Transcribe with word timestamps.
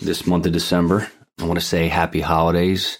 this 0.00 0.26
month 0.26 0.46
of 0.46 0.52
December. 0.52 1.08
I 1.40 1.44
want 1.44 1.58
to 1.58 1.64
say 1.64 1.88
happy 1.88 2.20
holidays, 2.20 2.98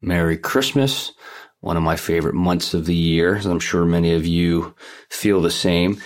Merry 0.00 0.36
Christmas, 0.36 1.12
one 1.60 1.76
of 1.76 1.82
my 1.82 1.96
favorite 1.96 2.34
months 2.34 2.74
of 2.74 2.86
the 2.86 2.94
year. 2.94 3.36
I'm 3.36 3.60
sure 3.60 3.84
many 3.84 4.14
of 4.14 4.26
you 4.26 4.74
feel 5.10 5.40
the 5.40 5.50
same. 5.50 6.00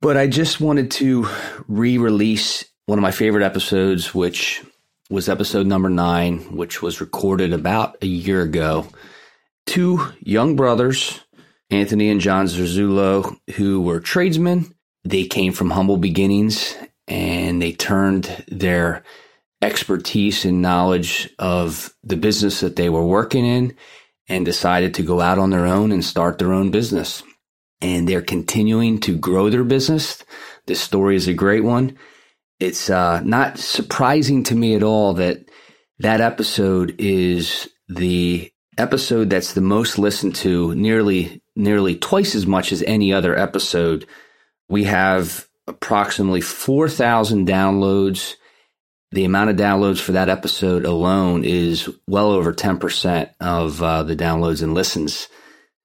But 0.00 0.16
I 0.16 0.26
just 0.26 0.60
wanted 0.60 0.90
to 0.92 1.28
re 1.66 1.98
release 1.98 2.64
one 2.86 2.98
of 2.98 3.02
my 3.02 3.10
favorite 3.10 3.44
episodes, 3.44 4.14
which 4.14 4.62
was 5.10 5.28
episode 5.28 5.66
number 5.66 5.88
nine, 5.88 6.38
which 6.56 6.82
was 6.82 7.00
recorded 7.00 7.52
about 7.52 7.96
a 8.02 8.06
year 8.06 8.42
ago. 8.42 8.86
Two 9.66 10.00
young 10.20 10.54
brothers, 10.56 11.20
Anthony 11.70 12.10
and 12.10 12.20
John 12.20 12.46
Zerzullo, 12.46 13.36
who 13.56 13.80
were 13.80 14.00
tradesmen. 14.00 14.74
They 15.04 15.24
came 15.24 15.52
from 15.52 15.70
humble 15.70 15.96
beginnings 15.96 16.76
and 17.06 17.60
they 17.60 17.72
turned 17.72 18.44
their 18.48 19.02
expertise 19.60 20.44
and 20.44 20.62
knowledge 20.62 21.30
of 21.38 21.94
the 22.04 22.16
business 22.16 22.60
that 22.60 22.76
they 22.76 22.88
were 22.88 23.04
working 23.04 23.44
in 23.44 23.74
and 24.28 24.44
decided 24.44 24.94
to 24.94 25.02
go 25.02 25.20
out 25.20 25.38
on 25.38 25.50
their 25.50 25.66
own 25.66 25.90
and 25.90 26.04
start 26.04 26.38
their 26.38 26.52
own 26.52 26.70
business. 26.70 27.22
And 27.80 28.08
they're 28.08 28.22
continuing 28.22 29.00
to 29.00 29.16
grow 29.16 29.50
their 29.50 29.64
business. 29.64 30.22
This 30.66 30.80
story 30.80 31.16
is 31.16 31.28
a 31.28 31.34
great 31.34 31.64
one. 31.64 31.96
It's 32.60 32.90
uh, 32.90 33.20
not 33.20 33.58
surprising 33.58 34.42
to 34.44 34.54
me 34.54 34.74
at 34.74 34.82
all 34.82 35.14
that 35.14 35.48
that 36.00 36.20
episode 36.20 36.96
is 36.98 37.68
the 37.88 38.52
episode 38.76 39.30
that's 39.30 39.54
the 39.54 39.60
most 39.60 39.98
listened 39.98 40.36
to, 40.36 40.74
nearly 40.74 41.42
nearly 41.56 41.96
twice 41.96 42.34
as 42.34 42.46
much 42.46 42.70
as 42.72 42.82
any 42.82 43.12
other 43.12 43.36
episode. 43.36 44.06
We 44.68 44.84
have 44.84 45.48
approximately 45.66 46.40
4,000 46.40 47.46
downloads 47.48 48.34
the 49.10 49.24
amount 49.24 49.50
of 49.50 49.56
downloads 49.56 50.00
for 50.00 50.12
that 50.12 50.28
episode 50.28 50.84
alone 50.84 51.44
is 51.44 51.88
well 52.06 52.30
over 52.30 52.52
10% 52.52 53.30
of 53.40 53.82
uh, 53.82 54.02
the 54.02 54.16
downloads 54.16 54.62
and 54.62 54.74
listens. 54.74 55.28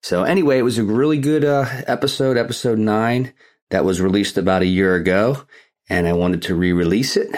So, 0.02 0.24
anyway, 0.24 0.58
it 0.58 0.62
was 0.62 0.76
a 0.76 0.84
really 0.84 1.18
good 1.18 1.44
uh, 1.44 1.64
episode, 1.86 2.36
episode 2.36 2.78
nine, 2.78 3.32
that 3.70 3.84
was 3.84 4.00
released 4.00 4.36
about 4.36 4.62
a 4.62 4.66
year 4.66 4.94
ago, 4.94 5.42
and 5.88 6.06
I 6.06 6.12
wanted 6.12 6.42
to 6.42 6.54
re 6.54 6.72
release 6.72 7.16
it. 7.16 7.34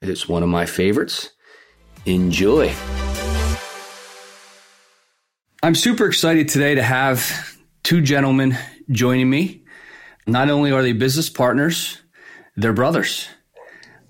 It's 0.00 0.28
one 0.28 0.42
of 0.42 0.48
my 0.48 0.66
favorites. 0.66 1.30
Enjoy. 2.06 2.72
I'm 5.62 5.74
super 5.74 6.06
excited 6.06 6.48
today 6.48 6.74
to 6.74 6.82
have 6.82 7.58
two 7.82 8.02
gentlemen 8.02 8.56
joining 8.90 9.30
me. 9.30 9.64
Not 10.26 10.50
only 10.50 10.72
are 10.72 10.82
they 10.82 10.92
business 10.92 11.30
partners, 11.30 12.00
they're 12.54 12.72
brothers. 12.72 13.28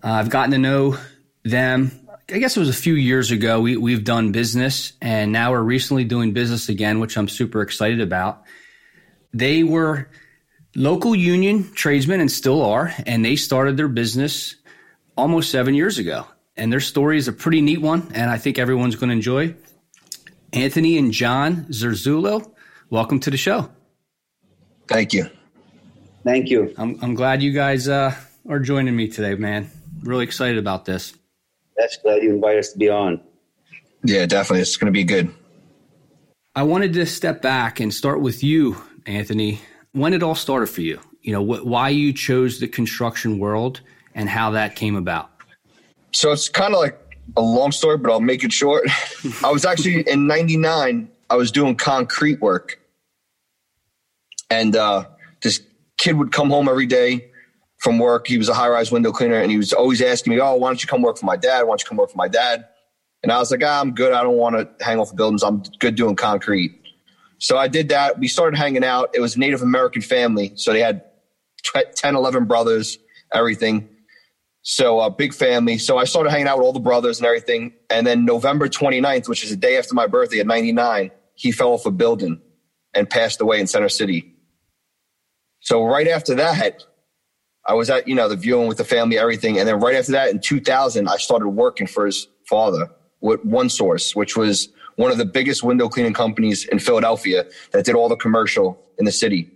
Uh, 0.02 0.10
I've 0.10 0.30
gotten 0.30 0.50
to 0.50 0.58
know 0.58 0.98
them. 1.44 1.90
I 2.30 2.38
guess 2.38 2.56
it 2.56 2.60
was 2.60 2.70
a 2.70 2.72
few 2.72 2.94
years 2.94 3.30
ago. 3.30 3.60
We, 3.60 3.76
we've 3.76 4.04
done 4.04 4.32
business 4.32 4.94
and 5.02 5.30
now 5.30 5.52
we're 5.52 5.62
recently 5.62 6.04
doing 6.04 6.32
business 6.32 6.68
again, 6.68 7.00
which 7.00 7.16
I'm 7.16 7.28
super 7.28 7.60
excited 7.60 8.00
about. 8.00 8.44
They 9.32 9.62
were 9.62 10.08
local 10.74 11.14
union 11.14 11.72
tradesmen 11.74 12.20
and 12.20 12.30
still 12.30 12.62
are, 12.62 12.92
and 13.06 13.24
they 13.24 13.36
started 13.36 13.76
their 13.76 13.88
business 13.88 14.56
almost 15.16 15.50
seven 15.50 15.74
years 15.74 15.98
ago. 15.98 16.26
And 16.56 16.72
their 16.72 16.80
story 16.80 17.18
is 17.18 17.28
a 17.28 17.32
pretty 17.32 17.60
neat 17.60 17.80
one, 17.80 18.10
and 18.14 18.30
I 18.30 18.38
think 18.38 18.58
everyone's 18.58 18.94
going 18.94 19.08
to 19.08 19.14
enjoy. 19.14 19.54
Anthony 20.52 20.98
and 20.98 21.12
John 21.12 21.66
Zerzullo, 21.66 22.52
welcome 22.90 23.18
to 23.20 23.30
the 23.30 23.36
show. 23.36 23.70
Thank 24.86 25.12
you. 25.12 25.28
Thank 26.22 26.48
you. 26.48 26.72
I'm, 26.78 26.98
I'm 27.02 27.14
glad 27.14 27.42
you 27.42 27.52
guys 27.52 27.88
uh, 27.88 28.14
are 28.48 28.60
joining 28.60 28.94
me 28.94 29.08
today, 29.08 29.34
man. 29.34 29.70
Really 30.02 30.24
excited 30.24 30.58
about 30.58 30.84
this. 30.84 31.12
That's 31.76 31.96
glad 31.98 32.22
you 32.22 32.30
invited 32.30 32.60
us 32.60 32.72
to 32.72 32.78
be 32.78 32.88
on. 32.88 33.20
Yeah, 34.04 34.26
definitely. 34.26 34.60
It's 34.60 34.76
going 34.76 34.92
to 34.92 34.96
be 34.96 35.04
good. 35.04 35.32
I 36.54 36.62
wanted 36.62 36.92
to 36.94 37.06
step 37.06 37.42
back 37.42 37.80
and 37.80 37.92
start 37.92 38.20
with 38.20 38.44
you, 38.44 38.76
Anthony. 39.06 39.60
When 39.92 40.14
it 40.14 40.22
all 40.22 40.34
started 40.34 40.66
for 40.68 40.82
you, 40.82 41.00
you 41.22 41.32
know, 41.32 41.42
wh- 41.44 41.66
why 41.66 41.88
you 41.88 42.12
chose 42.12 42.60
the 42.60 42.68
construction 42.68 43.38
world 43.38 43.80
and 44.14 44.28
how 44.28 44.50
that 44.52 44.76
came 44.76 44.94
about. 44.94 45.30
So 46.12 46.30
it's 46.30 46.48
kind 46.48 46.74
of 46.74 46.80
like 46.80 47.00
a 47.36 47.40
long 47.40 47.72
story, 47.72 47.98
but 47.98 48.12
I'll 48.12 48.20
make 48.20 48.44
it 48.44 48.52
short. 48.52 48.84
I 49.44 49.50
was 49.50 49.64
actually 49.64 50.02
in 50.02 50.26
99, 50.26 51.08
I 51.30 51.36
was 51.36 51.50
doing 51.50 51.74
concrete 51.74 52.40
work. 52.40 52.78
And 54.50 54.76
uh, 54.76 55.06
this 55.42 55.60
kid 55.96 56.16
would 56.16 56.30
come 56.30 56.50
home 56.50 56.68
every 56.68 56.86
day 56.86 57.30
from 57.84 57.98
work. 57.98 58.26
He 58.26 58.38
was 58.38 58.48
a 58.48 58.54
high 58.54 58.68
rise 58.68 58.90
window 58.90 59.12
cleaner 59.12 59.36
and 59.36 59.50
he 59.50 59.58
was 59.58 59.74
always 59.74 60.00
asking 60.00 60.32
me, 60.32 60.40
Oh, 60.40 60.56
why 60.56 60.70
don't 60.70 60.82
you 60.82 60.88
come 60.88 61.02
work 61.02 61.18
for 61.18 61.26
my 61.26 61.36
dad? 61.36 61.62
Why 61.62 61.68
don't 61.68 61.82
you 61.82 61.86
come 61.86 61.98
work 61.98 62.10
for 62.10 62.16
my 62.16 62.28
dad? 62.28 62.66
And 63.22 63.30
I 63.30 63.38
was 63.38 63.50
like, 63.50 63.62
ah, 63.64 63.80
I'm 63.80 63.94
good. 63.94 64.12
I 64.12 64.22
don't 64.22 64.36
want 64.36 64.56
to 64.56 64.84
hang 64.84 64.98
off 64.98 65.14
buildings. 65.14 65.42
I'm 65.42 65.62
good 65.78 65.94
doing 65.94 66.14
concrete. 66.14 66.78
So 67.38 67.56
I 67.56 67.68
did 67.68 67.88
that. 67.88 68.18
We 68.18 68.28
started 68.28 68.56
hanging 68.56 68.84
out. 68.84 69.10
It 69.14 69.20
was 69.20 69.36
a 69.36 69.38
Native 69.38 69.62
American 69.62 70.02
family. 70.02 70.52
So 70.56 70.74
they 70.74 70.80
had 70.80 71.02
10, 71.94 72.16
11 72.16 72.44
brothers, 72.44 72.98
everything. 73.32 73.88
So 74.60 75.00
a 75.00 75.06
uh, 75.06 75.08
big 75.10 75.32
family. 75.32 75.78
So 75.78 75.96
I 75.96 76.04
started 76.04 76.30
hanging 76.30 76.48
out 76.48 76.58
with 76.58 76.66
all 76.66 76.74
the 76.74 76.80
brothers 76.80 77.18
and 77.18 77.26
everything. 77.26 77.72
And 77.88 78.06
then 78.06 78.26
November 78.26 78.68
29th, 78.68 79.28
which 79.28 79.42
is 79.42 79.50
the 79.50 79.56
day 79.56 79.78
after 79.78 79.94
my 79.94 80.06
birthday 80.06 80.40
at 80.40 80.46
99, 80.46 81.10
he 81.34 81.50
fell 81.50 81.72
off 81.72 81.86
a 81.86 81.90
building 81.90 82.40
and 82.92 83.08
passed 83.08 83.40
away 83.40 83.58
in 83.58 83.66
Center 83.66 83.88
City. 83.88 84.34
So 85.60 85.82
right 85.82 86.08
after 86.08 86.34
that, 86.34 86.84
I 87.66 87.74
was 87.74 87.88
at, 87.88 88.06
you 88.06 88.14
know, 88.14 88.28
the 88.28 88.36
viewing 88.36 88.68
with 88.68 88.78
the 88.78 88.84
family, 88.84 89.18
everything. 89.18 89.58
And 89.58 89.66
then 89.66 89.80
right 89.80 89.96
after 89.96 90.12
that 90.12 90.30
in 90.30 90.40
2000, 90.40 91.08
I 91.08 91.16
started 91.16 91.48
working 91.48 91.86
for 91.86 92.04
his 92.06 92.28
father 92.46 92.90
with 93.20 93.42
One 93.44 93.70
Source, 93.70 94.14
which 94.14 94.36
was 94.36 94.68
one 94.96 95.10
of 95.10 95.18
the 95.18 95.24
biggest 95.24 95.62
window 95.62 95.88
cleaning 95.88 96.12
companies 96.12 96.64
in 96.66 96.78
Philadelphia 96.78 97.44
that 97.72 97.84
did 97.84 97.94
all 97.94 98.08
the 98.08 98.16
commercial 98.16 98.78
in 98.98 99.06
the 99.06 99.12
city. 99.12 99.50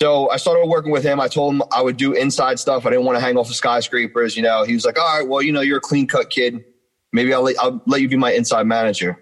So 0.00 0.28
I 0.30 0.38
started 0.38 0.66
working 0.66 0.90
with 0.90 1.04
him. 1.04 1.20
I 1.20 1.28
told 1.28 1.54
him 1.54 1.62
I 1.72 1.80
would 1.80 1.96
do 1.96 2.14
inside 2.14 2.58
stuff. 2.58 2.84
I 2.84 2.90
didn't 2.90 3.04
want 3.04 3.16
to 3.16 3.24
hang 3.24 3.36
off 3.36 3.48
the 3.48 3.54
skyscrapers. 3.54 4.36
You 4.36 4.42
know, 4.42 4.64
he 4.64 4.74
was 4.74 4.84
like, 4.84 4.98
all 4.98 5.18
right, 5.18 5.28
well, 5.28 5.40
you 5.40 5.52
know, 5.52 5.60
you're 5.60 5.78
a 5.78 5.82
clean 5.82 6.08
cut 6.08 6.30
kid. 6.30 6.64
Maybe 7.12 7.32
I'll 7.32 7.42
let, 7.42 7.56
I'll 7.60 7.80
let 7.86 8.00
you 8.00 8.08
be 8.08 8.16
my 8.16 8.32
inside 8.32 8.66
manager. 8.66 9.20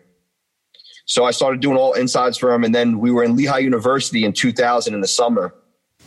So 1.04 1.24
I 1.24 1.30
started 1.32 1.60
doing 1.60 1.76
all 1.76 1.92
insides 1.92 2.38
for 2.38 2.52
him. 2.54 2.64
And 2.64 2.74
then 2.74 3.00
we 3.00 3.10
were 3.10 3.22
in 3.22 3.36
Lehigh 3.36 3.58
University 3.58 4.24
in 4.24 4.32
2000 4.32 4.94
in 4.94 5.00
the 5.00 5.08
summer 5.08 5.54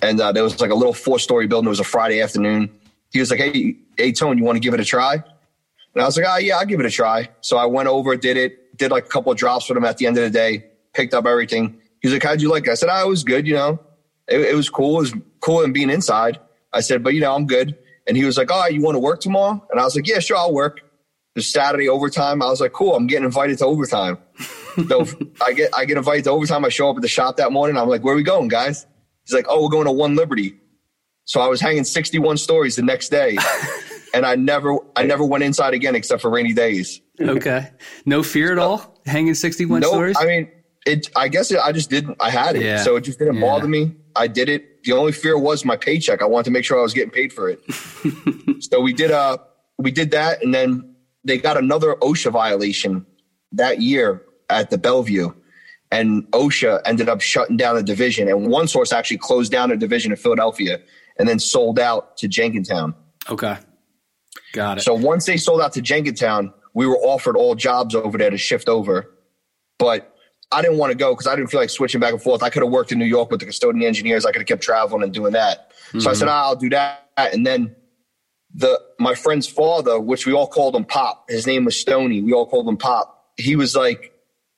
and 0.06 0.22
uh, 0.22 0.31
there 0.31 0.44
was 0.44 0.62
like 0.62 0.72
a 0.72 0.75
little 0.75 0.94
four 0.94 1.19
story 1.19 1.48
building. 1.48 1.68
It 1.68 1.69
was 1.69 1.80
a 1.80 1.84
Friday 1.84 2.22
afternoon. 2.22 2.69
He 3.12 3.19
was 3.19 3.31
like, 3.31 3.40
"Hey, 3.40 3.75
hey, 3.98 4.12
Tone, 4.12 4.38
you 4.38 4.44
want 4.44 4.56
to 4.56 4.60
give 4.60 4.74
it 4.74 4.80
a 4.80 4.86
try?" 4.86 5.16
And 5.16 6.02
I 6.02 6.06
was 6.06 6.18
like, 6.18 6.25
"Oh 6.30 6.38
yeah, 6.38 6.57
I'll 6.57 6.66
give 6.66 6.80
it 6.80 6.86
a 6.86 6.92
try." 6.92 7.30
So 7.42 7.57
I 7.57 7.66
went 7.66 7.88
over, 7.88 8.16
did 8.16 8.38
it, 8.38 8.78
did 8.78 8.92
like 8.92 9.06
a 9.06 9.10
couple 9.10 9.31
of 9.31 9.38
drops 9.38 9.68
with 9.68 9.78
him 9.78 9.86
at 9.86 9.98
the 9.98 10.06
end 10.06 10.18
of 10.18 10.24
the 10.24 10.30
day, 10.30 10.66
picked 10.94 11.13
up 11.13 11.25
everything. 11.25 11.78
He's 12.02 12.13
like, 12.13 12.24
"How'd 12.24 12.42
you 12.42 12.52
like 12.52 12.68
it?" 12.68 12.72
I 12.72 12.75
said, 12.75 12.90
ah, 12.90 13.00
"I 13.00 13.04
oh, 13.04 13.10
was 13.10 13.24
good. 13.24 13.48
You 13.48 13.56
know, 13.56 13.80
it, 14.28 14.40
it, 14.40 14.56
was 14.56 14.69
cool. 14.69 14.98
It 14.98 15.02
was 15.02 15.13
cool 15.42 15.63
and 15.63 15.74
being 15.74 15.90
inside." 15.90 16.40
I 16.72 16.81
said, 16.81 17.04
"But 17.04 17.13
you 17.16 17.22
know, 17.22 17.34
I'm 17.34 17.48
good." 17.48 17.75
And 18.08 18.16
he 18.16 18.25
was 18.25 18.38
like, 18.38 18.50
"Oh, 18.51 18.68
you 18.68 18.81
want 18.81 18.96
to 18.96 19.00
work 19.00 19.22
tomorrow?" 19.22 19.66
And 19.72 19.80
I 19.80 19.84
was 19.84 19.96
like, 19.96 20.08
"Yeah, 20.08 20.19
sure, 20.19 20.38
I'll 20.38 20.54
work." 20.54 20.81
It's 21.36 21.51
Saturday 21.51 21.90
overtime. 21.90 22.42
I 22.42 22.46
was 22.46 22.62
like, 22.62 22.74
"Cool, 22.74 22.96
I'm 22.96 23.08
getting 23.08 23.25
invited 23.25 23.58
to 23.58 23.66
overtime." 23.66 24.19
so 24.88 25.06
I 25.44 25.54
get 25.54 25.74
I 25.75 25.86
get 25.86 25.98
invited 25.98 26.25
to 26.25 26.31
overtime. 26.31 26.63
I 26.63 26.69
show 26.69 26.90
up 26.90 26.98
at 26.98 27.01
the 27.01 27.08
shop 27.08 27.38
that 27.38 27.51
morning. 27.51 27.78
I'm 27.78 27.90
like, 27.90 28.04
"Where 28.04 28.13
are 28.13 28.18
we 28.18 28.24
going, 28.24 28.50
guys?" 28.50 28.86
He's 29.25 29.33
like, 29.33 29.45
oh, 29.50 29.63
we're 29.63 29.69
going 29.69 29.86
to 29.86 29.92
One 29.92 30.16
Liberty. 30.16 30.56
So 31.25 31.42
I 31.42 31.48
was 31.48 31.60
hanging 31.60 31.83
61 31.83 32.38
stories 32.38 32.75
the 32.75 32.83
next 32.83 33.10
day. 33.10 33.38
and 34.13 34.25
I 34.25 34.36
never 34.36 34.77
I 34.95 35.04
never 35.04 35.25
went 35.25 35.44
inside 35.44 35.74
again 35.74 35.95
except 35.95 36.22
for 36.22 36.30
rainy 36.30 36.54
days. 36.54 37.01
Okay. 37.19 37.69
No 38.06 38.24
fear 38.24 38.51
at 38.51 38.60
all? 38.60 39.00
Hanging 39.06 39.33
61 39.33 39.81
nope. 39.81 39.92
stories? 39.92 40.16
I 40.19 40.25
mean, 40.25 40.51
it 40.86 41.10
I 41.16 41.27
guess 41.27 41.51
it, 41.51 41.60
I 41.60 41.72
just 41.72 41.89
didn't 41.89 42.18
I 42.19 42.30
had 42.30 42.56
it. 42.56 42.62
Yeah. 42.62 42.77
So 42.77 42.95
it 42.95 43.01
just 43.01 43.19
didn't 43.19 43.36
Yeah. 43.36 43.42
bother 43.42 43.68
me. 43.68 43.95
I 44.16 44.27
did 44.27 44.48
it. 44.50 44.83
The 44.83 44.94
only 44.94 45.12
fear 45.12 45.38
was 45.38 45.66
my 45.66 45.75
paycheck. 45.75 46.22
I 46.22 46.25
wanted 46.25 46.45
to 46.45 46.51
make 46.51 46.63
sure 46.63 46.80
I 46.80 46.83
was 46.83 46.94
getting 46.94 47.12
paid 47.12 47.33
for 47.33 47.50
it. 47.50 47.60
so 48.63 48.80
we 48.80 48.94
did 48.94 49.12
uh 49.12 49.38
we 49.80 49.92
did 49.92 50.12
that 50.12 50.44
and 50.44 50.54
then 50.54 50.95
they 51.24 51.38
got 51.39 51.57
another 51.57 51.95
OSHA 51.95 52.31
violation 52.31 53.06
that 53.51 53.81
year 53.81 54.22
at 54.50 54.69
the 54.69 54.77
Bellevue. 54.77 55.33
And 55.95 56.24
OSHA 56.31 56.81
ended 56.86 57.09
up 57.09 57.21
shutting 57.21 57.57
down 57.57 57.75
the 57.75 57.83
division. 57.83 58.27
And 58.27 58.47
one 58.47 58.68
source 58.68 58.92
actually 58.92 59.18
closed 59.18 59.51
down 59.51 59.71
a 59.71 59.77
division 59.77 60.12
in 60.12 60.18
Philadelphia 60.18 60.81
and 61.18 61.27
then 61.27 61.39
sold 61.39 61.80
out 61.80 62.18
to 62.18 62.27
Jenkintown. 62.27 62.94
Okay. 63.30 63.57
Got 64.53 64.80
it. 64.80 64.81
So 64.81 64.94
once 64.94 65.25
they 65.25 65.38
sold 65.38 65.62
out 65.62 65.74
to 65.74 65.81
Jenkintown, 65.81 66.53
we 66.74 66.86
were 66.86 66.97
offered 66.97 67.38
all 67.38 67.56
jobs 67.56 67.95
over 67.95 68.18
there 68.18 68.30
to 68.30 68.38
shift 68.38 68.68
over. 68.68 69.09
But 69.80 70.13
I 70.51 70.62
didn't 70.62 70.77
want 70.77 70.92
to 70.92 70.97
go 70.97 71.13
because 71.13 71.27
I 71.27 71.36
didn't 71.36 71.50
feel 71.50 71.59
like 71.59 71.69
switching 71.69 72.00
back 72.00 72.12
and 72.12 72.21
forth. 72.21 72.44
I 72.44 72.50
could 72.50 72.63
have 72.63 72.71
worked 72.71 72.91
in 72.91 73.00
New 73.00 73.06
York 73.06 73.31
with 73.31 73.39
the 73.39 73.45
custodian 73.45 73.86
engineers. 73.86 74.25
I 74.25 74.31
could 74.31 74.41
have 74.41 74.48
kept 74.48 74.63
traveling 74.63 75.03
and 75.03 75.13
doing 75.13 75.33
that. 75.33 75.71
So 76.00 76.09
I 76.09 76.13
said, 76.13 76.27
ah, 76.27 76.45
I'll 76.48 76.56
do 76.56 76.69
that. 76.71 77.09
And 77.18 77.45
then 77.45 77.75
the 78.53 78.81
my 79.00 79.15
friend's 79.15 79.48
father, 79.48 80.00
which 80.00 80.25
we 80.25 80.33
all 80.33 80.48
called 80.48 80.75
him 80.75 80.86
Pop, 80.86 81.25
his 81.30 81.48
name 81.48 81.65
was 81.65 81.80
Stony. 81.80 82.21
We 82.21 82.33
all 82.33 82.45
called 82.45 82.68
him 82.68 82.77
Pop. 82.77 83.31
He 83.38 83.56
was 83.56 83.75
like, 83.75 84.13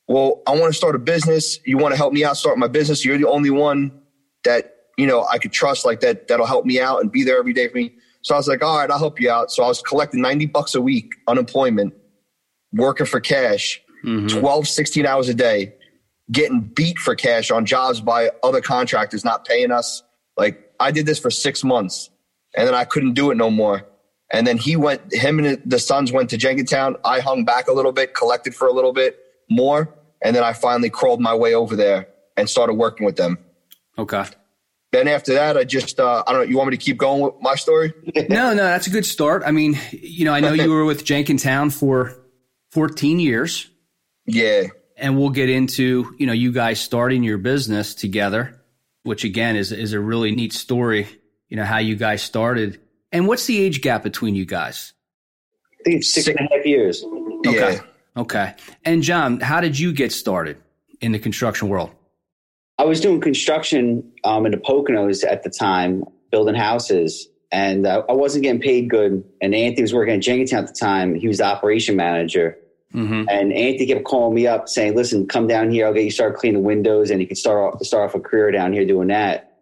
Well, 0.08 0.42
I 0.48 0.52
want 0.52 0.72
to 0.72 0.78
start 0.78 0.96
a 0.96 1.00
business. 1.00 1.60
You 1.66 1.78
want 1.78 1.94
to 1.94 1.98
help 1.98 2.14
me 2.14 2.24
out 2.24 2.38
start 2.38 2.58
my 2.58 2.68
business? 2.68 3.04
You're 3.04 3.18
the 3.18 3.28
only 3.28 3.50
one 3.50 3.92
that, 4.44 4.76
you 4.98 5.06
know, 5.06 5.26
I 5.30 5.38
could 5.38 5.52
trust 5.52 5.86
like 5.86 6.00
that 6.00 6.28
that'll 6.28 6.46
help 6.46 6.66
me 6.66 6.80
out 6.80 7.02
and 7.02 7.12
be 7.12 7.24
there 7.24 7.38
every 7.38 7.54
day 7.54 7.68
for 7.68 7.76
me. 7.76 7.94
So 8.22 8.34
I 8.34 8.38
was 8.38 8.48
like, 8.48 8.64
all 8.64 8.78
right, 8.78 8.90
I'll 8.90 8.98
help 8.98 9.20
you 9.20 9.30
out. 9.30 9.52
So 9.52 9.64
I 9.64 9.68
was 9.68 9.82
collecting 9.82 10.22
90 10.22 10.48
bucks 10.48 10.76
a 10.76 10.82
week, 10.82 11.14
unemployment, 11.28 11.94
working 12.74 13.06
for 13.06 13.20
cash, 13.20 13.82
mm-hmm. 14.04 14.40
12, 14.40 14.68
16 14.68 15.06
hours 15.06 15.30
a 15.30 15.34
day, 15.34 15.74
getting 16.32 16.62
beat 16.62 17.00
for 17.00 17.16
cash 17.16 17.52
on 17.52 17.66
jobs 17.66 18.02
by 18.02 18.32
other 18.44 18.62
contractors 18.62 19.24
not 19.26 19.46
paying 19.46 19.72
us. 19.72 20.04
Like 20.38 20.74
I 20.80 20.92
did 20.92 21.06
this 21.06 21.20
for 21.20 21.30
six 21.30 21.64
months 21.64 22.10
and 22.56 22.68
then 22.68 22.76
I 22.76 22.86
couldn't 22.86 23.14
do 23.14 23.32
it 23.32 23.36
no 23.36 23.50
more. 23.50 23.86
And 24.32 24.46
then 24.46 24.58
he 24.58 24.76
went, 24.76 25.14
him 25.14 25.40
and 25.40 25.62
the 25.66 25.80
sons 25.80 26.12
went 26.12 26.30
to 26.32 26.38
Jenkintown. 26.38 26.98
I 27.06 27.22
hung 27.22 27.46
back 27.46 27.68
a 27.68 27.74
little 27.74 27.94
bit, 27.94 28.14
collected 28.14 28.54
for 28.54 28.68
a 28.68 28.74
little 28.74 28.92
bit 28.92 29.18
more. 29.50 29.94
And 30.22 30.36
then 30.36 30.44
I 30.44 30.54
finally 30.54 30.90
crawled 30.90 31.22
my 31.22 31.36
way 31.36 31.54
over 31.54 31.76
there 31.76 32.08
and 32.36 32.50
started 32.50 32.74
working 32.74 33.06
with 33.06 33.16
them. 33.18 33.38
okay. 33.98 34.24
Then 34.94 35.10
after 35.10 35.34
that, 35.34 35.58
I 35.58 35.66
just, 35.66 36.00
uh, 36.00 36.24
I 36.26 36.32
don't 36.32 36.44
know, 36.44 36.48
you 36.50 36.56
want 36.58 36.72
me 36.72 36.78
to 36.78 36.84
keep 36.84 36.98
going 36.98 37.22
with 37.22 37.34
my 37.42 37.56
story? 37.56 37.94
No, 38.30 38.54
no, 38.54 38.64
that's 38.64 38.88
a 38.88 38.90
good 38.90 39.06
start. 39.06 39.44
I 39.46 39.52
mean, 39.52 39.78
you 39.92 40.24
know, 40.24 40.34
I 40.34 40.40
know 40.40 40.54
you 40.54 40.72
were 40.72 40.86
with 40.86 41.04
Jenkintown 41.04 41.72
for 41.74 42.18
14 42.72 43.20
years, 43.20 43.70
Yeah. 44.26 44.68
and 44.96 45.18
we'll 45.20 45.30
get 45.32 45.50
into, 45.50 46.16
you 46.18 46.26
know, 46.26 46.32
you 46.34 46.54
guys 46.54 46.80
starting 46.80 47.22
your 47.24 47.38
business 47.38 47.94
together, 47.96 48.62
which 49.04 49.26
again 49.26 49.58
is 49.58 49.72
is 49.74 49.92
a 49.94 50.00
really 50.00 50.32
neat 50.34 50.54
story, 50.54 51.08
you 51.50 51.58
know, 51.58 51.66
how 51.66 51.80
you 51.80 51.96
guys 51.98 52.22
started. 52.22 52.80
And 53.12 53.28
what's 53.28 53.46
the 53.46 53.60
age 53.62 53.82
gap 53.82 54.04
between 54.04 54.36
you 54.36 54.46
guys? 54.46 54.94
I 55.80 55.84
think 55.84 55.98
it's 55.98 56.14
six 56.14 56.28
and 56.28 56.40
a 56.40 56.56
half 56.56 56.66
years. 56.66 57.04
Yeah. 57.44 57.80
Okay. 58.18 58.54
And 58.84 59.04
John, 59.04 59.40
how 59.40 59.62
did 59.62 59.78
you 59.78 59.94
get 59.94 60.12
started 60.12 60.58
in 61.02 61.12
the 61.12 61.20
construction 61.20 61.70
world? 61.70 61.92
I 62.80 62.86
was 62.86 63.00
doing 63.00 63.22
construction 63.22 64.12
um, 64.24 64.46
in 64.46 64.52
the 64.52 64.58
Poconos 64.58 65.26
at 65.26 65.44
the 65.44 65.50
time, 65.50 66.04
building 66.32 66.56
houses, 66.56 67.28
and 67.52 67.88
uh, 67.88 68.04
I 68.10 68.14
wasn't 68.14 68.44
getting 68.44 68.62
paid 68.62 68.90
good. 68.90 69.24
And 69.42 69.56
Anthony 69.56 69.84
was 69.84 69.94
working 69.94 70.16
at 70.16 70.20
Jenkintown 70.20 70.60
at 70.60 70.68
the 70.68 70.74
time. 70.74 71.16
He 71.16 71.28
was 71.28 71.38
the 71.38 71.46
operation 71.46 71.96
manager. 71.96 72.58
Mm-hmm. 72.94 73.26
And 73.30 73.54
Anthony 73.54 73.86
kept 73.86 74.06
calling 74.06 74.34
me 74.34 74.48
up 74.48 74.70
saying, 74.70 74.96
listen, 74.96 75.28
come 75.28 75.48
down 75.48 75.72
here. 75.72 75.88
I'll 75.88 75.94
get 75.94 76.04
you 76.04 76.12
started 76.12 76.38
cleaning 76.38 76.64
windows 76.64 77.10
and 77.10 77.20
you 77.20 77.28
can 77.28 77.36
start 77.36 77.76
off, 77.76 77.84
start 77.84 78.10
off 78.10 78.16
a 78.16 78.20
career 78.20 78.52
down 78.52 78.74
here 78.74 78.86
doing 78.86 79.10
that. 79.10 79.58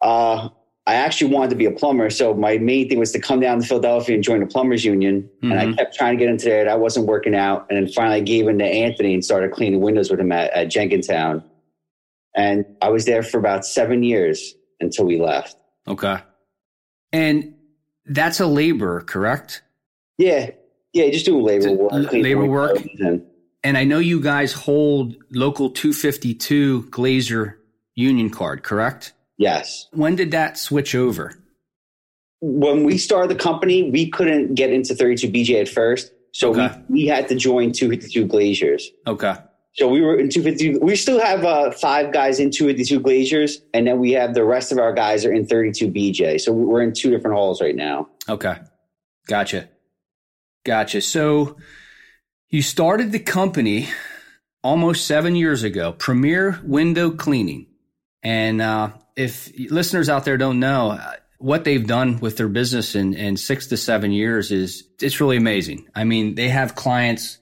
Uh, 0.00 0.48
I 0.86 0.94
actually 0.94 1.32
wanted 1.32 1.50
to 1.50 1.56
be 1.56 1.66
a 1.66 1.70
plumber. 1.70 2.10
So 2.10 2.34
my 2.34 2.58
main 2.58 2.88
thing 2.88 2.98
was 2.98 3.12
to 3.12 3.20
come 3.20 3.38
down 3.38 3.60
to 3.60 3.66
Philadelphia 3.66 4.14
and 4.14 4.24
join 4.24 4.40
the 4.40 4.46
plumbers 4.46 4.84
union. 4.84 5.28
And 5.42 5.52
I 5.54 5.66
Mhm. 5.66 5.76
kept 5.76 5.94
trying 5.94 6.16
to 6.16 6.24
get 6.24 6.30
into 6.30 6.46
there. 6.46 6.64
That 6.64 6.80
wasn't 6.80 7.06
working 7.06 7.34
out. 7.34 7.66
And 7.70 7.76
then 7.76 7.92
finally 7.92 8.16
I 8.16 8.20
gave 8.20 8.48
in 8.48 8.58
to 8.58 8.64
Anthony 8.64 9.14
and 9.14 9.24
started 9.24 9.52
cleaning 9.52 9.80
windows 9.80 10.10
with 10.10 10.18
him 10.18 10.32
at, 10.32 10.50
at 10.52 10.68
Jenkintown. 10.68 11.44
And 12.34 12.64
I 12.80 12.88
was 12.88 13.04
there 13.04 13.22
for 13.22 13.38
about 13.38 13.66
seven 13.66 14.02
years 14.02 14.54
until 14.80 15.04
we 15.04 15.20
left. 15.20 15.56
Okay. 15.86 16.16
And 17.12 17.54
that's 18.06 18.40
a 18.40 18.46
laborer, 18.46 19.02
correct? 19.02 19.62
Yeah. 20.18 20.50
Yeah. 20.92 21.10
Just 21.10 21.26
doing 21.26 21.44
labor 21.44 21.72
work. 21.72 21.92
labor 22.12 22.46
work? 22.46 22.78
And 23.00 23.22
And 23.62 23.76
I 23.76 23.84
know 23.84 23.98
you 23.98 24.20
guys 24.20 24.52
hold 24.54 25.14
local 25.30 25.70
252 25.70 26.84
Glazier 26.90 27.58
union 27.94 28.30
card, 28.30 28.62
correct? 28.62 29.12
Yes. 29.40 29.88
When 29.92 30.14
did 30.16 30.30
that 30.32 30.56
switch 30.58 30.94
over? 30.94 31.34
when 32.42 32.84
we 32.84 32.96
started 32.96 33.28
the 33.30 33.42
company, 33.42 33.90
we 33.90 34.08
couldn't 34.08 34.54
get 34.54 34.72
into 34.72 34.94
32 34.94 35.28
BJ 35.28 35.60
at 35.60 35.68
first. 35.68 36.10
So 36.32 36.50
Okay. 36.52 36.74
we, 36.88 37.02
we 37.02 37.06
had 37.06 37.28
to 37.28 37.34
join 37.34 37.70
252 37.72 38.26
Glaziers. 38.26 38.88
Okay. 39.06 39.34
So 39.74 39.88
we 39.88 40.00
were 40.00 40.18
in 40.18 40.30
252. 40.30 40.80
We 40.82 40.96
still 40.96 41.20
have 41.20 41.44
uh, 41.44 41.70
five 41.72 42.14
guys 42.14 42.40
in 42.40 42.50
252 42.50 42.98
Glaziers, 43.00 43.58
and 43.74 43.86
then 43.86 43.98
we 43.98 44.12
have 44.12 44.32
the 44.32 44.42
rest 44.44 44.72
of 44.72 44.78
our 44.78 44.94
guys 44.94 45.26
are 45.26 45.32
in 45.34 45.46
32 45.46 45.88
BJ. 45.90 46.40
So 46.40 46.50
we're 46.52 46.80
in 46.80 46.94
two 46.94 47.10
different 47.10 47.36
halls 47.36 47.60
right 47.60 47.76
now. 47.76 48.08
Okay. 48.26 48.56
Gotcha. 49.26 49.68
Gotcha. 50.64 51.02
So 51.02 51.56
you 52.48 52.62
started 52.62 53.12
the 53.12 53.20
company 53.20 53.86
almost 54.64 55.06
seven 55.06 55.36
years 55.36 55.62
ago, 55.62 55.92
Premier 55.92 56.58
Window 56.64 57.10
Cleaning. 57.10 57.66
And 58.22 58.62
uh, 58.62 58.90
if 59.16 59.52
listeners 59.70 60.08
out 60.08 60.24
there 60.24 60.36
don't 60.36 60.60
know, 60.60 60.92
uh, 60.92 61.14
what 61.38 61.64
they've 61.64 61.86
done 61.86 62.20
with 62.20 62.36
their 62.36 62.48
business 62.48 62.94
in, 62.94 63.14
in 63.14 63.36
six 63.36 63.66
to 63.68 63.76
seven 63.76 64.12
years 64.12 64.52
is 64.52 64.84
it's 65.00 65.20
really 65.20 65.38
amazing. 65.38 65.88
I 65.94 66.04
mean, 66.04 66.34
they 66.34 66.48
have 66.48 66.74
clients 66.74 67.38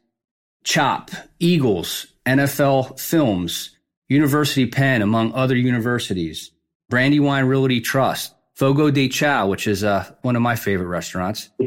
CHOP, 0.64 1.10
Eagles, 1.38 2.06
NFL 2.26 3.00
Films, 3.00 3.76
University 4.08 4.66
Penn, 4.66 5.02
among 5.02 5.32
other 5.32 5.56
universities, 5.56 6.52
Brandywine 6.88 7.46
Realty 7.46 7.80
Trust, 7.80 8.34
Fogo 8.54 8.90
de 8.90 9.08
Chao, 9.08 9.48
which 9.48 9.66
is 9.66 9.82
uh, 9.82 10.10
one 10.22 10.36
of 10.36 10.42
my 10.42 10.56
favorite 10.56 10.86
restaurants. 10.88 11.50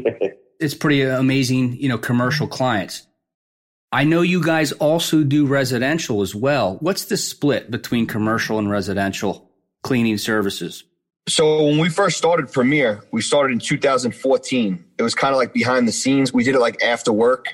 it's 0.60 0.74
pretty 0.74 1.02
amazing, 1.02 1.76
you 1.76 1.88
know, 1.88 1.98
commercial 1.98 2.46
clients. 2.46 3.06
I 3.90 4.04
know 4.04 4.22
you 4.22 4.42
guys 4.42 4.72
also 4.72 5.22
do 5.22 5.46
residential 5.46 6.22
as 6.22 6.34
well. 6.34 6.78
What's 6.80 7.04
the 7.04 7.18
split 7.18 7.70
between 7.70 8.06
commercial 8.06 8.58
and 8.58 8.70
residential 8.70 9.51
cleaning 9.82 10.18
services? 10.18 10.84
So 11.28 11.64
when 11.64 11.78
we 11.78 11.88
first 11.88 12.18
started 12.18 12.50
Premier, 12.50 13.04
we 13.12 13.22
started 13.22 13.52
in 13.52 13.58
2014. 13.60 14.84
It 14.98 15.02
was 15.02 15.14
kind 15.14 15.32
of 15.32 15.38
like 15.38 15.52
behind 15.52 15.86
the 15.86 15.92
scenes. 15.92 16.32
We 16.32 16.42
did 16.42 16.54
it 16.54 16.60
like 16.60 16.82
after 16.82 17.12
work. 17.12 17.46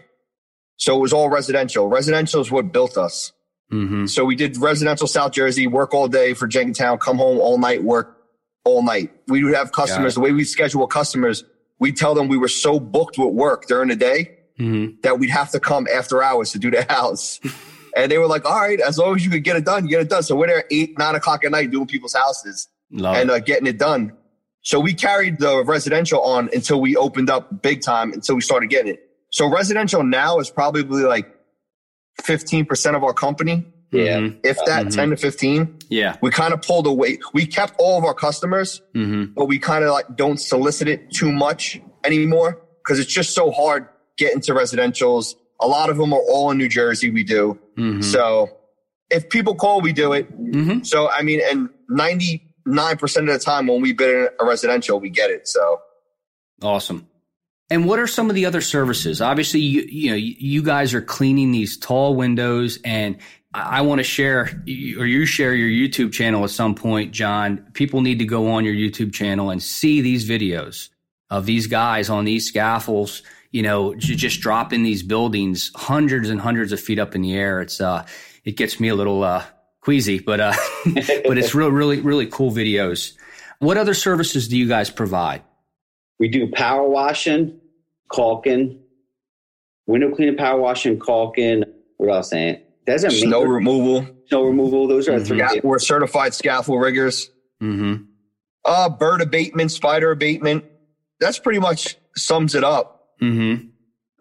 So 0.76 0.96
it 0.96 1.00
was 1.00 1.12
all 1.12 1.28
residential. 1.28 1.86
Residential 1.88 2.40
is 2.40 2.50
what 2.50 2.72
built 2.72 2.96
us. 2.96 3.32
Mm-hmm. 3.72 4.06
So 4.06 4.24
we 4.24 4.36
did 4.36 4.56
residential 4.56 5.06
South 5.06 5.32
Jersey, 5.32 5.66
work 5.66 5.92
all 5.92 6.08
day 6.08 6.32
for 6.32 6.48
Jenkintown, 6.48 6.98
come 6.98 7.18
home 7.18 7.38
all 7.38 7.58
night, 7.58 7.82
work 7.82 8.16
all 8.64 8.82
night. 8.82 9.12
We 9.26 9.44
would 9.44 9.54
have 9.54 9.72
customers, 9.72 10.14
the 10.14 10.20
way 10.20 10.32
we 10.32 10.44
schedule 10.44 10.86
customers, 10.86 11.44
we 11.78 11.92
tell 11.92 12.14
them 12.14 12.28
we 12.28 12.38
were 12.38 12.48
so 12.48 12.80
booked 12.80 13.18
with 13.18 13.34
work 13.34 13.66
during 13.66 13.88
the 13.88 13.96
day 13.96 14.34
Mm-hmm. 14.58 15.02
that 15.04 15.20
we'd 15.20 15.30
have 15.30 15.52
to 15.52 15.60
come 15.60 15.86
after 15.86 16.20
hours 16.20 16.50
to 16.50 16.58
do 16.58 16.68
the 16.68 16.82
house. 16.88 17.38
And 17.98 18.10
they 18.10 18.18
were 18.18 18.26
like, 18.26 18.44
all 18.44 18.60
right, 18.60 18.80
as 18.80 18.96
long 18.98 19.16
as 19.16 19.24
you 19.24 19.30
could 19.30 19.44
get 19.44 19.56
it 19.56 19.64
done, 19.64 19.86
get 19.86 20.00
it 20.00 20.08
done. 20.08 20.22
So 20.22 20.36
we're 20.36 20.46
there 20.46 20.64
eight, 20.70 20.98
nine 20.98 21.14
o'clock 21.14 21.44
at 21.44 21.50
night 21.50 21.70
doing 21.70 21.86
people's 21.86 22.14
houses 22.14 22.68
Love 22.90 23.16
and 23.16 23.30
uh, 23.30 23.38
getting 23.40 23.66
it 23.66 23.78
done. 23.78 24.12
So 24.62 24.80
we 24.80 24.92
carried 24.94 25.38
the 25.38 25.64
residential 25.64 26.20
on 26.22 26.48
until 26.52 26.80
we 26.80 26.96
opened 26.96 27.30
up 27.30 27.62
big 27.62 27.80
time, 27.82 28.12
until 28.12 28.34
we 28.34 28.40
started 28.40 28.68
getting 28.70 28.92
it. 28.92 29.00
So 29.30 29.48
residential 29.50 30.02
now 30.02 30.38
is 30.38 30.50
probably 30.50 31.02
like 31.02 31.26
15% 32.22 32.96
of 32.96 33.04
our 33.04 33.12
company, 33.14 33.66
Yeah. 33.90 34.28
If 34.44 34.58
that 34.66 34.86
Mhm. 34.86 34.94
10 34.94 35.10
to 35.10 35.16
15. 35.16 35.78
Yeah. 35.88 36.16
We 36.20 36.30
kind 36.30 36.52
of 36.52 36.60
pulled 36.60 36.86
away. 36.86 37.18
We 37.32 37.46
kept 37.46 37.74
all 37.78 37.96
of 37.96 38.04
our 38.04 38.12
customers, 38.14 38.82
Mm-hmm. 38.94 39.32
but 39.34 39.46
we 39.46 39.58
kind 39.58 39.82
of 39.84 39.90
like 39.92 40.14
don't 40.14 40.38
solicit 40.38 40.88
it 40.88 41.10
too 41.10 41.32
much 41.32 41.80
anymore 42.04 42.60
because 42.84 42.98
it's 42.98 43.10
just 43.10 43.34
so 43.34 43.50
hard 43.50 43.86
getting 44.18 44.40
to 44.42 44.52
residentials. 44.52 45.34
A 45.60 45.66
lot 45.66 45.90
of 45.90 45.96
them 45.96 46.12
are 46.12 46.20
all 46.20 46.50
in 46.50 46.58
New 46.58 46.68
Jersey. 46.68 47.10
We 47.10 47.24
do. 47.24 47.58
Mm-hmm. 47.76 48.02
So 48.02 48.48
if 49.10 49.28
people 49.28 49.54
call, 49.54 49.80
we 49.80 49.92
do 49.92 50.12
it. 50.12 50.30
mm-hmm. 50.30 50.82
So, 50.84 51.10
I 51.10 51.22
mean, 51.22 51.40
and 51.44 51.68
99% 51.90 52.40
of 53.02 53.26
the 53.26 53.38
time 53.38 53.66
when 53.66 53.80
we 53.80 53.92
bid 53.92 54.10
in 54.10 54.28
a 54.40 54.44
residential, 54.44 55.00
we 55.00 55.10
get 55.10 55.30
it. 55.30 55.48
So, 55.48 55.80
Awesome. 56.62 57.08
And 57.70 57.86
what 57.86 57.98
are 57.98 58.06
some 58.06 58.30
of 58.30 58.34
the 58.34 58.46
other 58.46 58.60
services? 58.60 59.20
Obviously, 59.20 59.60
you, 59.60 59.82
you 59.82 60.10
know, 60.10 60.16
you 60.16 60.62
guys 60.62 60.94
are 60.94 61.02
cleaning 61.02 61.52
these 61.52 61.76
tall 61.76 62.14
windows, 62.14 62.78
and 62.84 63.18
I, 63.52 63.78
I 63.78 63.80
want 63.82 63.98
to 63.98 64.04
share, 64.04 64.62
or 64.66 65.06
you 65.06 65.26
share 65.26 65.54
your 65.54 65.68
YouTube 65.68 66.12
channel 66.12 66.44
at 66.44 66.50
some 66.50 66.74
point, 66.74 67.12
John. 67.12 67.66
People 67.74 68.00
need 68.00 68.18
to 68.20 68.24
go 68.24 68.50
on 68.50 68.64
your 68.64 68.74
YouTube 68.74 69.12
channel 69.12 69.50
and 69.50 69.62
see 69.62 70.00
these 70.00 70.28
videos 70.28 70.88
of 71.30 71.44
these 71.44 71.66
guys 71.66 72.08
on 72.08 72.24
these 72.24 72.46
scaffolds, 72.46 73.22
you 73.50 73.62
know, 73.62 73.94
j- 73.94 74.14
just 74.14 74.40
dropping 74.40 74.82
these 74.82 75.02
buildings 75.02 75.70
hundreds 75.74 76.28
and 76.28 76.40
hundreds 76.40 76.72
of 76.72 76.80
feet 76.80 76.98
up 76.98 77.14
in 77.14 77.22
the 77.22 77.34
air. 77.34 77.60
It's 77.60 77.80
uh, 77.80 78.04
it 78.44 78.56
gets 78.56 78.78
me 78.80 78.88
a 78.88 78.94
little 78.94 79.22
uh, 79.22 79.44
queasy, 79.80 80.18
but 80.18 80.40
uh, 80.40 80.54
but 80.84 81.38
it's 81.38 81.54
real, 81.54 81.70
really, 81.70 82.00
really 82.00 82.26
cool 82.26 82.50
videos. 82.50 83.12
What 83.58 83.76
other 83.76 83.94
services 83.94 84.48
do 84.48 84.56
you 84.56 84.68
guys 84.68 84.90
provide? 84.90 85.42
We 86.18 86.28
do 86.28 86.50
power 86.50 86.88
washing, 86.88 87.60
caulking, 88.08 88.80
window 89.86 90.14
cleaning, 90.14 90.36
power 90.36 90.60
washing, 90.60 90.98
caulking. 90.98 91.64
What 91.96 92.10
else? 92.10 92.30
Saying 92.30 92.60
that's 92.86 93.04
a 93.04 93.10
snow 93.10 93.40
major, 93.40 93.52
removal. 93.52 94.06
Snow 94.28 94.44
removal. 94.44 94.88
Those 94.88 95.08
are 95.08 95.12
mm-hmm. 95.12 95.24
three. 95.24 95.38
Yeah, 95.38 95.54
we're 95.62 95.78
certified 95.78 96.34
scaffold 96.34 96.80
riggers. 96.80 97.30
Mm-hmm. 97.62 98.04
Uh, 98.64 98.88
bird 98.90 99.22
abatement, 99.22 99.72
spider 99.72 100.10
abatement. 100.10 100.64
That's 101.20 101.38
pretty 101.38 101.58
much 101.58 101.96
sums 102.16 102.54
it 102.54 102.64
up. 102.64 102.97
Mm-hmm. 103.20 103.68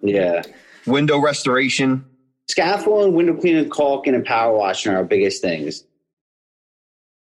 Yeah. 0.08 0.44
Window 0.86 1.20
restoration. 1.20 2.06
Scaffolding, 2.48 3.14
window 3.14 3.36
cleaning, 3.36 3.70
caulking, 3.70 4.16
and 4.16 4.26
power 4.26 4.56
washing 4.56 4.94
are 4.94 4.98
our 4.98 5.04
biggest 5.04 5.42
things. 5.42 5.84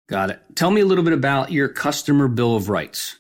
Got 0.08 0.32
it. 0.32 0.40
Tell 0.56 0.72
me 0.72 0.82
a 0.82 0.86
little 0.86 1.04
bit 1.04 1.14
about 1.14 1.52
your 1.52 1.68
customer 1.68 2.28
bill 2.28 2.56
of 2.56 2.70
rights. 2.70 3.20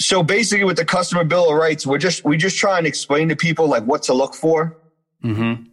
So 0.00 0.22
basically, 0.22 0.64
with 0.64 0.76
the 0.76 0.84
customer 0.84 1.24
bill 1.24 1.50
of 1.50 1.56
rights, 1.56 1.86
we're 1.86 1.98
just 1.98 2.24
we 2.24 2.36
just 2.36 2.56
try 2.56 2.78
and 2.78 2.86
explain 2.86 3.28
to 3.30 3.36
people 3.36 3.66
like 3.66 3.82
what 3.84 4.04
to 4.04 4.14
look 4.14 4.34
for, 4.34 4.78
mm-hmm. 5.22 5.64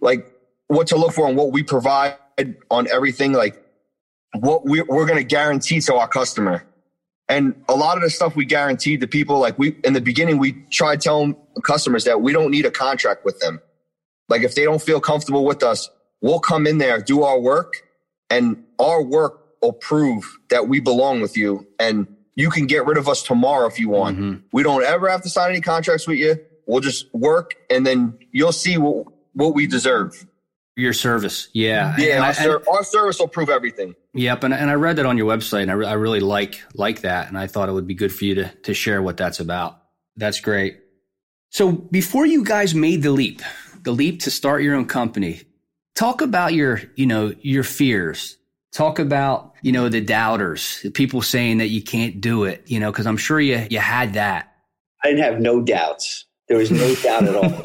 like 0.00 0.26
what 0.66 0.88
to 0.88 0.96
look 0.96 1.12
for 1.12 1.28
and 1.28 1.36
what 1.36 1.52
we 1.52 1.62
provide 1.62 2.16
on 2.70 2.88
everything, 2.90 3.32
like 3.32 3.62
what 4.38 4.64
we, 4.64 4.82
we're 4.82 5.06
going 5.06 5.18
to 5.18 5.24
guarantee 5.24 5.80
to 5.80 5.94
our 5.94 6.08
customer. 6.08 6.64
And 7.32 7.54
a 7.66 7.74
lot 7.74 7.96
of 7.96 8.02
the 8.02 8.10
stuff 8.10 8.36
we 8.36 8.44
guaranteed 8.44 9.00
to 9.00 9.06
people, 9.06 9.38
like 9.38 9.58
we 9.58 9.74
in 9.84 9.94
the 9.94 10.02
beginning, 10.02 10.36
we 10.36 10.52
tried 10.70 11.00
telling 11.00 11.34
customers 11.64 12.04
that 12.04 12.20
we 12.20 12.30
don't 12.30 12.50
need 12.50 12.66
a 12.66 12.70
contract 12.70 13.24
with 13.24 13.40
them. 13.40 13.58
Like 14.28 14.42
if 14.42 14.54
they 14.54 14.64
don't 14.64 14.82
feel 14.82 15.00
comfortable 15.00 15.46
with 15.46 15.62
us, 15.62 15.88
we'll 16.20 16.40
come 16.40 16.66
in 16.66 16.76
there, 16.76 17.00
do 17.00 17.22
our 17.22 17.40
work, 17.40 17.84
and 18.28 18.62
our 18.78 19.02
work 19.02 19.46
will 19.62 19.72
prove 19.72 20.38
that 20.50 20.68
we 20.68 20.78
belong 20.78 21.22
with 21.22 21.34
you. 21.34 21.66
And 21.78 22.06
you 22.34 22.50
can 22.50 22.66
get 22.66 22.84
rid 22.84 22.98
of 22.98 23.08
us 23.08 23.22
tomorrow 23.22 23.66
if 23.66 23.80
you 23.80 23.88
want. 23.88 24.18
Mm-hmm. 24.18 24.40
We 24.52 24.62
don't 24.62 24.84
ever 24.84 25.08
have 25.08 25.22
to 25.22 25.30
sign 25.30 25.52
any 25.52 25.62
contracts 25.62 26.06
with 26.06 26.18
you. 26.18 26.38
We'll 26.66 26.80
just 26.80 27.12
work 27.14 27.54
and 27.70 27.86
then 27.86 28.18
you'll 28.30 28.52
see 28.52 28.76
what, 28.76 29.06
what 29.32 29.54
we 29.54 29.66
deserve. 29.66 30.26
Your 30.76 30.92
service. 30.92 31.48
Yeah. 31.52 31.94
Yeah. 31.98 32.20
Our, 32.20 32.28
I, 32.28 32.32
ser- 32.32 32.62
our, 32.70 32.84
service 32.84 33.18
will 33.18 33.28
prove 33.28 33.50
everything. 33.50 33.94
Yep. 34.14 34.44
And, 34.44 34.54
and 34.54 34.70
I 34.70 34.74
read 34.74 34.96
that 34.96 35.06
on 35.06 35.18
your 35.18 35.26
website 35.26 35.62
and 35.62 35.70
I, 35.70 35.74
re- 35.74 35.86
I 35.86 35.92
really 35.94 36.20
like, 36.20 36.62
like 36.74 37.02
that. 37.02 37.28
And 37.28 37.36
I 37.36 37.46
thought 37.46 37.68
it 37.68 37.72
would 37.72 37.86
be 37.86 37.94
good 37.94 38.12
for 38.12 38.24
you 38.24 38.36
to, 38.36 38.48
to 38.62 38.72
share 38.72 39.02
what 39.02 39.18
that's 39.18 39.38
about. 39.38 39.78
That's 40.16 40.40
great. 40.40 40.80
So 41.50 41.72
before 41.72 42.24
you 42.24 42.42
guys 42.44 42.74
made 42.74 43.02
the 43.02 43.10
leap, 43.10 43.42
the 43.82 43.92
leap 43.92 44.20
to 44.20 44.30
start 44.30 44.62
your 44.62 44.74
own 44.74 44.86
company, 44.86 45.42
talk 45.94 46.22
about 46.22 46.54
your, 46.54 46.80
you 46.96 47.06
know, 47.06 47.34
your 47.40 47.64
fears. 47.64 48.38
Talk 48.72 48.98
about, 48.98 49.52
you 49.60 49.70
know, 49.70 49.90
the 49.90 50.00
doubters, 50.00 50.86
people 50.94 51.20
saying 51.20 51.58
that 51.58 51.68
you 51.68 51.82
can't 51.82 52.22
do 52.22 52.44
it, 52.44 52.62
you 52.64 52.80
know, 52.80 52.90
because 52.90 53.06
I'm 53.06 53.18
sure 53.18 53.38
you, 53.38 53.66
you 53.68 53.78
had 53.78 54.14
that. 54.14 54.54
I 55.04 55.08
didn't 55.08 55.24
have 55.24 55.40
no 55.40 55.60
doubts. 55.60 56.24
There 56.48 56.56
was 56.56 56.70
no 56.70 56.94
doubt 56.94 57.24
at 57.24 57.36
all. 57.36 57.62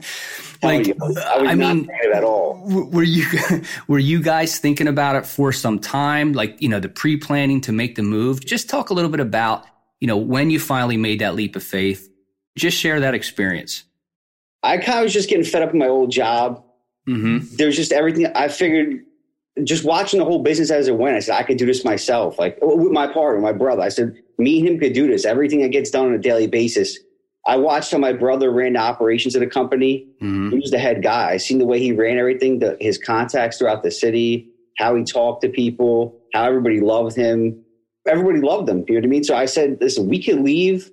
like, 0.62 0.96
I, 1.00 1.38
I 1.38 1.54
mean, 1.54 1.88
at 2.14 2.24
all. 2.24 2.62
Were 2.64 3.02
you 3.02 3.26
were 3.88 3.98
you 3.98 4.22
guys 4.22 4.58
thinking 4.58 4.88
about 4.88 5.16
it 5.16 5.26
for 5.26 5.52
some 5.52 5.78
time? 5.78 6.32
Like, 6.32 6.60
you 6.60 6.68
know, 6.68 6.80
the 6.80 6.88
pre 6.88 7.16
planning 7.16 7.60
to 7.62 7.72
make 7.72 7.94
the 7.94 8.02
move. 8.02 8.44
Just 8.44 8.68
talk 8.68 8.90
a 8.90 8.94
little 8.94 9.10
bit 9.10 9.20
about, 9.20 9.66
you 10.00 10.06
know, 10.06 10.16
when 10.16 10.50
you 10.50 10.58
finally 10.58 10.96
made 10.96 11.20
that 11.20 11.34
leap 11.34 11.56
of 11.56 11.62
faith. 11.62 12.08
Just 12.56 12.78
share 12.78 13.00
that 13.00 13.14
experience. 13.14 13.84
I 14.62 14.78
kind 14.78 15.00
of 15.00 15.04
was 15.04 15.12
just 15.12 15.28
getting 15.28 15.44
fed 15.44 15.62
up 15.62 15.68
with 15.68 15.76
my 15.78 15.88
old 15.88 16.10
job. 16.10 16.64
Mm-hmm. 17.06 17.54
There's 17.56 17.76
just 17.76 17.92
everything. 17.92 18.26
I 18.34 18.48
figured 18.48 19.04
just 19.64 19.84
watching 19.84 20.18
the 20.18 20.24
whole 20.24 20.42
business 20.42 20.70
as 20.70 20.88
it 20.88 20.96
went, 20.96 21.16
I 21.16 21.20
said, 21.20 21.36
I 21.36 21.42
could 21.42 21.56
do 21.56 21.66
this 21.66 21.84
myself. 21.84 22.38
Like 22.38 22.58
with 22.60 22.92
my 22.92 23.06
partner, 23.06 23.40
my 23.40 23.52
brother, 23.52 23.82
I 23.82 23.88
said, 23.88 24.16
me 24.38 24.58
and 24.58 24.68
him 24.68 24.78
could 24.78 24.92
do 24.92 25.06
this. 25.06 25.24
Everything 25.24 25.60
that 25.62 25.70
gets 25.70 25.90
done 25.90 26.06
on 26.06 26.14
a 26.14 26.18
daily 26.18 26.46
basis. 26.46 26.98
I 27.46 27.56
watched 27.56 27.92
how 27.92 27.98
my 27.98 28.12
brother 28.12 28.50
ran 28.50 28.72
the 28.72 28.80
operations 28.80 29.34
of 29.36 29.40
the 29.40 29.46
company. 29.46 30.06
Mm-hmm. 30.20 30.50
He 30.50 30.56
was 30.58 30.70
the 30.70 30.78
head 30.78 31.02
guy. 31.02 31.30
I 31.30 31.36
seen 31.36 31.58
the 31.58 31.66
way 31.66 31.78
he 31.78 31.92
ran 31.92 32.18
everything, 32.18 32.58
the, 32.58 32.76
his 32.80 32.98
contacts 32.98 33.58
throughout 33.58 33.82
the 33.82 33.90
city, 33.90 34.48
how 34.78 34.94
he 34.96 35.04
talked 35.04 35.42
to 35.42 35.48
people, 35.48 36.18
how 36.34 36.44
everybody 36.44 36.80
loved 36.80 37.16
him. 37.16 37.62
Everybody 38.06 38.40
loved 38.40 38.68
him. 38.68 38.84
You 38.88 38.94
know 38.94 39.00
what 39.00 39.04
I 39.04 39.08
mean? 39.08 39.24
So 39.24 39.36
I 39.36 39.46
said, 39.46 39.78
listen, 39.80 40.08
we 40.08 40.22
could 40.22 40.40
leave. 40.40 40.90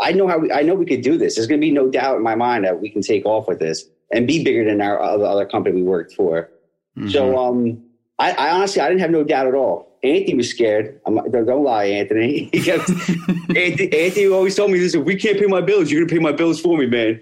I 0.00 0.12
know 0.12 0.28
how 0.28 0.38
we, 0.38 0.52
I 0.52 0.62
know 0.62 0.74
we 0.74 0.86
could 0.86 1.02
do 1.02 1.18
this. 1.18 1.34
There's 1.34 1.46
going 1.46 1.60
to 1.60 1.64
be 1.64 1.72
no 1.72 1.90
doubt 1.90 2.16
in 2.16 2.22
my 2.22 2.34
mind 2.34 2.64
that 2.64 2.80
we 2.80 2.88
can 2.88 3.02
take 3.02 3.26
off 3.26 3.48
with 3.48 3.58
this 3.58 3.84
and 4.12 4.26
be 4.26 4.42
bigger 4.42 4.64
than 4.64 4.80
our 4.80 5.00
other, 5.00 5.24
other 5.24 5.46
company 5.46 5.76
we 5.76 5.82
worked 5.82 6.14
for. 6.14 6.48
Mm-hmm. 6.96 7.08
So, 7.08 7.38
um, 7.38 7.82
I, 8.18 8.32
I, 8.32 8.50
honestly, 8.50 8.80
I 8.80 8.88
didn't 8.88 9.00
have 9.00 9.10
no 9.10 9.24
doubt 9.24 9.46
at 9.46 9.54
all. 9.54 9.91
Anthony 10.02 10.34
was 10.34 10.50
scared. 10.50 11.00
I'm, 11.06 11.14
don't 11.30 11.64
lie, 11.64 11.84
Anthony. 11.84 12.50
He 12.52 12.62
kept, 12.62 12.88
Anthony, 13.56 13.92
Anthony 13.92 14.28
always 14.28 14.56
told 14.56 14.70
me, 14.70 14.78
this: 14.78 14.94
if 14.94 15.04
we 15.04 15.16
can't 15.16 15.38
pay 15.38 15.46
my 15.46 15.60
bills, 15.60 15.90
you're 15.90 16.00
going 16.00 16.08
to 16.08 16.14
pay 16.14 16.20
my 16.20 16.32
bills 16.32 16.60
for 16.60 16.76
me, 16.76 16.86
man." 16.86 17.20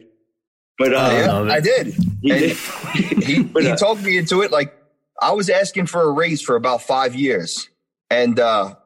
But 0.79 0.95
uh, 0.95 1.11
yeah, 1.13 1.43
I 1.43 1.61
did. 1.61 1.95
He, 2.23 2.29
did. 2.31 2.57
he, 2.57 3.43
but, 3.53 3.65
he 3.65 3.71
uh, 3.71 3.77
talked 3.77 4.03
me 4.03 4.17
into 4.17 4.41
it. 4.41 4.51
Like 4.51 4.75
I 5.21 5.33
was 5.33 5.51
asking 5.51 5.87
for 5.87 6.03
a 6.03 6.11
raise 6.11 6.41
for 6.41 6.57
about 6.57 6.81
five 6.81 7.15
years, 7.15 7.69
and 8.09 8.41
uh, 8.41 8.77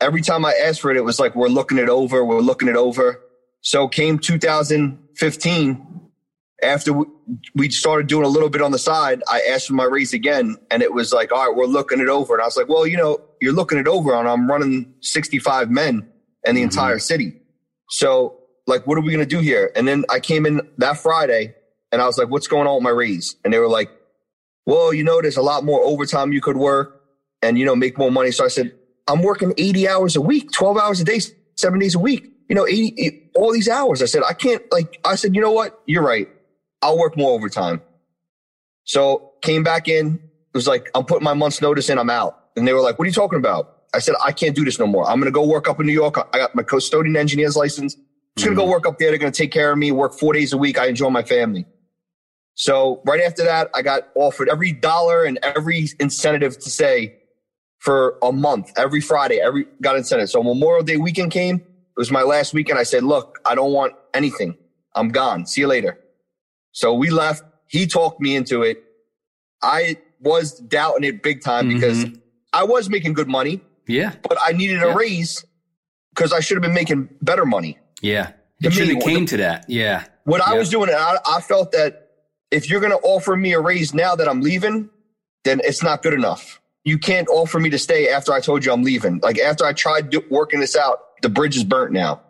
every 0.00 0.22
time 0.22 0.46
I 0.46 0.54
asked 0.54 0.80
for 0.80 0.90
it, 0.90 0.96
it 0.96 1.04
was 1.04 1.20
like, 1.20 1.36
"We're 1.36 1.48
looking 1.48 1.76
it 1.76 1.90
over. 1.90 2.24
We're 2.24 2.40
looking 2.40 2.68
it 2.68 2.76
over." 2.76 3.20
So 3.60 3.86
came 3.86 4.18
2015 4.18 5.91
after 6.62 6.92
we 7.54 7.70
started 7.70 8.06
doing 8.06 8.24
a 8.24 8.28
little 8.28 8.48
bit 8.48 8.62
on 8.62 8.70
the 8.70 8.78
side, 8.78 9.22
I 9.28 9.42
asked 9.50 9.66
for 9.66 9.74
my 9.74 9.84
raise 9.84 10.12
again, 10.12 10.56
and 10.70 10.82
it 10.82 10.92
was 10.92 11.12
like, 11.12 11.32
all 11.32 11.48
right, 11.48 11.56
we're 11.56 11.66
looking 11.66 12.00
it 12.00 12.08
over. 12.08 12.34
And 12.34 12.42
I 12.42 12.46
was 12.46 12.56
like, 12.56 12.68
well, 12.68 12.86
you 12.86 12.96
know, 12.96 13.20
you're 13.40 13.52
looking 13.52 13.78
it 13.78 13.88
over, 13.88 14.14
and 14.14 14.28
I'm 14.28 14.48
running 14.48 14.94
65 15.00 15.70
men 15.70 16.08
and 16.46 16.56
the 16.56 16.60
mm-hmm. 16.60 16.70
entire 16.70 16.98
city. 16.98 17.40
So, 17.90 18.38
like, 18.66 18.86
what 18.86 18.96
are 18.96 19.00
we 19.00 19.12
going 19.12 19.26
to 19.26 19.26
do 19.26 19.40
here? 19.40 19.72
And 19.74 19.86
then 19.88 20.04
I 20.10 20.20
came 20.20 20.46
in 20.46 20.60
that 20.78 20.98
Friday, 20.98 21.54
and 21.90 22.00
I 22.00 22.06
was 22.06 22.16
like, 22.16 22.28
what's 22.28 22.46
going 22.46 22.66
on 22.66 22.76
with 22.76 22.84
my 22.84 22.90
raise? 22.90 23.36
And 23.44 23.52
they 23.52 23.58
were 23.58 23.68
like, 23.68 23.90
well, 24.64 24.94
you 24.94 25.04
know, 25.04 25.20
there's 25.20 25.36
a 25.36 25.42
lot 25.42 25.64
more 25.64 25.82
overtime 25.82 26.32
you 26.32 26.40
could 26.40 26.56
work 26.56 27.02
and, 27.42 27.58
you 27.58 27.64
know, 27.64 27.74
make 27.74 27.98
more 27.98 28.10
money. 28.10 28.30
So 28.30 28.44
I 28.44 28.48
said, 28.48 28.72
I'm 29.08 29.22
working 29.22 29.52
80 29.58 29.88
hours 29.88 30.16
a 30.16 30.20
week, 30.20 30.52
12 30.52 30.78
hours 30.78 31.00
a 31.00 31.04
day, 31.04 31.20
seven 31.56 31.80
days 31.80 31.94
a 31.94 31.98
week. 31.98 32.28
You 32.48 32.54
know, 32.54 32.66
80, 32.66 33.30
all 33.34 33.52
these 33.52 33.68
hours. 33.68 34.02
I 34.02 34.06
said, 34.06 34.22
I 34.28 34.34
can't, 34.34 34.62
like, 34.70 35.00
I 35.04 35.16
said, 35.16 35.34
you 35.34 35.40
know 35.40 35.52
what? 35.52 35.80
You're 35.86 36.02
right. 36.02 36.28
I'll 36.82 36.98
work 36.98 37.16
more 37.16 37.30
overtime. 37.32 37.80
So 38.84 39.32
came 39.42 39.62
back 39.62 39.88
in. 39.88 40.14
It 40.16 40.56
was 40.56 40.66
like, 40.66 40.90
I'm 40.94 41.04
putting 41.04 41.24
my 41.24 41.34
month's 41.34 41.62
notice 41.62 41.88
in. 41.88 41.98
I'm 41.98 42.10
out. 42.10 42.38
And 42.56 42.66
they 42.66 42.72
were 42.72 42.80
like, 42.80 42.98
what 42.98 43.04
are 43.04 43.08
you 43.08 43.14
talking 43.14 43.38
about? 43.38 43.78
I 43.94 43.98
said, 43.98 44.14
I 44.24 44.32
can't 44.32 44.56
do 44.56 44.64
this 44.64 44.78
no 44.78 44.86
more. 44.86 45.08
I'm 45.08 45.18
going 45.20 45.32
to 45.32 45.34
go 45.34 45.46
work 45.46 45.68
up 45.68 45.80
in 45.80 45.86
New 45.86 45.92
York. 45.92 46.16
I 46.32 46.38
got 46.38 46.54
my 46.54 46.62
custodian 46.62 47.16
engineer's 47.16 47.56
license. 47.56 47.94
I'm 47.94 48.02
just 48.36 48.46
going 48.46 48.56
to 48.56 48.60
go 48.60 48.64
mm-hmm. 48.64 48.72
work 48.72 48.86
up 48.86 48.98
there. 48.98 49.10
They're 49.10 49.18
going 49.18 49.32
to 49.32 49.36
take 49.36 49.52
care 49.52 49.72
of 49.72 49.78
me, 49.78 49.92
work 49.92 50.18
four 50.18 50.32
days 50.32 50.52
a 50.52 50.58
week. 50.58 50.78
I 50.78 50.86
enjoy 50.86 51.10
my 51.10 51.22
family. 51.22 51.66
So 52.54 53.02
right 53.06 53.20
after 53.20 53.44
that, 53.44 53.70
I 53.74 53.82
got 53.82 54.08
offered 54.14 54.48
every 54.48 54.72
dollar 54.72 55.24
and 55.24 55.38
every 55.42 55.88
incentive 56.00 56.58
to 56.58 56.70
say 56.70 57.18
for 57.78 58.18
a 58.22 58.32
month, 58.32 58.72
every 58.76 59.00
Friday, 59.00 59.40
every 59.40 59.66
got 59.80 59.96
incentive. 59.96 60.30
So 60.30 60.42
Memorial 60.42 60.84
Day 60.84 60.96
weekend 60.96 61.32
came. 61.32 61.56
It 61.56 61.96
was 61.96 62.10
my 62.10 62.22
last 62.22 62.54
weekend. 62.54 62.78
I 62.78 62.84
said, 62.84 63.02
look, 63.02 63.38
I 63.44 63.54
don't 63.54 63.72
want 63.72 63.94
anything. 64.14 64.56
I'm 64.94 65.08
gone. 65.08 65.46
See 65.46 65.62
you 65.62 65.66
later. 65.66 65.98
So 66.72 66.94
we 66.94 67.10
left. 67.10 67.44
He 67.68 67.86
talked 67.86 68.20
me 68.20 68.36
into 68.36 68.62
it. 68.62 68.82
I 69.62 69.98
was 70.20 70.58
doubting 70.58 71.04
it 71.04 71.22
big 71.22 71.42
time 71.42 71.68
mm-hmm. 71.68 71.80
because 71.80 72.06
I 72.52 72.64
was 72.64 72.90
making 72.90 73.14
good 73.14 73.28
money. 73.28 73.60
Yeah. 73.86 74.14
But 74.22 74.38
I 74.44 74.52
needed 74.52 74.80
yeah. 74.80 74.92
a 74.92 74.96
raise 74.96 75.44
because 76.14 76.32
I 76.32 76.40
should 76.40 76.56
have 76.56 76.62
been 76.62 76.74
making 76.74 77.08
better 77.20 77.44
money. 77.44 77.78
Yeah. 78.00 78.32
It 78.60 78.72
should 78.72 78.88
have 78.88 79.02
came 79.02 79.26
to 79.26 79.36
that. 79.38 79.64
Yeah. 79.68 80.04
What 80.24 80.40
yeah. 80.44 80.54
I 80.54 80.58
was 80.58 80.70
doing, 80.70 80.90
I, 80.90 81.16
I 81.26 81.40
felt 81.40 81.72
that 81.72 82.10
if 82.50 82.70
you're 82.70 82.80
going 82.80 82.92
to 82.92 82.98
offer 82.98 83.34
me 83.36 83.52
a 83.54 83.60
raise 83.60 83.92
now 83.92 84.14
that 84.14 84.28
I'm 84.28 84.40
leaving, 84.40 84.88
then 85.44 85.60
it's 85.64 85.82
not 85.82 86.02
good 86.02 86.14
enough. 86.14 86.60
You 86.84 86.98
can't 86.98 87.28
offer 87.28 87.58
me 87.58 87.70
to 87.70 87.78
stay 87.78 88.08
after 88.08 88.32
I 88.32 88.40
told 88.40 88.64
you 88.64 88.72
I'm 88.72 88.82
leaving. 88.82 89.20
Like 89.22 89.38
after 89.38 89.64
I 89.64 89.72
tried 89.72 90.10
do, 90.10 90.22
working 90.30 90.60
this 90.60 90.76
out, 90.76 90.98
the 91.22 91.28
bridge 91.28 91.56
is 91.56 91.64
burnt 91.64 91.92
now. 91.92 92.20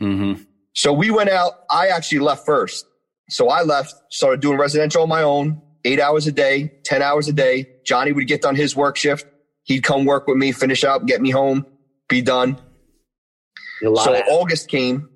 Mm-hmm. 0.00 0.42
So 0.74 0.92
we 0.92 1.10
went 1.10 1.30
out. 1.30 1.64
I 1.70 1.88
actually 1.88 2.20
left 2.20 2.46
first. 2.46 2.86
So 3.30 3.48
I 3.48 3.62
left, 3.62 3.94
started 4.10 4.40
doing 4.40 4.58
residential 4.58 5.02
on 5.02 5.08
my 5.08 5.22
own, 5.22 5.62
eight 5.84 6.00
hours 6.00 6.26
a 6.26 6.32
day, 6.32 6.72
10 6.84 7.00
hours 7.02 7.28
a 7.28 7.32
day. 7.32 7.68
Johnny 7.84 8.12
would 8.12 8.26
get 8.26 8.42
done 8.42 8.56
his 8.56 8.76
work 8.76 8.96
shift. 8.96 9.26
He'd 9.64 9.82
come 9.82 10.04
work 10.04 10.26
with 10.26 10.36
me, 10.36 10.52
finish 10.52 10.84
up, 10.84 11.06
get 11.06 11.20
me 11.20 11.30
home, 11.30 11.64
be 12.08 12.22
done. 12.22 12.60
So 13.80 14.14
August 14.32 14.68
came. 14.68 15.08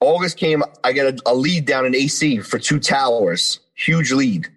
August 0.00 0.36
came. 0.36 0.62
I 0.82 0.92
get 0.92 1.06
a, 1.06 1.22
a 1.30 1.34
lead 1.34 1.64
down 1.64 1.86
in 1.86 1.94
AC 1.94 2.40
for 2.40 2.58
two 2.58 2.80
towers, 2.80 3.60
huge 3.74 4.12
lead, 4.12 4.48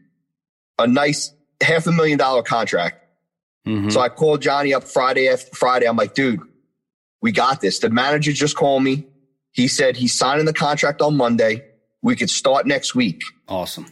a 0.79 0.87
nice 0.87 1.33
half 1.61 1.87
a 1.87 1.91
million 1.91 2.17
dollar 2.17 2.43
contract. 2.43 3.05
Mm-hmm. 3.67 3.89
So 3.89 4.01
I 4.01 4.09
called 4.09 4.41
Johnny 4.41 4.73
up 4.73 4.83
Friday 4.83 5.29
after 5.29 5.55
Friday. 5.55 5.85
I'm 5.85 5.95
like, 5.95 6.13
dude, 6.13 6.41
we 7.21 7.31
got 7.31 7.61
this. 7.61 7.79
The 7.79 7.89
manager 7.89 8.33
just 8.33 8.57
called 8.57 8.83
me. 8.83 9.07
He 9.51 9.67
said 9.67 9.95
he's 9.95 10.13
signing 10.13 10.45
the 10.45 10.53
contract 10.53 11.01
on 11.01 11.15
Monday. 11.15 11.63
We 12.03 12.15
could 12.15 12.29
start 12.29 12.67
next 12.67 12.93
week. 12.93 13.23
Awesome. 13.47 13.87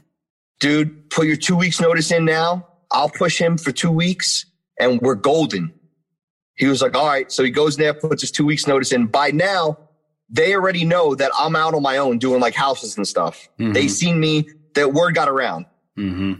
dude, 0.59 1.09
put 1.09 1.25
your 1.25 1.35
two 1.37 1.55
weeks 1.55 1.81
notice 1.81 2.11
in 2.11 2.25
now. 2.25 2.67
I'll 2.91 3.09
push 3.09 3.39
him 3.39 3.57
for 3.57 3.71
two 3.71 3.89
weeks 3.91 4.45
and 4.79 4.99
we're 5.01 5.15
golden. 5.15 5.73
He 6.55 6.67
was 6.67 6.81
like, 6.81 6.95
all 6.95 7.07
right. 7.07 7.31
So 7.31 7.43
he 7.43 7.49
goes 7.49 7.77
in 7.77 7.83
there, 7.83 7.93
puts 7.95 8.21
his 8.21 8.29
two 8.31 8.45
weeks 8.45 8.67
notice 8.67 8.91
in. 8.91 9.07
By 9.07 9.31
now, 9.31 9.77
they 10.29 10.53
already 10.53 10.83
know 10.85 11.15
that 11.15 11.31
I'm 11.37 11.55
out 11.55 11.73
on 11.73 11.81
my 11.81 11.97
own 11.97 12.19
doing 12.19 12.39
like 12.41 12.53
houses 12.53 12.95
and 12.97 13.07
stuff. 13.07 13.49
Mhm. 13.59 13.73
They 13.73 13.87
seen 13.87 14.19
me, 14.19 14.47
that 14.75 14.93
word 14.93 15.15
got 15.15 15.27
around. 15.29 15.65
Mm-hmm. 15.97 16.33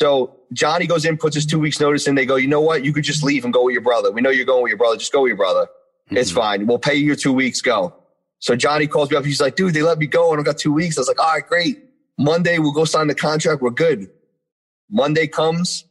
So 0.00 0.36
Johnny 0.52 0.86
goes 0.86 1.04
in, 1.04 1.16
puts 1.18 1.34
his 1.34 1.44
two 1.46 1.58
weeks 1.58 1.80
notice 1.80 2.06
in. 2.06 2.14
They 2.14 2.26
go, 2.26 2.36
you 2.36 2.48
know 2.48 2.60
what? 2.60 2.84
You 2.84 2.92
could 2.92 3.04
just 3.04 3.22
leave 3.22 3.44
and 3.44 3.52
go 3.52 3.64
with 3.64 3.72
your 3.72 3.82
brother. 3.82 4.10
We 4.12 4.20
know 4.20 4.30
you're 4.30 4.46
going 4.46 4.62
with 4.62 4.70
your 4.70 4.78
brother. 4.78 4.96
Just 4.96 5.12
go 5.12 5.22
with 5.22 5.28
your 5.30 5.36
brother. 5.36 5.66
It's 6.10 6.30
fine. 6.30 6.66
We'll 6.66 6.78
pay 6.78 6.94
you 6.94 7.04
your 7.06 7.16
two 7.16 7.32
weeks. 7.32 7.60
Go. 7.60 7.94
So 8.38 8.54
Johnny 8.56 8.86
calls 8.86 9.10
me 9.10 9.16
up. 9.16 9.24
He's 9.24 9.40
like, 9.40 9.56
dude, 9.56 9.74
they 9.74 9.82
let 9.82 9.98
me 9.98 10.06
go 10.06 10.30
and 10.32 10.40
I 10.40 10.44
got 10.44 10.58
two 10.58 10.72
weeks. 10.72 10.96
I 10.98 11.00
was 11.00 11.08
like, 11.08 11.20
all 11.20 11.32
right, 11.32 11.46
great. 11.46 11.78
Monday, 12.18 12.58
we'll 12.58 12.72
go 12.72 12.84
sign 12.84 13.06
the 13.08 13.14
contract. 13.14 13.62
We're 13.62 13.70
good. 13.70 14.08
Monday 14.90 15.26
comes. 15.26 15.84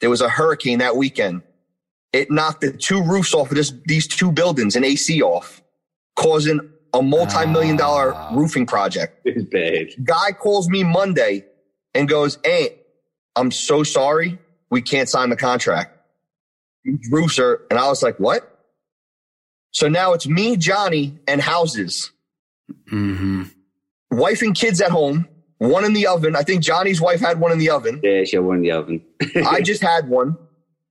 There 0.00 0.10
was 0.10 0.20
a 0.20 0.28
hurricane 0.28 0.78
that 0.80 0.96
weekend. 0.96 1.42
It 2.12 2.30
knocked 2.30 2.60
the 2.60 2.72
two 2.72 3.02
roofs 3.02 3.32
off 3.34 3.50
of 3.50 3.56
this, 3.56 3.72
these 3.86 4.06
two 4.06 4.30
buildings 4.32 4.76
and 4.76 4.84
AC 4.84 5.22
off, 5.22 5.62
causing 6.16 6.60
a 6.92 7.02
multi-million 7.02 7.76
dollar 7.76 8.14
Ah. 8.14 8.30
roofing 8.34 8.66
project 8.66 9.24
bad. 9.50 9.88
guy 10.04 10.30
calls 10.32 10.68
me 10.68 10.84
Monday 10.84 11.44
and 11.94 12.08
goes, 12.08 12.38
Hey, 12.44 12.78
I'm 13.34 13.50
so 13.50 13.82
sorry. 13.82 14.38
We 14.70 14.82
can't 14.82 15.08
sign 15.08 15.30
the 15.30 15.36
contract. 15.36 15.96
These 16.84 17.08
Roofs 17.10 17.38
are, 17.38 17.62
and 17.70 17.78
I 17.78 17.88
was 17.88 18.02
like, 18.02 18.18
What? 18.20 18.53
So 19.74 19.88
now 19.88 20.12
it's 20.12 20.26
me, 20.26 20.56
Johnny, 20.56 21.18
and 21.26 21.40
houses. 21.40 22.12
Mm-hmm. 22.90 23.42
Wife 24.12 24.40
and 24.40 24.54
kids 24.54 24.80
at 24.80 24.90
home, 24.90 25.28
one 25.58 25.84
in 25.84 25.92
the 25.92 26.06
oven. 26.06 26.36
I 26.36 26.42
think 26.42 26.62
Johnny's 26.62 27.00
wife 27.00 27.20
had 27.20 27.40
one 27.40 27.50
in 27.50 27.58
the 27.58 27.70
oven. 27.70 28.00
Yeah, 28.02 28.22
she 28.24 28.36
had 28.36 28.44
one 28.44 28.56
in 28.58 28.62
the 28.62 28.70
oven. 28.70 29.02
I 29.46 29.60
just 29.62 29.82
had 29.82 30.08
one. 30.08 30.36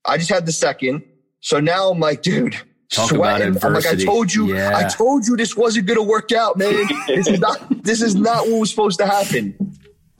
I 0.05 0.17
just 0.17 0.29
had 0.29 0.45
the 0.45 0.51
second. 0.51 1.03
So 1.39 1.61
now 1.61 1.89
I'm 1.91 1.99
like, 1.99 2.21
dude, 2.21 2.55
Talk 2.89 3.11
about 3.11 3.37
sweating. 3.39 3.57
I'm 3.63 3.73
like, 3.73 3.85
I 3.85 3.95
told 3.95 4.33
you, 4.33 4.53
Yeah. 4.53 4.73
I 4.75 4.83
told 4.89 5.25
you 5.27 5.37
this 5.37 5.55
wasn't 5.55 5.87
gonna 5.87 6.03
work 6.03 6.31
out, 6.33 6.57
man. 6.57 6.87
this 7.07 7.27
is 7.27 7.39
not 7.39 7.59
this 7.83 8.01
is 8.01 8.15
not 8.15 8.47
what 8.47 8.59
was 8.59 8.69
supposed 8.69 8.99
to 8.99 9.07
happen. 9.07 9.77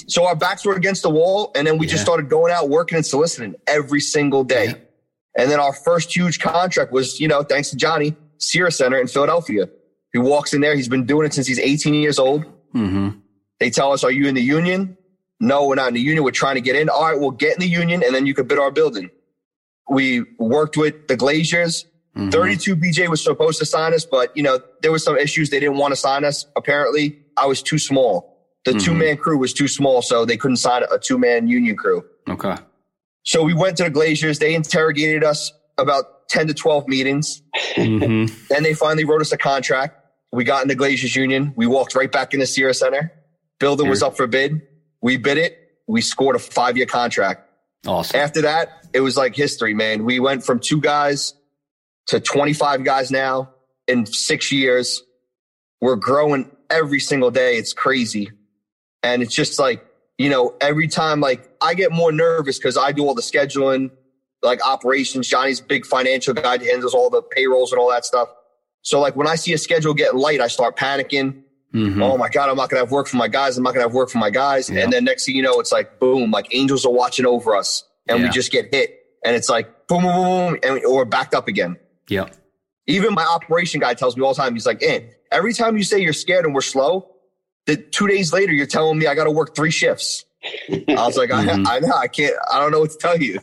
So 0.08 0.26
our 0.26 0.36
backs 0.36 0.66
were 0.66 0.74
against 0.74 1.04
the 1.04 1.10
wall, 1.10 1.52
and 1.56 1.68
then 1.68 1.78
we 1.78 1.86
just 1.86 2.02
started 2.04 2.30
going 2.30 2.52
out 2.52 2.70
working 2.70 2.96
and 2.96 3.06
soliciting 3.06 3.56
every 3.68 4.00
single 4.00 4.44
day. 4.44 4.68
Yeah. 4.68 4.74
And 5.38 5.52
then 5.52 5.60
our 5.60 5.74
first 5.74 6.16
huge 6.16 6.40
contract 6.40 6.92
was, 6.92 7.20
you 7.20 7.28
know, 7.28 7.44
thanks 7.44 7.70
to 7.72 7.76
Johnny, 7.76 8.16
Cira 8.40 8.72
Centre 8.72 9.00
in 9.00 9.08
Philadelphia. 9.08 9.70
He 10.12 10.20
walks 10.20 10.54
in 10.54 10.62
there, 10.62 10.76
he's 10.76 10.88
been 10.90 11.06
doing 11.06 11.26
it 11.26 11.34
since 11.34 11.48
he's 11.48 11.60
18 11.60 11.94
years 11.96 12.20
old. 12.20 12.44
Mm-hmm. 12.76 13.20
They 13.60 13.70
tell 13.70 13.92
us, 13.94 14.04
Are 14.04 14.12
you 14.12 14.28
in 14.28 14.36
the 14.36 14.42
union? 14.42 14.98
No, 15.40 15.68
we're 15.68 15.76
not 15.76 15.90
in 15.90 15.94
the 15.96 16.00
union. 16.02 16.24
We're 16.24 16.32
trying 16.32 16.56
to 16.56 16.62
get 16.62 16.76
in. 16.76 16.88
All 16.90 17.04
right, 17.04 17.20
we'll 17.20 17.32
get 17.32 17.54
in 17.56 17.60
the 17.60 17.68
union 17.68 18.04
and 18.04 18.14
then 18.16 18.26
you 18.26 18.34
could 18.34 18.48
bid 18.48 18.60
our 18.60 18.72
building. 18.72 19.10
We 19.90 20.22
worked 20.40 20.78
with 20.78 21.08
the 21.08 21.18
Glaziers. 21.18 21.86
Mm-hmm. 22.16 22.30
32 22.30 22.76
BJ 22.76 23.10
was 23.10 23.24
supposed 23.24 23.58
to 23.60 23.66
sign 23.66 23.94
us, 23.94 24.06
but 24.06 24.36
you 24.38 24.44
know, 24.44 24.60
there 24.82 24.92
was 24.92 25.04
some 25.04 25.18
issues. 25.18 25.50
They 25.50 25.60
didn't 25.60 25.78
want 25.78 25.92
to 25.94 25.96
sign 25.96 26.24
us. 26.24 26.46
Apparently, 26.56 27.20
I 27.38 27.48
was 27.48 27.62
too 27.62 27.80
small. 27.80 28.38
The 28.66 28.72
Mhm. 28.74 28.84
two 28.86 28.94
man 28.94 29.18
crew 29.18 29.38
was 29.38 29.52
too 29.52 29.68
small, 29.68 30.02
so 30.02 30.24
they 30.24 30.38
couldn't 30.38 30.58
sign 30.58 30.84
a 30.92 31.00
two 31.00 31.18
man 31.18 31.48
union 31.48 31.76
crew. 31.76 32.06
Okay. 32.30 32.56
So 33.24 33.44
we 33.44 33.54
went 33.54 33.78
to 33.78 33.84
the 33.86 33.90
Glaziers. 33.90 34.40
They 34.40 34.54
interrogated 34.54 35.24
us 35.24 35.52
about 35.78 36.23
10 36.34 36.48
to 36.48 36.54
12 36.54 36.88
meetings. 36.88 37.44
Mm-hmm. 37.76 38.34
Then 38.50 38.64
they 38.64 38.74
finally 38.74 39.06
wrote 39.06 39.22
us 39.22 39.32
a 39.32 39.38
contract. 39.38 40.00
We 40.32 40.44
got 40.44 40.64
in 40.64 40.68
the 40.68 40.76
Glaziers 40.76 41.16
Union. 41.16 41.54
We 41.56 41.68
walked 41.68 41.94
right 41.96 42.12
back 42.12 42.34
into 42.34 42.48
Cira 42.48 42.76
Centre. 42.76 43.14
Building 43.60 43.88
was 43.88 44.02
up 44.02 44.18
for 44.18 44.26
bid. 44.26 44.64
We 45.02 45.18
bid 45.18 45.38
it. 45.38 45.60
We 45.88 46.02
scored 46.02 46.36
a 46.36 46.40
five 46.40 46.76
year 46.76 46.88
contract. 46.88 47.50
Awesome. 47.86 48.20
After 48.20 48.42
that, 48.42 48.88
it 48.94 49.02
was 49.02 49.16
like 49.16 49.36
history, 49.36 49.76
man. 49.76 50.06
We 50.06 50.20
went 50.20 50.44
from 50.44 50.60
two 50.60 50.82
guys 50.82 51.36
to 52.08 52.20
25 52.20 52.84
guys 52.84 53.12
now 53.12 53.54
in 53.88 54.08
six 54.08 54.52
years. 54.52 55.04
We're 55.82 55.98
growing 55.98 56.50
every 56.70 57.00
single 57.00 57.30
day. 57.30 57.58
It's 57.58 57.74
crazy. 57.74 58.32
And 59.04 59.22
it's 59.22 59.36
just 59.36 59.60
like, 59.60 59.86
you 60.18 60.30
know, 60.30 60.56
every 60.62 60.88
time, 60.88 61.20
like, 61.20 61.52
I 61.62 61.74
get 61.74 61.92
more 61.92 62.12
nervous 62.12 62.58
because 62.58 62.78
I 62.78 62.92
do 62.92 63.06
all 63.06 63.14
the 63.14 63.22
scheduling, 63.22 63.92
like 64.44 64.66
operations. 64.66 65.28
Johnny's 65.28 65.62
big 65.62 65.86
financial 65.86 66.34
guy, 66.34 66.64
handles 66.64 66.94
all 66.94 67.10
the 67.10 67.22
payrolls 67.22 67.72
and 67.72 67.80
all 67.80 67.90
that 67.90 68.06
stuff. 68.06 68.30
So, 68.82 69.00
like, 69.00 69.16
when 69.16 69.28
I 69.28 69.36
see 69.36 69.54
a 69.54 69.58
schedule 69.58 69.94
getting 69.94 70.20
light, 70.20 70.42
I 70.42 70.48
start 70.48 70.76
panicking. 70.78 71.42
Mhm. 71.74 72.04
Oh 72.04 72.18
my 72.18 72.30
God, 72.30 72.50
I'm 72.50 72.58
not 72.58 72.70
going 72.70 72.80
to 72.80 72.86
have 72.86 72.92
work 72.92 73.08
for 73.08 73.18
my 73.18 73.28
guys. 73.28 73.58
I'm 73.58 73.64
not 73.64 73.74
going 73.74 73.84
to 73.84 73.90
have 73.90 73.96
work 73.96 74.10
for 74.10 74.20
my 74.20 74.30
guys. 74.30 74.70
Yeah. 74.70 74.82
And 74.84 74.94
then 74.94 75.06
next 75.06 75.26
thing 75.26 75.36
you 75.36 75.42
know, 75.42 75.60
it's 75.60 75.72
like, 75.72 76.00
boom, 76.00 76.30
like 76.30 76.54
angels 76.54 76.86
are 76.86 76.92
watching 76.92 77.26
over 77.26 77.56
us 77.56 77.84
and 78.08 78.22
we 78.22 78.30
just 78.30 78.52
get 78.52 78.72
hit. 78.74 79.00
And 79.26 79.36
it's 79.36 79.50
like, 79.50 79.88
boom, 79.88 80.04
boom, 80.04 80.14
boom, 80.14 80.26
boom, 80.54 80.60
and 80.64 80.86
or 80.86 81.04
backed 81.06 81.34
up 81.34 81.48
again. 81.48 81.78
Yeah. 82.10 82.28
Even 82.86 83.14
my 83.16 83.24
operation 83.26 83.80
guy 83.80 83.94
tells 83.96 84.16
me 84.18 84.24
all 84.24 84.34
the 84.36 84.42
time, 84.42 84.54
he's 84.54 84.66
like, 84.68 84.84
eh, 84.84 85.00
every 85.32 85.54
time 85.54 85.78
you 85.78 85.84
say 85.84 86.00
you're 86.00 86.12
scared 86.14 86.46
and 86.46 86.54
we're 86.54 86.62
slow, 86.62 87.10
the 87.66 87.78
two 87.78 88.08
days 88.08 88.34
later, 88.34 88.52
you're 88.52 88.66
telling 88.68 89.00
me 89.00 89.08
I 89.08 89.16
got 89.16 89.24
to 89.24 89.32
work 89.32 89.56
three 89.56 89.72
shifts. 89.72 90.26
I 90.70 90.84
was 91.08 91.16
like, 91.18 91.30
Mhm. 91.30 91.66
I, 91.66 91.78
I 91.78 91.80
know, 91.80 91.94
I 91.96 92.08
can't, 92.08 92.36
I 92.52 92.60
don't 92.60 92.72
know 92.72 92.82
what 92.82 92.92
to 92.92 92.98
tell 92.98 93.18
you. 93.18 93.40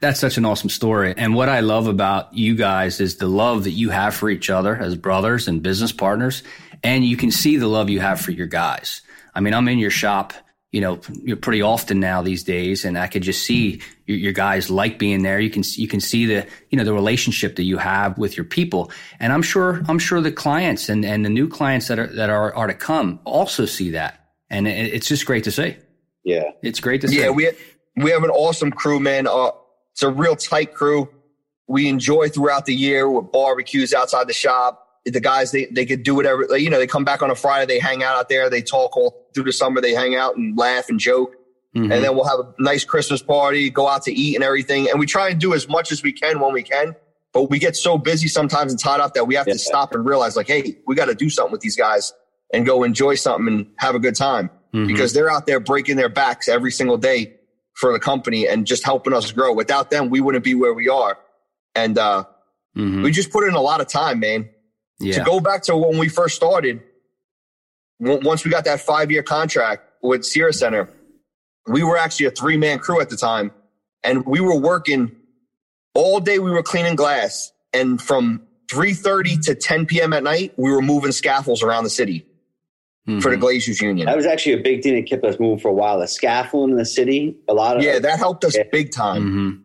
That's 0.00 0.18
such 0.18 0.38
an 0.38 0.46
awesome 0.46 0.70
story. 0.70 1.14
And 1.16 1.34
what 1.34 1.48
I 1.48 1.60
love 1.60 1.86
about 1.86 2.32
you 2.32 2.54
guys 2.54 3.00
is 3.00 3.16
the 3.16 3.26
love 3.26 3.64
that 3.64 3.72
you 3.72 3.90
have 3.90 4.14
for 4.14 4.30
each 4.30 4.48
other 4.48 4.74
as 4.74 4.96
brothers 4.96 5.46
and 5.46 5.62
business 5.62 5.92
partners. 5.92 6.42
And 6.82 7.04
you 7.04 7.16
can 7.16 7.30
see 7.30 7.58
the 7.58 7.68
love 7.68 7.90
you 7.90 8.00
have 8.00 8.20
for 8.20 8.30
your 8.30 8.46
guys. 8.46 9.02
I 9.34 9.40
mean, 9.40 9.52
I'm 9.52 9.68
in 9.68 9.78
your 9.78 9.90
shop, 9.90 10.32
you 10.72 10.80
know, 10.80 11.00
you're 11.22 11.36
pretty 11.36 11.60
often 11.60 12.00
now 12.00 12.22
these 12.22 12.44
days. 12.44 12.84
And 12.86 12.96
I 12.96 13.08
could 13.08 13.22
just 13.22 13.44
see 13.44 13.82
your, 14.06 14.16
your 14.16 14.32
guys 14.32 14.70
like 14.70 14.98
being 14.98 15.22
there. 15.22 15.38
You 15.38 15.50
can, 15.50 15.62
you 15.66 15.86
can 15.86 16.00
see 16.00 16.24
the, 16.24 16.46
you 16.70 16.78
know, 16.78 16.84
the 16.84 16.94
relationship 16.94 17.56
that 17.56 17.64
you 17.64 17.76
have 17.76 18.16
with 18.16 18.36
your 18.36 18.44
people. 18.44 18.90
And 19.18 19.32
I'm 19.32 19.42
sure, 19.42 19.82
I'm 19.86 19.98
sure 19.98 20.22
the 20.22 20.32
clients 20.32 20.88
and, 20.88 21.04
and 21.04 21.24
the 21.24 21.30
new 21.30 21.48
clients 21.48 21.88
that 21.88 21.98
are, 21.98 22.06
that 22.06 22.30
are, 22.30 22.54
are 22.54 22.68
to 22.68 22.74
come 22.74 23.20
also 23.24 23.66
see 23.66 23.90
that. 23.90 24.28
And 24.48 24.66
it, 24.66 24.94
it's 24.94 25.08
just 25.08 25.26
great 25.26 25.44
to 25.44 25.52
see. 25.52 25.76
yeah. 26.24 26.52
It's 26.62 26.80
great 26.80 27.02
to 27.02 27.08
see. 27.08 27.20
Yeah, 27.20 27.30
we 27.30 27.50
we 27.96 28.10
have 28.12 28.22
an 28.22 28.30
awesome 28.30 28.70
crew, 28.70 29.00
man. 29.00 29.26
Uh, 29.26 29.50
it's 30.00 30.02
a 30.02 30.10
real 30.10 30.34
tight 30.34 30.72
crew. 30.74 31.10
We 31.66 31.86
enjoy 31.86 32.28
throughout 32.30 32.64
the 32.64 32.74
year 32.74 33.08
with 33.10 33.30
barbecues 33.30 33.92
outside 33.92 34.26
the 34.28 34.32
shop. 34.32 34.86
The 35.04 35.20
guys 35.20 35.52
they 35.52 35.66
they 35.66 35.84
could 35.84 36.02
do 36.04 36.14
whatever. 36.14 36.56
You 36.56 36.70
know, 36.70 36.78
they 36.78 36.86
come 36.86 37.04
back 37.04 37.20
on 37.22 37.30
a 37.30 37.34
Friday, 37.34 37.66
they 37.66 37.78
hang 37.78 38.02
out 38.02 38.16
out 38.16 38.28
there, 38.30 38.48
they 38.48 38.62
talk 38.62 38.96
all 38.96 39.26
through 39.34 39.44
the 39.44 39.52
summer, 39.52 39.80
they 39.82 39.92
hang 39.92 40.14
out 40.16 40.36
and 40.36 40.56
laugh 40.56 40.88
and 40.88 40.98
joke, 40.98 41.36
Mhm. 41.76 41.92
and 41.92 42.02
then 42.04 42.14
we'll 42.14 42.24
have 42.24 42.38
a 42.40 42.54
nice 42.58 42.82
Christmas 42.84 43.22
party, 43.22 43.68
go 43.68 43.88
out 43.88 44.02
to 44.04 44.12
eat 44.12 44.34
and 44.36 44.42
everything. 44.44 44.88
And 44.90 44.98
we 44.98 45.04
try 45.06 45.28
and 45.28 45.38
do 45.38 45.52
as 45.52 45.68
much 45.68 45.92
as 45.92 46.02
we 46.02 46.12
can 46.12 46.40
when 46.40 46.52
we 46.54 46.62
can. 46.62 46.96
But 47.34 47.50
we 47.50 47.58
get 47.58 47.76
so 47.76 47.98
busy 47.98 48.26
sometimes 48.28 48.72
and 48.72 48.80
tied 48.80 49.00
up 49.00 49.12
that 49.14 49.26
we 49.26 49.34
have 49.34 49.46
Yeah. 49.46 49.52
to 49.54 49.58
stop 49.58 49.94
and 49.94 50.04
realize, 50.04 50.34
like, 50.34 50.48
hey, 50.48 50.78
we 50.86 50.94
got 50.94 51.06
to 51.06 51.14
do 51.14 51.28
something 51.30 51.52
with 51.52 51.60
these 51.60 51.76
guys 51.76 52.12
and 52.54 52.64
go 52.66 52.82
enjoy 52.84 53.14
something 53.16 53.46
and 53.54 53.66
have 53.76 53.94
a 53.94 53.98
good 54.00 54.16
time 54.16 54.48
Mhm. 54.74 54.86
because 54.88 55.12
they're 55.12 55.30
out 55.30 55.46
there 55.46 55.60
breaking 55.60 55.96
their 55.96 56.08
backs 56.08 56.48
every 56.48 56.72
single 56.72 56.96
day 56.96 57.34
for 57.80 57.92
the 57.92 57.98
company 57.98 58.46
and 58.46 58.66
just 58.66 58.84
helping 58.84 59.12
us 59.14 59.32
grow. 59.32 59.52
Without 59.54 59.90
them, 59.90 60.10
we 60.10 60.20
wouldn't 60.20 60.44
be 60.44 60.54
where 60.54 60.74
we 60.74 60.88
are. 60.88 61.16
And 61.74 61.96
uh, 61.98 62.24
Mhm. 62.76 63.02
we 63.02 63.10
just 63.10 63.30
put 63.30 63.44
in 63.48 63.54
a 63.54 63.60
lot 63.60 63.80
of 63.80 63.88
time, 63.88 64.20
man. 64.20 64.48
yeah. 65.00 65.14
To 65.14 65.24
go 65.24 65.40
back 65.40 65.62
to 65.64 65.76
when 65.76 65.96
we 65.98 66.08
first 66.08 66.36
started, 66.36 66.82
w- 68.00 68.20
once 68.22 68.44
we 68.44 68.50
got 68.50 68.64
that 68.66 68.80
five 68.80 69.10
year 69.10 69.22
contract 69.22 69.82
with 70.02 70.20
Cira 70.22 70.54
Centre, 70.54 70.90
we 71.66 71.82
were 71.82 71.96
actually 71.96 72.26
a 72.26 72.30
three 72.30 72.56
man 72.58 72.78
crew 72.78 73.00
at 73.00 73.08
the 73.08 73.16
time. 73.16 73.50
And 74.02 74.24
we 74.26 74.40
were 74.40 74.54
working 74.58 75.16
all 75.94 76.20
day. 76.20 76.38
We 76.38 76.50
were 76.50 76.62
cleaning 76.62 76.96
glass. 76.96 77.50
And 77.72 78.00
from 78.00 78.42
3.30 78.72 79.42
to 79.46 79.54
10 79.54 79.86
p.m. 79.86 80.12
at 80.12 80.22
night, 80.22 80.52
we 80.56 80.70
were 80.70 80.82
moving 80.82 81.12
scaffolds 81.12 81.62
around 81.62 81.84
the 81.84 81.90
city 81.90 82.26
for 83.20 83.30
the 83.30 83.36
Glaziers 83.36 83.80
Union. 83.80 84.06
That 84.06 84.16
was 84.16 84.26
actually 84.26 84.52
a 84.52 84.62
big 84.62 84.82
thing 84.82 84.94
that 84.94 85.06
kept 85.08 85.24
us 85.24 85.38
moving 85.40 85.58
for 85.58 85.68
a 85.68 85.72
while. 85.74 85.98
The 85.98 86.06
scaffolding 86.06 86.72
in 86.72 86.78
the 86.78 86.84
city, 86.84 87.36
a 87.48 87.54
lot 87.54 87.76
of 87.76 87.82
Yeah, 87.82 87.98
that 87.98 88.18
helped 88.18 88.44
us 88.44 88.56
Yeah. 88.56 88.64
big 88.70 88.92
time. 88.92 89.22
Mhm. 89.22 89.62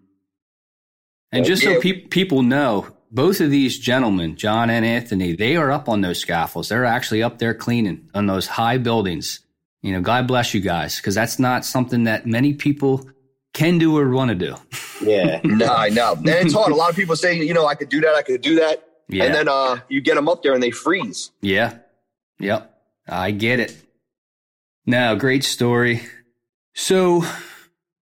And 1.32 1.45
just 1.45 1.62
so 1.63 1.80
pe- 1.82 2.02
people 2.08 2.41
know, 2.43 2.88
both 3.12 3.41
of 3.41 3.52
these 3.52 3.78
gentlemen, 3.78 4.36
John 4.36 4.69
and 4.69 4.86
Anthony, 4.86 5.36
they 5.36 5.56
are 5.56 5.71
up 5.71 5.88
on 5.89 6.02
those 6.02 6.19
scaffolds. 6.19 6.69
They're 6.69 6.86
actually 6.86 7.21
up 7.21 7.38
there 7.39 7.54
cleaning 7.54 8.10
on 8.15 8.26
those 8.26 8.48
high 8.48 8.78
buildings. 8.78 9.41
You 9.84 9.91
know, 9.93 10.02
God 10.02 10.28
bless 10.28 10.54
you 10.54 10.62
guys, 10.62 10.95
because 10.98 11.13
that's 11.13 11.38
not 11.38 11.63
something 11.65 12.06
that 12.06 12.26
many 12.26 12.54
people 12.54 13.08
can 13.54 13.78
do 13.78 13.95
or 13.98 14.10
want 14.10 14.30
to 14.30 14.36
do. 14.36 14.56
yeah. 15.04 15.39
no, 15.43 15.67
I 15.67 15.89
know. 15.89 16.13
And 16.13 16.28
it's 16.28 16.54
hard. 16.54 16.71
A 16.71 16.76
lot 16.76 16.89
of 16.89 16.95
people 16.95 17.15
say, 17.15 17.36
you 17.36 17.54
know, 17.54 17.67
I 17.67 17.76
could 17.76 17.89
do 17.89 18.02
that, 18.02 18.15
I 18.15 18.21
could 18.24 18.41
do 18.41 18.56
that. 18.56 18.84
Yeah. 19.08 19.26
And 19.26 19.36
then 19.36 19.48
uh, 19.48 19.78
you 19.88 20.02
get 20.02 20.15
them 20.15 20.28
up 20.28 20.41
there 20.41 20.54
and 20.54 20.63
they 20.63 20.71
freeze. 20.71 21.32
yeah. 21.41 21.78
Yep. 22.39 22.71
I 23.08 23.32
get 23.32 23.60
it. 23.60 23.76
Now, 24.86 25.15
great 25.15 25.44
story. 25.44 26.02
So, 26.74 27.24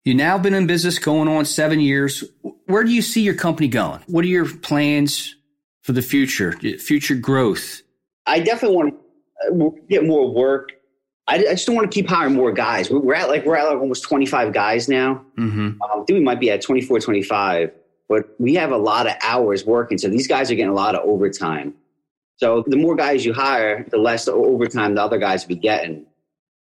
you've 0.05 0.17
now 0.17 0.39
been 0.39 0.55
in 0.55 0.67
business 0.67 0.99
going 0.99 1.29
on 1.29 1.45
seven 1.45 1.81
years. 1.81 2.25
Where 2.67 2.85
do 2.85 2.91
you 2.93 3.03
see 3.03 3.23
your 3.23 3.35
company 3.35 3.69
going? 3.69 4.01
What 4.07 4.25
are 4.25 4.29
your 4.29 4.47
plans 4.47 5.35
for 5.83 5.93
the 5.93 6.03
future, 6.03 6.53
future 6.53 7.15
growth? 7.15 7.83
I 8.27 8.39
definitely 8.41 8.77
want 8.77 8.95
to 9.49 9.87
get 9.89 10.05
more 10.05 10.33
work. 10.33 10.73
I, 11.27 11.37
I 11.37 11.43
just 11.53 11.67
don't 11.67 11.77
want 11.77 11.91
to 11.91 11.95
keep 11.95 12.09
hiring 12.09 12.35
more 12.35 12.53
guys. 12.53 12.91
We're, 12.91 13.01
we're 13.01 13.15
at 13.15 13.29
like 13.29 13.45
we're 13.45 13.57
at 13.57 13.65
like 13.65 13.79
almost 13.79 14.03
25 14.05 14.53
guys 14.53 14.89
now. 14.89 15.25
Mm-hmm. 15.39 15.61
Um, 15.61 15.79
I 15.83 15.95
think 16.05 16.19
we 16.19 16.21
might 16.21 16.41
be 16.41 16.51
at 16.51 16.61
24, 16.61 17.01
25, 17.01 17.71
but 18.09 18.29
we 18.39 18.55
have 18.55 18.73
a 18.73 18.77
lot 18.77 19.07
of 19.07 19.15
hours 19.23 19.65
working. 19.65 19.99
So 19.99 20.09
these 20.09 20.27
guys 20.27 20.51
are 20.51 20.55
getting 20.55 20.71
a 20.71 20.75
lot 20.75 20.95
of 20.95 21.09
overtime. 21.09 21.75
So 22.40 22.64
the 22.66 22.76
more 22.76 22.96
guys 22.96 23.26
you 23.26 23.35
hire, 23.35 23.87
the 23.90 23.98
less 23.98 24.26
overtime 24.26 24.94
the 24.94 25.03
other 25.03 25.18
guys 25.18 25.44
will 25.44 25.50
be 25.50 25.57
getting. 25.57 26.07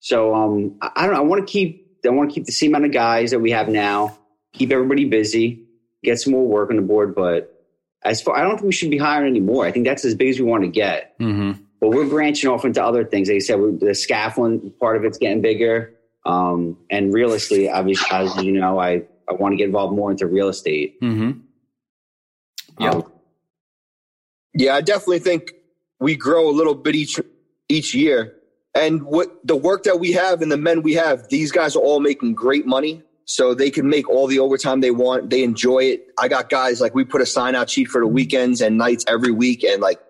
So 0.00 0.34
um, 0.34 0.76
I, 0.82 0.90
I 0.96 1.06
don't 1.06 1.14
know. 1.14 1.20
I 1.20 1.24
want 1.24 1.46
to 1.46 1.50
keep 1.50 1.86
I 2.04 2.08
want 2.08 2.30
to 2.30 2.34
keep 2.34 2.46
the 2.46 2.52
same 2.52 2.72
amount 2.72 2.86
of 2.86 2.92
guys 2.92 3.30
that 3.30 3.38
we 3.38 3.52
have 3.52 3.68
now. 3.68 4.18
Keep 4.52 4.72
everybody 4.72 5.04
busy, 5.04 5.62
get 6.02 6.18
some 6.18 6.32
more 6.32 6.44
work 6.44 6.70
on 6.70 6.76
the 6.76 6.82
board. 6.82 7.14
But 7.14 7.64
as 8.02 8.20
far, 8.20 8.36
I 8.36 8.42
don't 8.42 8.56
think 8.56 8.64
we 8.64 8.72
should 8.72 8.90
be 8.90 8.98
hiring 8.98 9.30
anymore. 9.30 9.64
I 9.64 9.70
think 9.70 9.86
that's 9.86 10.04
as 10.04 10.16
big 10.16 10.30
as 10.30 10.40
we 10.40 10.44
want 10.44 10.64
to 10.64 10.68
get. 10.68 11.16
Mm-hmm. 11.20 11.62
But 11.80 11.90
we're 11.90 12.08
branching 12.08 12.50
off 12.50 12.64
into 12.64 12.84
other 12.84 13.04
things. 13.04 13.28
Like 13.28 13.36
I 13.36 13.38
said, 13.38 13.60
we're, 13.60 13.70
the 13.70 13.94
scaffolding 13.94 14.72
part 14.80 14.96
of 14.96 15.04
it's 15.04 15.18
getting 15.18 15.40
bigger. 15.40 15.94
Um, 16.26 16.78
and 16.90 17.14
real 17.14 17.32
estate, 17.32 17.68
obviously, 17.68 18.08
as 18.10 18.34
you 18.42 18.52
know, 18.52 18.80
I, 18.80 19.02
I 19.28 19.34
want 19.34 19.52
to 19.52 19.56
get 19.56 19.66
involved 19.66 19.94
more 19.94 20.10
into 20.10 20.26
real 20.26 20.48
estate. 20.48 21.00
Mm-hmm. 21.00 21.38
Yeah. 22.80 22.90
Um, 22.90 23.12
Yeah, 24.52 24.74
I 24.74 24.80
definitely 24.80 25.20
think 25.20 25.52
we 26.00 26.16
grow 26.16 26.48
a 26.48 26.52
little 26.52 26.74
bit 26.74 26.94
each 26.94 27.20
each 27.68 27.94
year. 27.94 28.34
And 28.74 29.02
what 29.02 29.28
the 29.44 29.56
work 29.56 29.82
that 29.84 29.98
we 30.00 30.12
have 30.12 30.42
and 30.42 30.50
the 30.50 30.56
men 30.56 30.82
we 30.82 30.94
have, 30.94 31.28
these 31.28 31.50
guys 31.52 31.74
are 31.76 31.80
all 31.80 32.00
making 32.00 32.34
great 32.34 32.66
money. 32.66 33.02
So 33.26 33.54
they 33.54 33.70
can 33.70 33.88
make 33.88 34.08
all 34.08 34.26
the 34.26 34.40
overtime 34.40 34.80
they 34.80 34.90
want. 34.90 35.30
They 35.30 35.44
enjoy 35.44 35.84
it. 35.84 36.08
I 36.18 36.26
got 36.26 36.50
guys 36.50 36.80
like 36.80 36.94
we 36.96 37.04
put 37.04 37.20
a 37.20 37.26
sign 37.26 37.54
out 37.54 37.70
sheet 37.70 37.86
for 37.86 38.00
the 38.00 38.06
weekends 38.08 38.60
and 38.60 38.76
nights 38.76 39.04
every 39.06 39.30
week, 39.30 39.62
and 39.62 39.80
like 39.80 40.00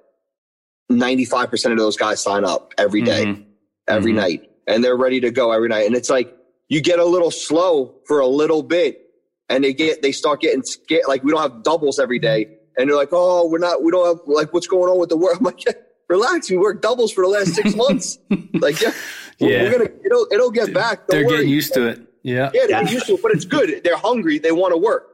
95% 0.90 1.72
of 1.72 1.78
those 1.78 1.96
guys 1.96 2.22
sign 2.22 2.44
up 2.44 2.72
every 2.78 3.02
day, 3.02 3.24
Mhm. 3.26 3.44
every 3.88 4.12
Mhm. 4.12 4.16
night, 4.16 4.50
and 4.66 4.82
they're 4.82 4.96
ready 4.96 5.20
to 5.20 5.30
go 5.30 5.52
every 5.52 5.68
night. 5.68 5.86
And 5.86 5.94
it's 5.94 6.10
like 6.10 6.34
you 6.68 6.80
get 6.80 6.98
a 6.98 7.04
little 7.04 7.30
slow 7.30 7.94
for 8.06 8.20
a 8.20 8.26
little 8.26 8.62
bit, 8.62 9.02
and 9.48 9.62
they 9.64 9.72
get 9.72 10.02
they 10.02 10.12
start 10.12 10.40
getting 10.40 10.62
scared. 10.62 11.04
Like 11.06 11.22
we 11.22 11.30
don't 11.30 11.42
have 11.42 11.62
doubles 11.62 11.98
every 11.98 12.18
day, 12.18 12.48
and 12.80 12.88
they're 12.90 12.96
like, 12.96 13.10
"Oh, 13.12 13.48
we're 13.48 13.58
not. 13.58 13.82
We 13.82 13.90
don't 13.92 14.06
have 14.06 14.26
like 14.26 14.52
what's 14.52 14.66
going 14.66 14.90
on 14.90 14.98
with 14.98 15.08
the 15.10 15.16
work." 15.16 15.36
I'm 15.38 15.44
like, 15.44 15.60
relax. 16.08 16.50
We 16.50 16.56
worked 16.56 16.82
doubles 16.82 17.12
for 17.12 17.22
the 17.24 17.28
last 17.28 17.54
six 17.54 17.74
months. 17.76 18.18
like, 18.54 18.80
yeah, 18.80 18.92
we're, 19.40 19.48
Yeah. 19.50 19.62
we're 19.64 19.72
gonna 19.72 19.90
it'll 20.04 20.26
it'll 20.32 20.50
get 20.50 20.72
back. 20.74 21.06
Don't 21.06 21.18
They're 21.18 21.26
worry. 21.26 21.36
getting 21.38 21.50
used 21.52 21.74
to 21.74 21.86
it. 21.88 22.00
Yeah. 22.22 22.50
Yeah, 22.52 22.66
they're 22.68 22.88
used 22.92 23.06
to 23.06 23.14
it, 23.14 23.22
but 23.22 23.32
it's 23.32 23.44
good. 23.44 23.82
They're 23.84 23.96
hungry. 23.96 24.38
They 24.38 24.52
want 24.52 24.72
to 24.72 24.76
work. 24.78 25.06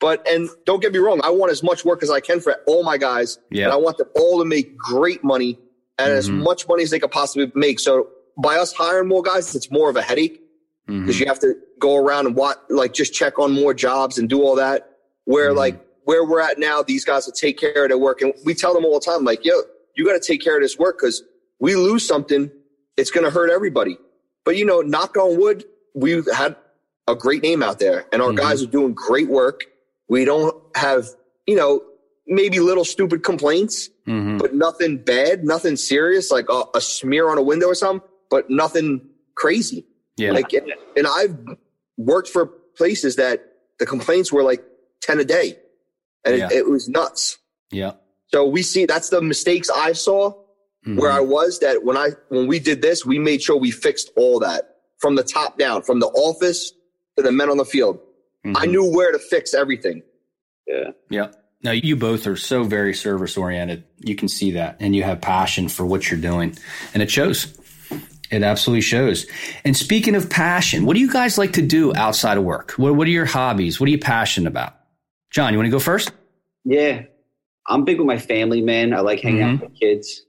But 0.00 0.26
and 0.28 0.48
don't 0.66 0.82
get 0.82 0.92
me 0.92 0.98
wrong, 0.98 1.20
I 1.24 1.30
want 1.30 1.50
as 1.50 1.62
much 1.62 1.84
work 1.84 2.02
as 2.02 2.10
I 2.10 2.20
can 2.20 2.40
for 2.40 2.56
all 2.66 2.84
my 2.84 2.98
guys. 2.98 3.38
Yeah. 3.50 3.64
And 3.64 3.72
I 3.72 3.76
want 3.76 3.96
them 3.98 4.08
all 4.16 4.38
to 4.40 4.44
make 4.44 4.76
great 4.76 5.24
money 5.24 5.58
and 5.98 6.12
as 6.12 6.28
Mhm. 6.28 6.42
much 6.42 6.68
money 6.68 6.82
as 6.82 6.90
they 6.90 6.98
could 6.98 7.10
possibly 7.12 7.50
make. 7.54 7.78
So 7.80 8.08
by 8.36 8.56
us 8.58 8.72
hiring 8.72 9.08
more 9.08 9.22
guys, 9.22 9.54
it's 9.54 9.70
more 9.70 9.88
of 9.88 9.96
a 9.96 10.02
headache 10.02 10.42
because 10.86 11.18
you 11.18 11.26
have 11.26 11.38
to 11.40 11.54
go 11.78 11.96
around 11.96 12.26
and 12.26 12.36
what 12.36 12.62
like 12.68 12.92
just 12.92 13.14
check 13.14 13.38
on 13.38 13.52
more 13.52 13.72
jobs 13.72 14.18
and 14.18 14.28
do 14.28 14.42
all 14.42 14.56
that. 14.56 14.90
Where 15.24 15.52
Mhm. 15.52 15.56
like 15.56 15.86
where 16.04 16.24
we're 16.24 16.40
at 16.40 16.58
now, 16.58 16.82
these 16.82 17.04
guys 17.04 17.26
will 17.26 17.32
take 17.32 17.58
care 17.58 17.84
of 17.84 17.88
their 17.88 17.98
work. 17.98 18.22
And 18.22 18.32
we 18.44 18.54
tell 18.54 18.74
them 18.74 18.84
all 18.84 18.98
the 18.98 19.04
time, 19.04 19.24
like, 19.24 19.44
yo, 19.44 19.54
you 19.96 20.04
got 20.04 20.20
to 20.20 20.26
take 20.26 20.42
care 20.42 20.56
of 20.56 20.62
this 20.62 20.78
work 20.78 20.98
because 20.98 21.22
we 21.60 21.76
lose 21.76 22.06
something, 22.06 22.50
it's 22.96 23.10
going 23.10 23.24
to 23.24 23.30
hurt 23.30 23.50
everybody. 23.50 23.96
But 24.44 24.56
you 24.56 24.64
know, 24.64 24.80
knock 24.80 25.16
on 25.16 25.38
wood, 25.38 25.64
we've 25.94 26.26
had 26.32 26.56
a 27.08 27.14
great 27.14 27.42
name 27.42 27.62
out 27.62 27.78
there 27.78 28.06
and 28.12 28.20
our 28.22 28.30
Mhm. 28.30 28.36
guys 28.36 28.62
are 28.62 28.66
doing 28.66 28.92
great 28.94 29.28
work. 29.28 29.64
We 30.08 30.24
don't 30.24 30.54
have, 30.76 31.08
you 31.46 31.56
know, 31.56 31.82
maybe 32.26 32.60
little 32.60 32.84
stupid 32.84 33.22
complaints, 33.22 33.88
Mhm. 34.06 34.38
but 34.38 34.54
nothing 34.54 34.98
bad, 34.98 35.44
nothing 35.44 35.76
serious, 35.76 36.30
like 36.30 36.46
a, 36.50 36.64
a 36.74 36.80
smear 36.80 37.28
on 37.28 37.38
a 37.38 37.42
window 37.42 37.66
or 37.68 37.74
something, 37.74 38.06
but 38.30 38.48
nothing 38.50 39.00
crazy. 39.34 39.86
Yeah. 40.16 40.32
Like, 40.32 40.52
and 40.52 41.06
I've 41.06 41.36
worked 41.96 42.28
for 42.28 42.46
places 42.76 43.16
that 43.16 43.44
the 43.78 43.86
complaints 43.86 44.32
were 44.32 44.42
like 44.42 44.64
10 45.00 45.20
a 45.20 45.24
day 45.24 45.58
and 46.24 46.38
Yeah. 46.38 46.46
it, 46.50 46.58
it 46.58 46.70
was 46.70 46.88
nuts. 46.88 47.38
yeah. 47.70 47.92
So 48.32 48.44
we 48.46 48.62
see 48.62 48.84
that's 48.86 49.10
the 49.10 49.20
mistakes 49.22 49.70
I 49.70 49.92
saw 49.92 50.32
Mhm. 50.86 50.98
where 50.98 51.10
I 51.12 51.20
was 51.20 51.60
that 51.60 51.84
when 51.84 51.96
I, 51.96 52.10
when 52.30 52.46
we 52.48 52.58
did 52.58 52.82
this, 52.82 53.06
we 53.06 53.18
made 53.18 53.42
sure 53.42 53.56
we 53.56 53.70
fixed 53.70 54.10
all 54.16 54.40
that 54.40 54.76
from 54.98 55.14
the 55.14 55.22
top 55.22 55.56
down, 55.58 55.82
from 55.82 56.00
the 56.00 56.08
office 56.08 56.72
to 57.16 57.22
the 57.22 57.30
men 57.32 57.48
on 57.48 57.58
the 57.58 57.64
field. 57.64 57.98
I 58.44 58.66
Mhm. 58.66 58.70
knew 58.70 58.84
where 58.84 59.12
to 59.12 59.18
fix 59.18 59.54
everything. 59.54 60.02
yeah. 60.66 60.90
Yeah. 61.10 61.28
Now 61.62 61.70
you 61.72 61.94
both 61.96 62.26
are 62.26 62.36
so 62.36 62.64
very 62.64 62.92
service 62.94 63.36
oriented. 63.38 63.84
You 64.00 64.14
can 64.16 64.28
see 64.28 64.50
that, 64.52 64.76
and 64.80 64.94
you 64.96 65.02
have 65.04 65.20
passion 65.20 65.68
for 65.68 65.86
what 65.86 66.10
you're 66.10 66.20
doing, 66.20 66.56
and 66.92 67.02
it 67.02 67.10
shows. 67.10 67.46
It 68.30 68.42
absolutely 68.42 68.80
shows. 68.82 69.26
And 69.64 69.76
speaking 69.76 70.14
of 70.16 70.28
passion, 70.28 70.84
what 70.86 70.94
do 70.94 71.00
you 71.00 71.10
guys 71.12 71.38
like 71.38 71.52
to 71.54 71.62
do 71.62 71.94
outside 71.94 72.36
of 72.36 72.44
work? 72.44 72.72
What 72.72 72.96
What 72.96 73.06
are 73.06 73.10
your 73.10 73.26
hobbies? 73.26 73.78
What 73.78 73.86
are 73.88 73.92
you 73.92 73.98
passionate 73.98 74.48
about? 74.48 74.74
John, 75.34 75.52
you 75.52 75.58
want 75.58 75.66
to 75.66 75.70
go 75.72 75.80
first? 75.80 76.12
Yeah. 76.64 77.02
I'm 77.66 77.84
big 77.84 77.98
with 77.98 78.06
my 78.06 78.18
family, 78.18 78.62
man. 78.62 78.94
I 78.94 79.00
like 79.00 79.20
hanging 79.20 79.42
out 79.42 79.60
with 79.60 79.72
the 79.72 79.78
kids, 79.78 80.22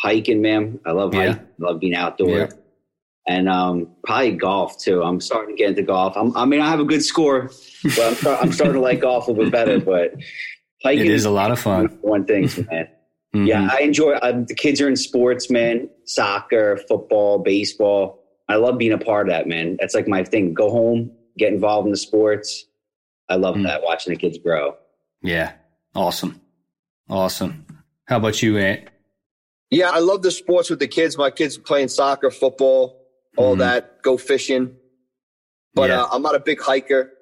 hiking, 0.00 0.42
man. 0.42 0.80
I 0.84 0.92
love 0.92 1.14
Yeah. 1.14 1.32
hiking. 1.34 1.46
I 1.46 1.64
love 1.70 1.80
being 1.80 1.94
outdoor. 1.94 2.28
Yeah. 2.38 2.48
And 3.28 3.48
um, 3.48 3.88
probably 4.04 4.32
golf 4.32 4.78
too. 4.78 5.02
I'm 5.02 5.20
starting 5.20 5.54
to 5.54 5.58
get 5.62 5.68
into 5.70 5.82
golf. 5.82 6.16
I'm, 6.16 6.34
I 6.36 6.44
mean, 6.46 6.60
I 6.60 6.68
have 6.70 6.80
a 6.80 6.84
good 6.84 7.04
score, 7.04 7.50
but 7.84 7.98
I'm, 8.00 8.14
start, 8.14 8.38
I'm 8.42 8.52
starting 8.52 8.74
to 8.74 8.80
like 8.80 9.00
golf 9.00 9.28
a 9.28 9.30
little 9.30 9.44
bit 9.44 9.52
better. 9.52 9.78
But 9.80 10.14
hiking 10.82 11.04
It 11.06 11.12
is 11.12 11.24
a 11.26 11.30
lot 11.30 11.50
of 11.52 11.60
fun. 11.60 11.86
one 12.00 12.24
thing, 12.24 12.48
man. 12.70 12.88
Mhm. 13.36 13.46
Yeah, 13.46 13.68
I 13.70 13.82
enjoy. 13.82 14.12
Uh, 14.12 14.42
the 14.48 14.54
kids 14.54 14.80
are 14.80 14.88
in 14.88 14.96
sports, 14.96 15.50
man. 15.50 15.90
Soccer, 16.06 16.78
football, 16.88 17.38
baseball. 17.38 18.24
I 18.48 18.56
love 18.56 18.78
being 18.78 18.92
a 18.94 18.98
part 18.98 19.28
of 19.28 19.32
that, 19.32 19.46
man. 19.46 19.76
That's 19.78 19.94
like 19.94 20.08
my 20.08 20.24
thing. 20.24 20.54
Go 20.54 20.70
home, 20.70 21.10
get 21.36 21.52
involved 21.52 21.84
in 21.86 21.90
the 21.92 21.98
sports. 21.98 22.64
I 23.28 23.36
love 23.36 23.56
Mm. 23.56 23.64
that. 23.64 23.82
Watching 23.82 24.12
the 24.12 24.18
kids 24.18 24.38
grow. 24.38 24.76
Yeah. 25.22 25.52
Awesome. 25.94 26.40
Awesome. 27.08 27.66
How 28.06 28.16
about 28.18 28.42
you, 28.42 28.56
Ant? 28.58 28.88
Yeah, 29.70 29.90
I 29.90 29.98
love 29.98 30.22
the 30.22 30.30
sports 30.30 30.70
with 30.70 30.78
the 30.78 30.88
kids. 30.88 31.18
My 31.18 31.30
kids 31.30 31.58
playing 31.58 31.88
soccer, 31.88 32.30
football, 32.30 33.04
all 33.36 33.54
Mhm. 33.54 33.58
that, 33.60 34.02
go 34.02 34.16
fishing. 34.16 34.76
But 35.74 35.90
Yeah. 35.90 36.02
uh, 36.02 36.08
I'm 36.12 36.22
not 36.22 36.34
a 36.34 36.40
big 36.40 36.60
hiker. 36.60 37.12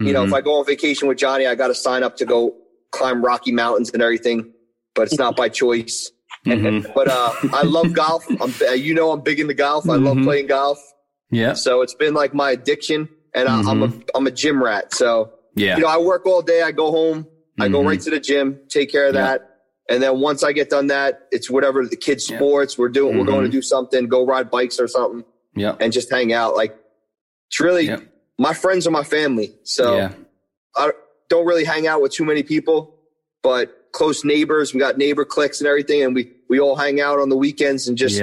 You 0.00 0.12
know, 0.12 0.24
if 0.24 0.30
Mhm. 0.30 0.34
I 0.34 0.40
go 0.40 0.58
on 0.58 0.66
vacation 0.66 1.06
with 1.08 1.18
Johnny, 1.18 1.46
I 1.46 1.54
got 1.54 1.68
to 1.68 1.74
sign 1.74 2.02
up 2.02 2.16
to 2.16 2.24
go 2.24 2.54
climb 2.90 3.24
Rocky 3.24 3.52
Mountains 3.52 3.90
and 3.92 4.02
everything, 4.02 4.52
but 4.94 5.02
it's 5.06 5.18
not 5.18 5.36
by 5.36 5.48
choice. 5.48 6.10
Mhm. 6.46 6.92
But 6.94 7.08
uh, 7.08 7.32
I 7.54 7.62
love 7.62 7.92
golf. 7.94 8.26
I'm, 8.28 8.52
uh, 8.68 8.72
you 8.72 8.92
know, 8.92 9.12
I'm 9.12 9.20
big 9.20 9.40
into 9.40 9.54
golf. 9.54 9.88
I 9.88 9.94
love 9.96 10.16
Mhm. 10.18 10.24
playing 10.24 10.46
golf. 10.48 10.78
Yeah. 11.30 11.54
So 11.54 11.80
it's 11.80 11.94
been 11.94 12.12
like 12.12 12.34
my 12.34 12.50
addiction, 12.50 13.08
and 13.34 13.48
I, 13.48 13.60
I'm 13.62 13.82
a 13.82 13.92
I'm 14.14 14.26
a 14.26 14.30
gym 14.30 14.62
rat. 14.62 14.92
So 14.92 15.32
Yeah. 15.56 15.76
you 15.76 15.82
know, 15.82 15.88
I 15.88 15.98
work 15.98 16.26
all 16.26 16.42
day. 16.42 16.62
I 16.62 16.72
go 16.72 16.90
home. 16.90 17.26
I 17.60 17.68
go 17.68 17.80
Mhm. 17.82 17.86
right 17.86 18.00
to 18.00 18.10
the 18.10 18.18
gym, 18.20 18.58
take 18.68 18.90
care 18.90 19.06
of 19.06 19.14
Yeah. 19.14 19.22
that. 19.26 19.50
And 19.88 20.02
then 20.02 20.20
once 20.20 20.42
I 20.42 20.52
get 20.52 20.70
done 20.70 20.88
that, 20.88 21.28
it's 21.30 21.48
whatever 21.50 21.84
the 21.86 21.96
kids' 21.96 22.28
Yeah. 22.28 22.38
sports 22.38 22.76
we're 22.78 22.88
doing. 22.88 23.18
We're 23.18 23.24
going 23.26 23.42
to 23.42 23.48
Mhm. 23.48 23.52
do 23.52 23.62
something, 23.62 24.08
go 24.08 24.24
ride 24.26 24.50
bikes 24.50 24.80
or 24.80 24.88
something, 24.88 25.24
Yeah. 25.54 25.76
and 25.78 25.92
just 25.92 26.10
hang 26.10 26.32
out. 26.32 26.56
Like 26.56 26.74
it's 27.48 27.60
really 27.60 27.86
Yeah. 27.86 28.00
my 28.38 28.54
friends 28.54 28.86
are 28.86 28.90
my 28.90 29.04
family. 29.04 29.54
So 29.62 29.94
Yeah. 29.96 30.12
I 30.76 30.90
don't 31.28 31.46
really 31.46 31.64
hang 31.64 31.86
out 31.86 32.00
with 32.02 32.12
too 32.12 32.24
many 32.24 32.42
people, 32.42 32.98
but 33.42 33.88
close 33.92 34.24
neighbors. 34.24 34.74
We 34.74 34.80
got 34.80 34.98
neighbor 34.98 35.24
cliques 35.24 35.60
and 35.60 35.68
everything, 35.68 36.02
and 36.02 36.14
we 36.14 36.32
we 36.50 36.58
all 36.60 36.76
hang 36.76 37.00
out 37.00 37.18
on 37.20 37.28
the 37.30 37.36
weekends 37.36 37.88
and 37.88 37.96
just. 37.96 38.20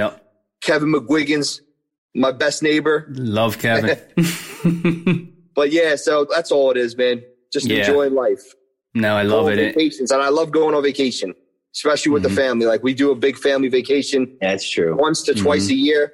Kevin 0.62 0.94
McGuigan's 0.94 1.60
my 2.14 2.32
best 2.32 2.62
neighbor. 2.62 3.08
Love 3.16 3.58
Kevin. 3.58 3.98
But 5.56 5.72
yeah, 5.72 5.96
so 5.96 6.26
that's 6.30 6.52
all 6.52 6.72
it 6.72 6.78
is, 6.78 6.96
man. 6.98 7.22
Just 7.52 7.68
Yeah. 7.68 7.80
enjoying 7.80 8.14
life. 8.14 8.44
no, 8.94 9.16
I 9.16 9.24
love 9.24 9.48
it. 9.50 9.56
Vacations, 9.56 10.12
and 10.12 10.22
I 10.22 10.28
love 10.28 10.52
going 10.52 10.76
on 10.76 10.84
vacation, 10.84 11.34
especially 11.74 12.12
with 12.12 12.24
Mhm. 12.24 12.28
the 12.30 12.36
family. 12.36 12.66
Like 12.66 12.84
we 12.84 12.94
do 12.94 13.12
a 13.12 13.16
big 13.16 13.38
family 13.38 13.70
vacation 13.70 14.38
That's 14.42 14.70
true. 14.70 14.96
once 14.98 15.22
to 15.24 15.34
twice 15.34 15.64
Mm-hmm. 15.68 15.72
a 15.74 15.78
year. 15.78 16.14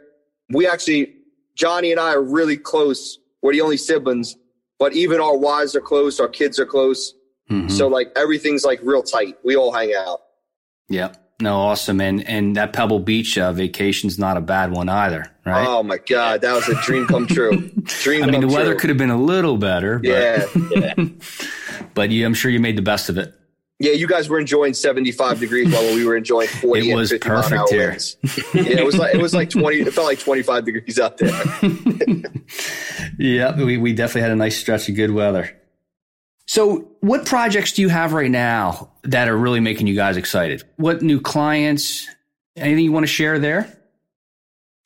We 0.51 0.67
actually, 0.67 1.15
Johnny 1.55 1.91
and 1.91 1.99
I 1.99 2.13
are 2.13 2.21
really 2.21 2.55
close. 2.55 3.17
We're 3.41 3.53
the 3.53 3.61
only 3.61 3.77
siblings, 3.77 4.35
but 4.77 4.93
even 4.93 5.19
our 5.19 5.35
wives 5.35 5.75
are 5.75 5.81
close. 5.81 6.19
Our 6.19 6.27
kids 6.27 6.59
are 6.59 6.67
close. 6.67 7.13
Mhm. 7.51 7.71
So 7.71 7.87
like 7.87 8.11
everything's 8.15 8.63
like 8.63 8.79
real 8.83 9.01
tight. 9.01 9.37
We 9.43 9.55
all 9.55 9.71
hang 9.71 9.93
out. 9.95 10.19
Yeah. 10.87 11.13
No, 11.39 11.55
awesome. 11.57 12.01
And 12.01 12.27
and 12.27 12.55
that 12.55 12.73
Pebble 12.73 12.99
Beach 12.99 13.37
uh, 13.37 13.51
vacation's 13.53 14.17
not 14.17 14.37
a 14.37 14.41
bad 14.41 14.71
one 14.71 14.89
either, 14.89 15.31
right? 15.45 15.67
Oh 15.67 15.83
my 15.83 15.97
God, 15.99 16.41
that 16.41 16.53
was 16.53 16.67
a 16.67 16.81
dream 16.81 17.05
come 17.05 17.27
true. 17.27 17.69
Dream 18.01 18.23
I 18.23 18.27
mean, 18.27 18.41
the 18.41 18.47
weather 18.47 18.71
true. 18.71 18.79
could 18.79 18.89
have 18.89 18.97
been 18.97 19.11
a 19.11 19.21
little 19.21 19.57
better, 19.57 19.99
but, 19.99 20.07
Yeah. 20.09 20.45
Yeah. 20.71 20.93
but 21.93 22.09
you, 22.09 22.25
I'm 22.25 22.33
sure 22.33 22.49
you 22.49 22.59
made 22.59 22.75
the 22.75 22.81
best 22.81 23.09
of 23.09 23.19
it. 23.19 23.35
Yeah, 23.79 23.91
you 23.91 24.07
guys 24.07 24.27
were 24.27 24.39
enjoying 24.39 24.73
75 24.73 25.39
degrees 25.39 25.71
while 25.71 25.93
we 25.93 26.03
were 26.03 26.17
enjoying 26.17 26.47
40 26.47 26.79
It 26.79 26.87
and 26.89 26.99
was 26.99 27.11
50 27.11 27.29
perfect 27.29 27.69
here. 27.69 27.89
winds. 27.89 28.17
Yeah, 28.55 28.63
it 28.79 28.85
was 28.85 28.97
like 28.97 29.13
it 29.13 29.21
was 29.21 29.35
like 29.35 29.51
20 29.51 29.81
it 29.81 29.93
felt 29.93 30.07
like 30.07 30.17
25 30.17 30.65
degrees 30.65 30.97
out 30.99 31.19
there. 31.19 31.29
yeah, 33.19 33.55
we, 33.55 33.77
we 33.77 33.93
definitely 33.93 34.21
had 34.21 34.31
a 34.31 34.35
nice 34.35 34.57
stretch 34.57 34.89
of 34.89 34.95
good 34.95 35.11
weather. 35.11 35.55
So, 36.47 36.87
what 37.01 37.25
projects 37.25 37.73
do 37.73 37.81
you 37.81 37.89
have 37.89 38.13
right 38.13 38.31
now 38.31 38.89
that 39.03 39.27
are 39.27 39.37
really 39.37 39.59
making 39.59 39.87
you 39.87 39.95
guys 39.95 40.15
excited? 40.17 40.63
What 40.77 41.01
new 41.01 41.19
clients? 41.19 42.07
Anything 42.55 42.85
you 42.85 42.91
want 42.93 43.03
to 43.03 43.11
share 43.11 43.37
there? 43.37 43.77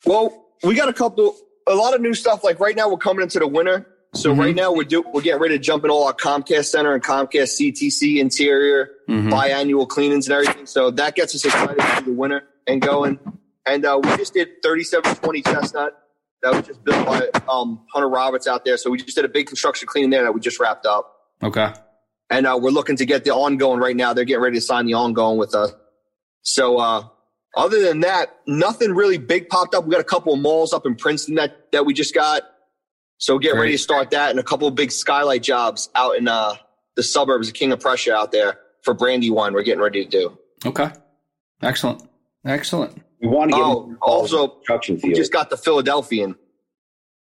Well, 0.04 0.44
we 0.64 0.74
got 0.74 0.88
a 0.88 0.92
couple, 0.92 1.36
a 1.68 1.74
lot 1.74 1.94
of 1.94 2.00
new 2.00 2.14
stuff. 2.14 2.42
Like 2.42 2.58
right 2.58 2.74
now, 2.76 2.90
we're 2.90 2.96
coming 2.98 3.22
into 3.22 3.38
the 3.38 3.46
winter. 3.46 3.86
So 4.14 4.30
Mm-hmm. 4.32 4.40
right 4.40 4.54
now 4.54 4.72
we're 4.72 4.84
do, 4.84 5.02
we're 5.14 5.22
getting 5.22 5.40
ready 5.40 5.56
to 5.56 5.62
jump 5.62 5.84
in 5.84 5.90
all 5.90 6.04
our 6.04 6.12
Comcast 6.12 6.66
Center 6.66 6.92
and 6.92 7.02
Comcast 7.02 7.58
CTC 7.58 8.18
interior 8.20 8.90
Mhm. 9.08 9.30
biannual 9.30 9.88
cleanings 9.88 10.26
and 10.28 10.34
everything. 10.34 10.66
So 10.66 10.90
that 10.90 11.14
gets 11.14 11.34
us 11.34 11.44
excited 11.46 11.82
for 11.82 12.02
the 12.02 12.12
winter 12.12 12.42
and 12.66 12.82
going. 12.82 13.18
And 13.64 13.86
uh, 13.86 13.98
we 14.02 14.14
just 14.18 14.34
did 14.34 14.62
3720 14.62 15.42
Chestnut. 15.42 15.96
That 16.42 16.52
was 16.54 16.66
just 16.66 16.84
built 16.84 17.06
by 17.06 17.28
um, 17.50 17.80
Hunter 17.92 18.08
Roberts 18.08 18.46
out 18.46 18.64
there. 18.66 18.76
So 18.76 18.90
we 18.90 18.98
just 18.98 19.16
did 19.16 19.24
a 19.24 19.28
big 19.30 19.46
construction 19.46 19.88
cleaning 19.88 20.10
there 20.10 20.24
that 20.24 20.32
we 20.32 20.40
just 20.40 20.60
wrapped 20.60 20.84
up. 20.84 21.11
Okay. 21.42 21.72
And 22.30 22.46
uh, 22.46 22.58
we're 22.60 22.70
looking 22.70 22.96
to 22.96 23.04
get 23.06 23.24
the 23.24 23.32
ongoing 23.32 23.78
right 23.80 23.96
now. 23.96 24.14
They're 24.14 24.24
getting 24.24 24.42
ready 24.42 24.56
to 24.56 24.60
sign 24.62 24.86
the 24.86 24.94
ongoing 24.94 25.38
with 25.38 25.54
us. 25.54 25.72
So 26.42 26.78
uh, 26.78 27.04
other 27.56 27.82
than 27.82 28.00
that, 28.00 28.34
nothing 28.46 28.92
really 28.94 29.18
big 29.18 29.48
popped 29.48 29.74
up. 29.74 29.84
We 29.84 29.90
got 29.90 30.00
a 30.00 30.04
couple 30.04 30.32
of 30.32 30.40
malls 30.40 30.72
up 30.72 30.86
in 30.86 30.94
Princeton 30.94 31.34
that, 31.34 31.70
that 31.72 31.84
we 31.84 31.92
just 31.94 32.14
got. 32.14 32.42
So 33.18 33.38
get 33.38 33.54
ready 33.54 33.72
to 33.72 33.78
start 33.78 34.10
that 34.10 34.30
and 34.30 34.40
a 34.40 34.42
couple 34.42 34.66
of 34.66 34.74
big 34.74 34.90
skylight 34.90 35.42
jobs 35.42 35.90
out 35.94 36.16
in 36.16 36.26
uh, 36.26 36.54
the 36.96 37.02
suburbs 37.02 37.48
of 37.48 37.54
King 37.54 37.70
of 37.70 37.80
Prussia 37.80 38.14
out 38.14 38.32
there 38.32 38.58
for 38.82 38.94
Brandywine. 38.94 39.52
We're 39.52 39.62
getting 39.62 39.82
ready 39.82 40.04
to 40.04 40.10
do. 40.10 40.38
Okay. 40.66 40.90
Excellent. 41.62 42.02
Excellent. 42.44 43.00
We 43.20 43.28
want 43.28 43.52
to 43.52 43.56
get 43.56 43.62
Oh, 43.62 43.86
more 43.86 43.96
also, 44.00 44.48
construction 44.48 44.98
We 45.02 45.12
just 45.12 45.32
got 45.32 45.50
the 45.50 45.56
Philadelphian. 45.56 46.34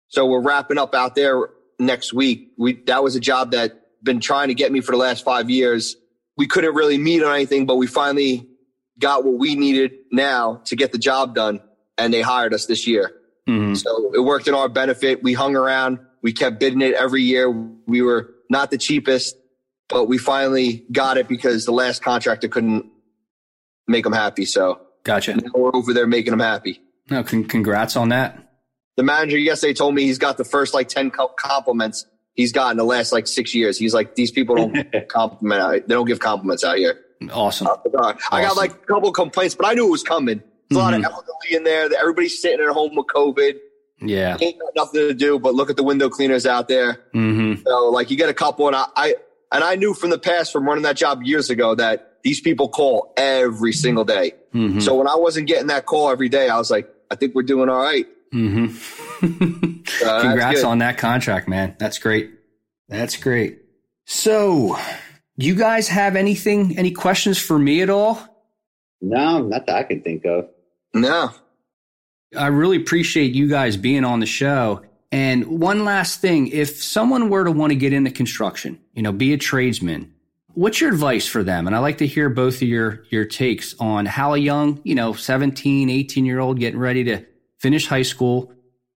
So 0.07 0.25
we're 0.25 0.41
wrapping 0.41 0.79
up 0.79 0.95
out 0.95 1.13
there 1.13 1.49
next 1.77 2.13
week. 2.13 2.53
We 2.57 2.81
that 2.87 3.03
was 3.03 3.15
a 3.15 3.19
job 3.19 3.51
that 3.51 3.84
been 4.05 4.21
trying 4.21 4.47
to 4.47 4.53
get 4.53 4.71
me 4.71 4.79
for 4.79 4.93
the 4.93 4.97
last 4.97 5.25
five 5.25 5.49
years. 5.49 5.97
We 6.37 6.47
couldn't 6.47 6.73
really 6.75 6.97
meet 6.97 7.21
on 7.23 7.33
anything, 7.35 7.65
but 7.65 7.75
we 7.75 7.87
finally 7.87 8.47
got 8.99 9.25
what 9.25 9.37
we 9.37 9.55
needed 9.55 9.91
now 10.11 10.61
to 10.65 10.75
get 10.77 10.93
the 10.93 10.97
job 10.97 11.35
done, 11.35 11.59
and 11.97 12.13
they 12.13 12.21
hired 12.21 12.53
us 12.53 12.65
this 12.67 12.87
year. 12.87 13.11
Mhm. 13.49 13.75
So 13.75 14.11
it 14.13 14.19
worked 14.21 14.47
in 14.47 14.53
our 14.53 14.69
benefit. 14.69 15.21
We 15.21 15.33
hung 15.33 15.55
around. 15.55 15.99
We 16.21 16.31
kept 16.31 16.59
bidding 16.59 16.81
it 16.81 16.93
every 16.93 17.21
year. 17.21 17.49
We 17.87 18.01
were 18.01 18.33
not 18.49 18.71
the 18.71 18.77
cheapest, 18.77 19.35
but 19.89 20.05
we 20.05 20.17
finally 20.17 20.85
got 20.91 21.17
it 21.17 21.27
because 21.27 21.65
the 21.65 21.71
last 21.73 22.01
contractor 22.03 22.47
couldn't 22.47 22.85
make 23.87 24.03
them 24.03 24.13
happy. 24.13 24.45
So 24.45 24.79
Gotcha. 25.03 25.35
now 25.35 25.51
we're 25.53 25.75
over 25.75 25.93
there 25.93 26.07
making 26.07 26.31
them 26.31 26.39
happy. 26.39 26.81
No, 27.09 27.23
con- 27.23 27.43
congrats 27.43 27.95
on 27.95 28.09
that. 28.09 28.41
The 28.97 29.03
manager 29.03 29.37
yesterday 29.37 29.73
told 29.73 29.93
me 29.93 30.03
he's 30.03 30.17
got 30.17 30.37
the 30.37 30.45
first 30.45 30.73
like 30.73 30.87
10 30.87 31.11
compliments 31.11 32.05
he's 32.35 32.51
got 32.51 32.71
in 32.71 32.77
the 32.77 32.83
last 32.83 33.11
like 33.11 33.27
six 33.27 33.55
years. 33.55 33.77
He's 33.77 33.93
like, 33.93 34.15
these 34.15 34.31
people 34.31 34.55
don't 34.55 35.07
compliment. 35.09 35.61
Uh, 35.61 35.71
they 35.71 35.79
don't 35.95 36.05
give 36.05 36.19
compliments 36.19 36.63
out 36.63 36.77
here. 36.77 36.99
Awesome. 37.31 37.67
Uh, 37.67 37.75
uh, 37.97 38.13
I 38.31 38.41
got 38.43 38.55
like 38.57 38.71
a 38.71 38.75
couple 38.75 39.11
complaints, 39.11 39.55
but 39.55 39.65
I 39.65 39.73
knew 39.73 39.87
it 39.87 39.91
was 39.91 40.03
coming. 40.03 40.43
There's 40.69 40.77
a 40.77 40.83
lot 40.83 40.93
of 40.93 41.03
elderly 41.03 41.51
in 41.51 41.63
there. 41.63 41.89
that 41.89 41.97
Everybody's 41.99 42.41
sitting 42.41 42.65
at 42.65 42.71
home 42.71 42.95
with 42.95 43.07
COVID. 43.07 43.55
Yeah. 44.01 44.37
Ain't 44.41 44.59
got 44.59 44.75
nothing 44.75 45.01
to 45.07 45.13
do 45.13 45.39
but 45.39 45.55
look 45.55 45.69
at 45.69 45.77
the 45.77 45.83
window 45.83 46.09
cleaners 46.09 46.45
out 46.45 46.67
there. 46.67 47.01
hmm 47.13 47.55
So 47.65 47.89
like 47.89 48.11
you 48.11 48.17
get 48.17 48.29
a 48.29 48.33
couple, 48.33 48.67
and 48.67 48.75
I, 48.75 48.85
I 48.95 49.15
and 49.51 49.63
I 49.63 49.75
knew 49.75 49.93
from 49.93 50.09
the 50.09 50.19
past 50.19 50.51
from 50.51 50.65
running 50.67 50.83
that 50.83 50.97
job 50.97 51.23
years 51.23 51.49
ago 51.49 51.75
that 51.75 52.17
these 52.23 52.41
people 52.41 52.67
call 52.67 53.13
every 53.15 53.71
single 53.71 54.03
day. 54.03 54.33
hmm 54.51 54.79
So 54.79 54.95
when 54.95 55.07
I 55.07 55.15
wasn't 55.15 55.47
getting 55.47 55.67
that 55.67 55.85
call 55.85 56.09
every 56.09 56.27
day, 56.29 56.49
I 56.49 56.57
was 56.57 56.69
like, 56.69 56.89
I 57.09 57.15
think 57.15 57.33
we're 57.35 57.43
doing 57.43 57.69
all 57.69 57.77
right. 57.81 58.05
Mm-hmm. 58.33 59.71
Uh, 59.87 60.05
that's 60.05 60.23
Congrats 60.23 60.63
on 60.63 60.79
that 60.79 60.97
contract, 60.97 61.47
man. 61.47 61.75
That's 61.79 61.97
great. 61.99 62.31
That's 62.87 63.17
great. 63.17 63.61
So, 64.05 64.77
do 65.37 65.45
you 65.45 65.55
guys 65.55 65.87
have 65.87 66.15
anything, 66.15 66.77
any 66.77 66.91
questions 66.91 67.37
for 67.39 67.57
me 67.57 67.81
at 67.81 67.89
all? 67.89 68.19
no, 69.01 69.41
not 69.41 69.65
that 69.67 69.75
I 69.75 69.83
can 69.83 70.01
think 70.01 70.25
of. 70.25 70.49
No. 70.93 71.29
I 72.35 72.47
really 72.47 72.77
appreciate 72.77 73.33
you 73.33 73.47
guys 73.47 73.77
being 73.77 74.03
on 74.03 74.19
the 74.19 74.25
show. 74.25 74.81
And 75.11 75.45
one 75.45 75.85
last 75.85 76.19
thing, 76.19 76.47
if 76.47 76.81
someone 76.83 77.29
were 77.29 77.43
to 77.43 77.51
want 77.51 77.71
to 77.71 77.75
get 77.75 77.93
into 77.93 78.11
construction, 78.11 78.79
you 78.93 79.01
know, 79.01 79.11
be 79.11 79.31
a 79.33 79.37
tradesman, 79.37 80.13
what's 80.53 80.81
your 80.81 80.91
advice 80.91 81.27
for 81.27 81.43
them? 81.43 81.67
And 81.67 81.75
I 81.75 81.79
like 81.79 81.99
to 81.99 82.07
hear 82.07 82.29
both 82.29 82.55
of 82.55 82.63
your 82.63 83.03
your 83.09 83.25
takes 83.25 83.75
on 83.79 84.05
how 84.05 84.33
a 84.33 84.37
young, 84.37 84.81
you 84.83 84.95
know, 84.95 85.13
17, 85.13 85.89
18 85.89 86.25
year 86.25 86.39
old 86.39 86.59
getting 86.59 86.79
ready 86.79 87.03
to 87.05 87.23
finish 87.59 87.87
high 87.87 88.01
school, 88.01 88.51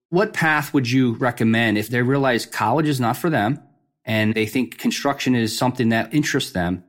what 0.09 0.33
path 0.33 0.73
would 0.73 0.89
you 0.89 1.13
recommend 1.15 1.77
if 1.77 1.89
they 1.89 2.01
realize 2.01 2.45
college 2.45 2.87
is 2.87 2.99
not 2.99 3.17
for 3.17 3.29
them 3.29 3.61
and 4.05 4.33
they 4.33 4.45
think 4.45 4.77
construction 4.77 5.35
is 5.35 5.57
something 5.57 5.89
that 5.89 6.13
interests 6.13 6.51
them? 6.51 6.83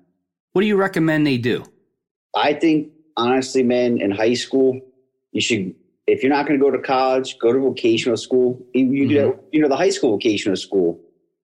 What 0.52 0.62
do 0.62 0.66
you 0.66 0.76
recommend 0.76 1.26
they 1.26 1.36
do? 1.36 1.64
I 2.34 2.54
think 2.54 2.90
honestly, 3.16 3.62
man, 3.62 4.00
in 4.00 4.10
high 4.10 4.34
school, 4.34 4.80
you 5.32 5.40
should. 5.40 5.74
If 6.06 6.22
you're 6.22 6.32
not 6.32 6.46
going 6.46 6.58
to 6.58 6.64
go 6.64 6.70
to 6.72 6.78
college, 6.78 7.38
go 7.38 7.52
to 7.52 7.58
vocational 7.58 8.16
school. 8.16 8.60
You, 8.74 8.90
you 8.92 9.08
Mm-hmm. 9.08 9.40
you 9.52 9.60
know, 9.60 9.68
the 9.68 9.76
high 9.76 9.90
school 9.90 10.10
vocational 10.12 10.56
school, 10.56 11.00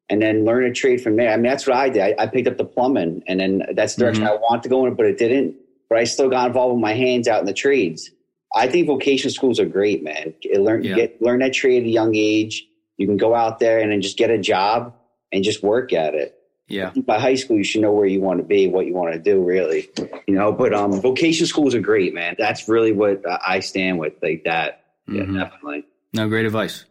and 0.08 0.20
then 0.20 0.44
learn 0.44 0.64
a 0.64 0.72
trade 0.72 1.00
from 1.02 1.16
there. 1.16 1.32
I 1.32 1.36
mean, 1.36 1.44
that's 1.44 1.66
what 1.66 1.76
I 1.76 1.88
did. 1.88 2.02
I, 2.02 2.24
I 2.24 2.26
picked 2.26 2.48
up 2.48 2.56
the 2.56 2.64
plumbing, 2.64 3.22
and 3.28 3.38
then 3.38 3.62
that's 3.74 3.94
the 3.94 4.00
direction 4.04 4.24
Mm-hmm. 4.24 4.32
I 4.32 4.36
want 4.50 4.62
to 4.64 4.68
go 4.68 4.86
in, 4.86 4.94
but 4.94 5.06
it 5.06 5.18
didn't. 5.18 5.54
But 5.88 5.98
I 5.98 6.04
still 6.04 6.28
got 6.28 6.48
involved 6.48 6.74
with 6.74 6.82
my 6.82 6.94
hands 6.94 7.28
out 7.28 7.40
in 7.40 7.46
the 7.46 7.52
trades. 7.52 8.10
I 8.56 8.66
think 8.68 8.86
vocational 8.86 9.32
schools 9.32 9.60
are 9.60 9.66
great, 9.66 10.02
man. 10.02 10.34
It 10.42 10.60
learn 10.60 10.82
Yeah. 10.82 10.96
get 10.96 11.22
learn 11.22 11.40
that 11.40 11.52
trade 11.52 11.82
at 11.82 11.86
a 11.86 11.90
young 11.90 12.14
age. 12.16 12.66
You 12.96 13.06
can 13.06 13.16
go 13.18 13.34
out 13.34 13.58
there 13.60 13.78
and 13.80 13.92
then 13.92 14.00
just 14.00 14.16
get 14.16 14.30
a 14.30 14.38
job 14.38 14.94
and 15.30 15.44
just 15.44 15.62
work 15.62 15.92
at 15.92 16.14
it 16.14 16.34
Yeah. 16.68 16.92
by 17.04 17.20
high 17.20 17.34
school, 17.34 17.58
you 17.58 17.64
should 17.64 17.82
know 17.82 17.92
where 17.92 18.06
you 18.06 18.20
want 18.20 18.38
to 18.40 18.44
be, 18.44 18.66
what 18.68 18.86
you 18.86 18.94
want 18.94 19.12
to 19.12 19.18
do, 19.18 19.42
really. 19.42 19.90
You 20.26 20.34
know, 20.34 20.50
but 20.52 20.72
um, 20.72 20.98
vocation 21.00 21.46
schools 21.46 21.74
are 21.74 21.80
great, 21.80 22.14
man. 22.14 22.34
That's 22.38 22.68
really 22.68 22.92
what 22.92 23.22
I 23.46 23.60
stand 23.60 23.98
with, 23.98 24.14
like 24.22 24.44
that. 24.44 24.84
Yeah, 25.06 25.22
Mhm. 25.22 25.38
definitely. 25.38 25.84
No, 26.14 26.26
great 26.28 26.46
advice. 26.46 26.86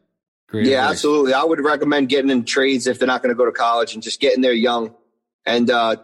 Great 0.47 0.67
Yeah, 0.67 0.83
advice. 0.83 0.91
absolutely. 0.91 1.33
I 1.33 1.43
would 1.43 1.59
recommend 1.59 2.09
getting 2.09 2.29
in 2.29 2.45
trades 2.45 2.85
if 2.85 2.99
they're 2.99 3.07
not 3.07 3.23
going 3.23 3.33
to 3.33 3.37
go 3.37 3.45
to 3.45 3.51
college 3.51 3.95
and 3.95 4.03
just 4.03 4.19
getting 4.21 4.41
there 4.41 4.53
young. 4.53 4.93
And 5.45 5.69
uh, 5.71 5.95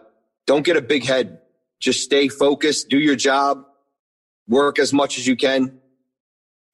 don't 0.46 0.64
get 0.64 0.76
a 0.76 0.82
big 0.82 1.04
head. 1.04 1.38
Just 1.78 2.00
stay 2.02 2.26
focused, 2.28 2.88
do 2.88 2.98
your 2.98 3.16
job, 3.16 3.64
work 4.48 4.78
as 4.78 4.92
much 4.92 5.18
as 5.18 5.26
you 5.26 5.36
can. 5.36 5.78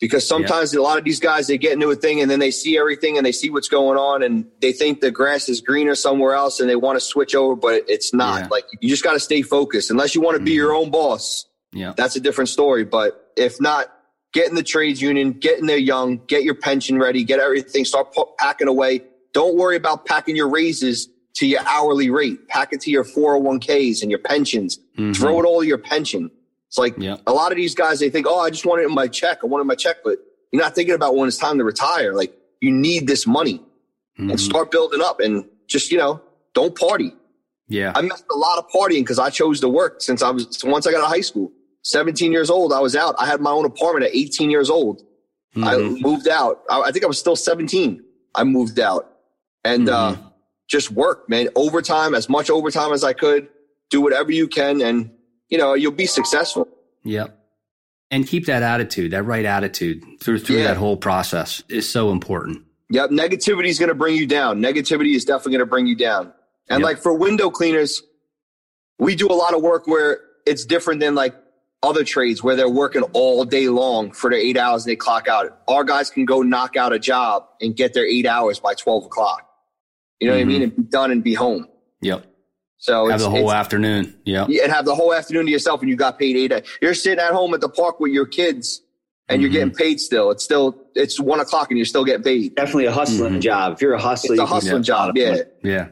Because 0.01 0.27
sometimes 0.27 0.73
a 0.75 0.81
lot 0.81 0.97
of 0.97 1.05
these 1.05 1.19
guys, 1.19 1.49
they 1.49 1.59
get 1.59 1.73
into 1.73 1.91
a 1.91 1.97
thing 1.97 2.21
and 2.21 2.31
then 2.31 2.39
they 2.39 2.53
see 2.53 2.79
everything 2.79 3.17
and 3.17 3.27
they 3.27 3.33
see 3.33 3.51
what's 3.51 3.69
going 3.69 3.99
on 3.99 4.23
and 4.23 4.47
they 4.61 4.73
think 4.73 5.01
the 5.01 5.11
grass 5.11 5.49
is 5.49 5.61
greener 5.61 5.97
somewhere 5.97 6.35
else 6.35 6.61
and 6.61 6.71
they 6.71 6.77
want 6.77 6.95
to 6.97 7.01
switch 7.01 7.35
over, 7.35 7.57
but 7.57 7.83
it's 7.89 8.15
not. 8.15 8.43
Yeah. 8.43 8.49
Like 8.49 8.65
you 8.81 8.89
just 8.89 9.03
got 9.03 9.15
to 9.15 9.21
stay 9.21 9.43
focused. 9.43 9.91
Unless 9.91 10.15
you 10.15 10.21
want 10.21 10.37
to 10.39 10.43
be 10.43 10.53
Mhm. 10.53 10.55
your 10.55 10.73
own 10.73 10.91
boss, 10.91 11.47
Yeah. 11.73 11.95
that's 11.97 12.15
a 12.15 12.21
different 12.21 12.49
story. 12.49 12.85
But 12.85 13.33
if 13.37 13.61
not, 13.61 13.93
get 14.33 14.49
in 14.49 14.55
the 14.55 14.63
trades 14.63 15.03
union, 15.03 15.33
get 15.33 15.59
in 15.59 15.67
there 15.67 15.77
young, 15.77 16.21
get 16.29 16.45
your 16.45 16.55
pension 16.55 16.99
ready, 17.01 17.25
get 17.25 17.41
everything, 17.41 17.85
start 17.85 18.15
packing 18.39 18.69
away. 18.69 19.03
Don't 19.33 19.57
worry 19.57 19.75
about 19.75 20.07
packing 20.07 20.37
your 20.37 20.49
raises 20.49 21.09
to 21.35 21.47
your 21.47 21.61
hourly 21.69 22.09
rate. 22.09 22.47
Pack 22.47 22.73
it 22.73 22.81
to 22.83 22.91
your 22.93 23.03
401ks 23.05 24.03
and 24.03 24.13
your 24.13 24.21
pensions. 24.21 24.79
Mhm. 24.97 25.17
Throw 25.17 25.41
it 25.41 25.45
all 25.45 25.65
your 25.65 25.79
pension. 25.79 26.31
It's 26.69 26.79
like 26.79 26.95
Yeah. 26.99 27.17
a 27.27 27.33
lot 27.33 27.51
of 27.53 27.57
these 27.57 27.75
guys, 27.75 27.99
they 27.99 28.11
think, 28.11 28.27
oh, 28.29 28.39
I 28.39 28.51
just 28.51 28.67
want 28.67 28.81
it 28.83 28.85
in 28.85 28.95
my 28.95 29.07
check. 29.09 29.39
I 29.43 29.47
want 29.47 29.61
it 29.61 29.63
in 29.63 29.67
my 29.69 29.75
check. 29.75 29.99
But 30.05 30.19
you're 30.53 30.63
not 30.63 30.75
thinking 30.75 30.95
about 30.95 31.17
when 31.17 31.29
it's 31.29 31.39
time 31.39 31.59
to 31.59 31.65
retire. 31.65 32.13
Like 32.15 32.37
you 32.61 32.71
need 32.71 33.07
this 33.07 33.27
money 33.27 33.63
and 34.19 34.31
Mhm. 34.33 34.39
start 34.41 34.71
building 34.71 35.01
up 35.01 35.21
and 35.21 35.45
just, 35.67 35.91
you 35.91 35.99
know, 35.99 36.21
don't 36.55 36.75
party. 36.75 37.15
Yeah. 37.69 37.93
I 37.95 38.03
missed 38.03 38.25
a 38.31 38.37
lot 38.37 38.59
of 38.59 38.69
partying 38.69 39.01
because 39.01 39.19
I 39.19 39.31
chose 39.31 39.61
to 39.61 39.69
work 39.69 40.01
since 40.03 40.23
I 40.23 40.31
was 40.31 40.63
once 40.65 40.87
I 40.87 40.91
got 40.93 40.99
out 41.01 41.05
of 41.07 41.11
high 41.11 41.21
school. 41.23 41.53
17 41.83 42.33
years 42.33 42.51
old, 42.51 42.73
I 42.73 42.81
was 42.81 42.95
out. 42.97 43.15
I 43.19 43.27
had 43.27 43.41
my 43.41 43.51
own 43.51 43.65
apartment 43.65 44.05
at 44.07 44.15
18 44.15 44.51
years 44.51 44.69
old. 44.69 45.03
I 45.57 45.75
Mhm. 45.75 46.01
moved 46.03 46.29
out. 46.29 46.63
I, 46.71 46.81
I 46.83 46.93
think 46.93 47.05
I 47.05 47.09
was 47.09 47.19
still 47.19 47.37
17. 47.37 48.03
I 48.35 48.45
moved 48.45 48.79
out 48.79 49.11
and 49.65 49.89
uh, 49.89 50.13
Mhm. 50.13 50.33
just 50.69 50.91
work, 50.93 51.29
man. 51.29 51.49
Overtime, 51.57 52.15
as 52.15 52.29
much 52.29 52.51
overtime 52.51 52.93
as 52.93 53.05
I 53.05 53.13
could. 53.15 53.49
Do 53.91 54.03
whatever 54.03 54.31
you 54.33 54.49
can, 54.49 54.83
and 54.83 55.11
you 55.49 55.59
know 55.59 55.75
you'll 55.75 55.93
be 55.93 56.07
successful. 56.07 56.69
Yep. 57.05 57.35
And 58.11 58.27
keep 58.27 58.47
that 58.47 58.63
attitude, 58.63 59.11
that 59.13 59.23
right 59.25 59.45
attitude 59.45 60.03
through 60.21 60.39
through 60.41 60.59
Yeah. 60.59 60.69
that 60.69 60.77
whole 60.79 60.97
process 60.97 61.63
is 61.69 61.89
so 61.89 62.11
important. 62.11 62.65
Yep, 62.91 63.11
negativity 63.11 63.67
is 63.67 63.79
going 63.79 63.91
to 63.91 63.95
bring 63.95 64.17
you 64.17 64.27
down. 64.27 64.61
Negativity 64.63 65.15
is 65.15 65.25
definitely 65.27 65.53
going 65.53 65.61
to 65.61 65.67
bring 65.67 65.87
you 65.87 65.95
down. 65.95 66.33
And 66.71 66.81
Yep. 66.81 66.83
like 66.87 66.99
for 67.03 67.13
window 67.13 67.51
cleaners, 67.51 68.03
we 68.99 69.15
do 69.15 69.27
a 69.27 69.35
lot 69.35 69.55
of 69.55 69.61
work 69.63 69.87
where 69.87 70.21
it's 70.47 70.65
different 70.65 71.01
than 71.01 71.15
like 71.15 71.35
other 71.83 72.03
trades 72.03 72.43
where 72.43 72.57
they're 72.57 72.69
working 72.69 73.03
all 73.13 73.45
day 73.45 73.69
long 73.69 74.11
for 74.11 74.31
their 74.31 74.39
eight 74.39 74.57
hours 74.57 74.85
and 74.85 74.91
they 74.91 74.97
clock 74.97 75.29
out. 75.29 75.61
Our 75.69 75.85
guys 75.85 76.09
can 76.11 76.25
go 76.25 76.41
knock 76.43 76.77
out 76.77 76.93
a 76.95 76.99
job 76.99 77.47
and 77.61 77.77
get 77.77 77.93
their 77.95 78.07
eight 78.07 78.27
hours 78.27 78.59
by 78.59 78.73
12 78.75 79.05
o'clock. 79.05 79.47
You 80.19 80.29
know 80.29 80.35
what 80.35 80.41
I 80.41 80.45
Mhm. 80.45 80.49
mean? 80.49 80.63
And 80.63 80.77
be 80.77 80.83
done 80.85 81.11
and 81.13 81.23
be 81.23 81.35
home. 81.35 81.69
Yep. 82.01 82.25
So 82.81 83.07
Have 83.09 83.17
it's, 83.17 83.25
the 83.25 83.31
whole 83.31 83.41
it's- 83.51 83.55
afternoon. 83.55 84.15
Yep. 84.25 84.49
and 84.49 84.73
have 84.73 84.85
the 84.85 84.95
whole 84.95 85.13
afternoon 85.13 85.47
to 85.47 85.53
yourself 85.53 85.81
and 85.81 85.91
you 85.91 85.97
got 85.97 86.19
paid 86.19 86.37
eight. 86.37 86.65
You're 86.81 86.95
sitting 86.95 87.19
at 87.19 87.33
home 87.33 87.53
at 87.55 87.61
the 87.61 87.69
park 87.69 87.99
with 88.01 88.13
your 88.13 88.27
kids 88.27 88.83
and 89.29 89.43
you're 89.43 89.51
Mhm. 89.51 89.55
getting 89.55 89.75
paid 89.75 90.01
still. 90.01 90.31
It's 90.31 90.45
still, 90.45 90.77
it's 90.95 91.19
one 91.21 91.41
o'clock 91.41 91.71
and 91.71 91.77
you're 91.79 91.85
still 91.85 92.05
getting 92.05 92.23
paid. 92.23 92.55
Definitely 92.55 92.87
a 92.87 92.93
hustling 92.93 93.35
Mhm. 93.35 93.41
job. 93.41 93.73
If 93.75 93.83
you're 93.83 93.95
a 93.95 94.01
hustler, 94.01 94.35
It's 94.35 94.41
a 94.41 94.43
you 94.43 94.47
can- 94.47 94.55
hustling 94.55 94.83
job. 94.85 95.17
Yeah. 95.17 95.37
Yeah. 95.63 95.89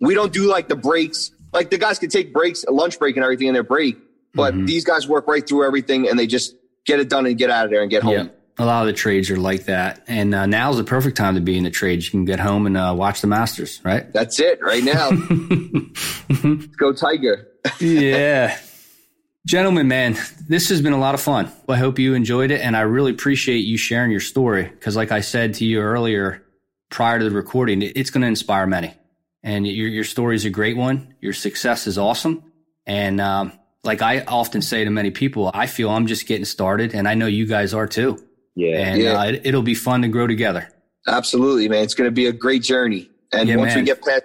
we 0.00 0.14
don't 0.14 0.32
do 0.32 0.42
like 0.42 0.68
the 0.68 0.76
breaks. 0.76 1.30
Like 1.54 1.70
the 1.70 1.78
guys 1.78 1.98
can 1.98 2.10
take 2.10 2.32
breaks, 2.34 2.64
a 2.64 2.70
lunch 2.72 2.98
break 2.98 3.16
and 3.16 3.24
everything 3.24 3.46
in 3.48 3.54
their 3.54 3.62
break, 3.62 3.96
but 4.34 4.52
Mhm. 4.52 4.66
these 4.66 4.84
guys 4.84 5.08
work 5.08 5.26
right 5.26 5.46
through 5.48 5.64
everything 5.64 6.06
and 6.08 6.18
they 6.18 6.26
just 6.26 6.54
get 6.84 7.00
it 7.00 7.08
done 7.08 7.24
and 7.24 7.38
get 7.38 7.48
out 7.50 7.64
of 7.64 7.70
there 7.70 7.80
and 7.80 7.90
get 7.90 8.02
home. 8.02 8.12
Yeah. 8.12 8.26
A 8.58 8.64
lot 8.64 8.82
of 8.82 8.86
the 8.86 8.94
trades 8.94 9.30
are 9.30 9.36
like 9.36 9.64
that, 9.66 10.02
and 10.06 10.34
uh, 10.34 10.46
now's 10.46 10.78
the 10.78 10.84
perfect 10.84 11.16
time 11.16 11.34
to 11.34 11.42
be 11.42 11.58
in 11.58 11.64
the 11.64 11.70
trades. 11.70 12.06
You 12.06 12.10
can 12.10 12.24
get 12.24 12.40
home 12.40 12.66
and 12.66 12.76
uh, 12.76 12.94
watch 12.96 13.20
the 13.20 13.26
Masters, 13.26 13.82
right? 13.84 14.10
That's 14.12 14.40
it 14.40 14.60
right 14.62 14.82
now. 14.82 15.10
Let's 15.10 16.66
go 16.78 16.92
Tiger. 16.94 17.48
yeah. 17.80 18.58
Gentlemen, 19.46 19.86
man, 19.86 20.16
this 20.48 20.70
has 20.70 20.82
been 20.82 20.92
a 20.92 20.98
lot 20.98 21.14
of 21.14 21.20
fun. 21.20 21.52
I 21.68 21.76
hope 21.76 22.00
you 22.00 22.14
enjoyed 22.14 22.50
it, 22.50 22.60
and 22.60 22.76
I 22.76 22.80
really 22.80 23.12
appreciate 23.12 23.58
you 23.58 23.76
sharing 23.76 24.10
your 24.10 24.18
story 24.20 24.64
because, 24.64 24.96
like 24.96 25.12
I 25.12 25.20
said 25.20 25.54
to 25.54 25.64
you 25.64 25.80
earlier, 25.80 26.42
prior 26.90 27.18
to 27.18 27.24
the 27.24 27.30
recording, 27.30 27.82
it's 27.82 28.10
going 28.10 28.22
to 28.22 28.26
inspire 28.26 28.66
many. 28.66 28.92
And 29.44 29.64
your 29.64 29.86
your 29.86 30.02
story 30.02 30.34
is 30.34 30.44
a 30.44 30.50
great 30.50 30.76
one. 30.76 31.14
Your 31.20 31.32
success 31.32 31.86
is 31.86 31.96
awesome, 31.96 32.42
and 32.86 33.20
um, 33.20 33.52
like 33.84 34.02
I 34.02 34.24
often 34.24 34.62
say 34.62 34.82
to 34.82 34.90
many 34.90 35.12
people, 35.12 35.50
I 35.54 35.66
feel 35.68 35.90
I'm 35.90 36.08
just 36.08 36.26
getting 36.26 36.44
started, 36.44 36.92
and 36.92 37.06
I 37.06 37.14
know 37.14 37.26
you 37.26 37.46
guys 37.46 37.72
are 37.72 37.86
too. 37.86 38.18
Yeah. 38.56 38.78
And 38.78 39.00
Yeah. 39.00 39.20
Uh, 39.20 39.24
it, 39.26 39.42
it'll 39.44 39.62
be 39.62 39.74
fun 39.74 40.02
to 40.02 40.08
grow 40.08 40.26
together. 40.26 40.68
Absolutely, 41.06 41.68
man. 41.68 41.84
It's 41.84 41.94
going 41.94 42.08
to 42.08 42.14
be 42.14 42.26
a 42.26 42.32
great 42.32 42.62
journey. 42.62 43.08
And 43.32 43.48
Yeah, 43.48 43.56
once 43.56 43.76
we 43.76 43.82
get 43.82 44.02
past 44.02 44.24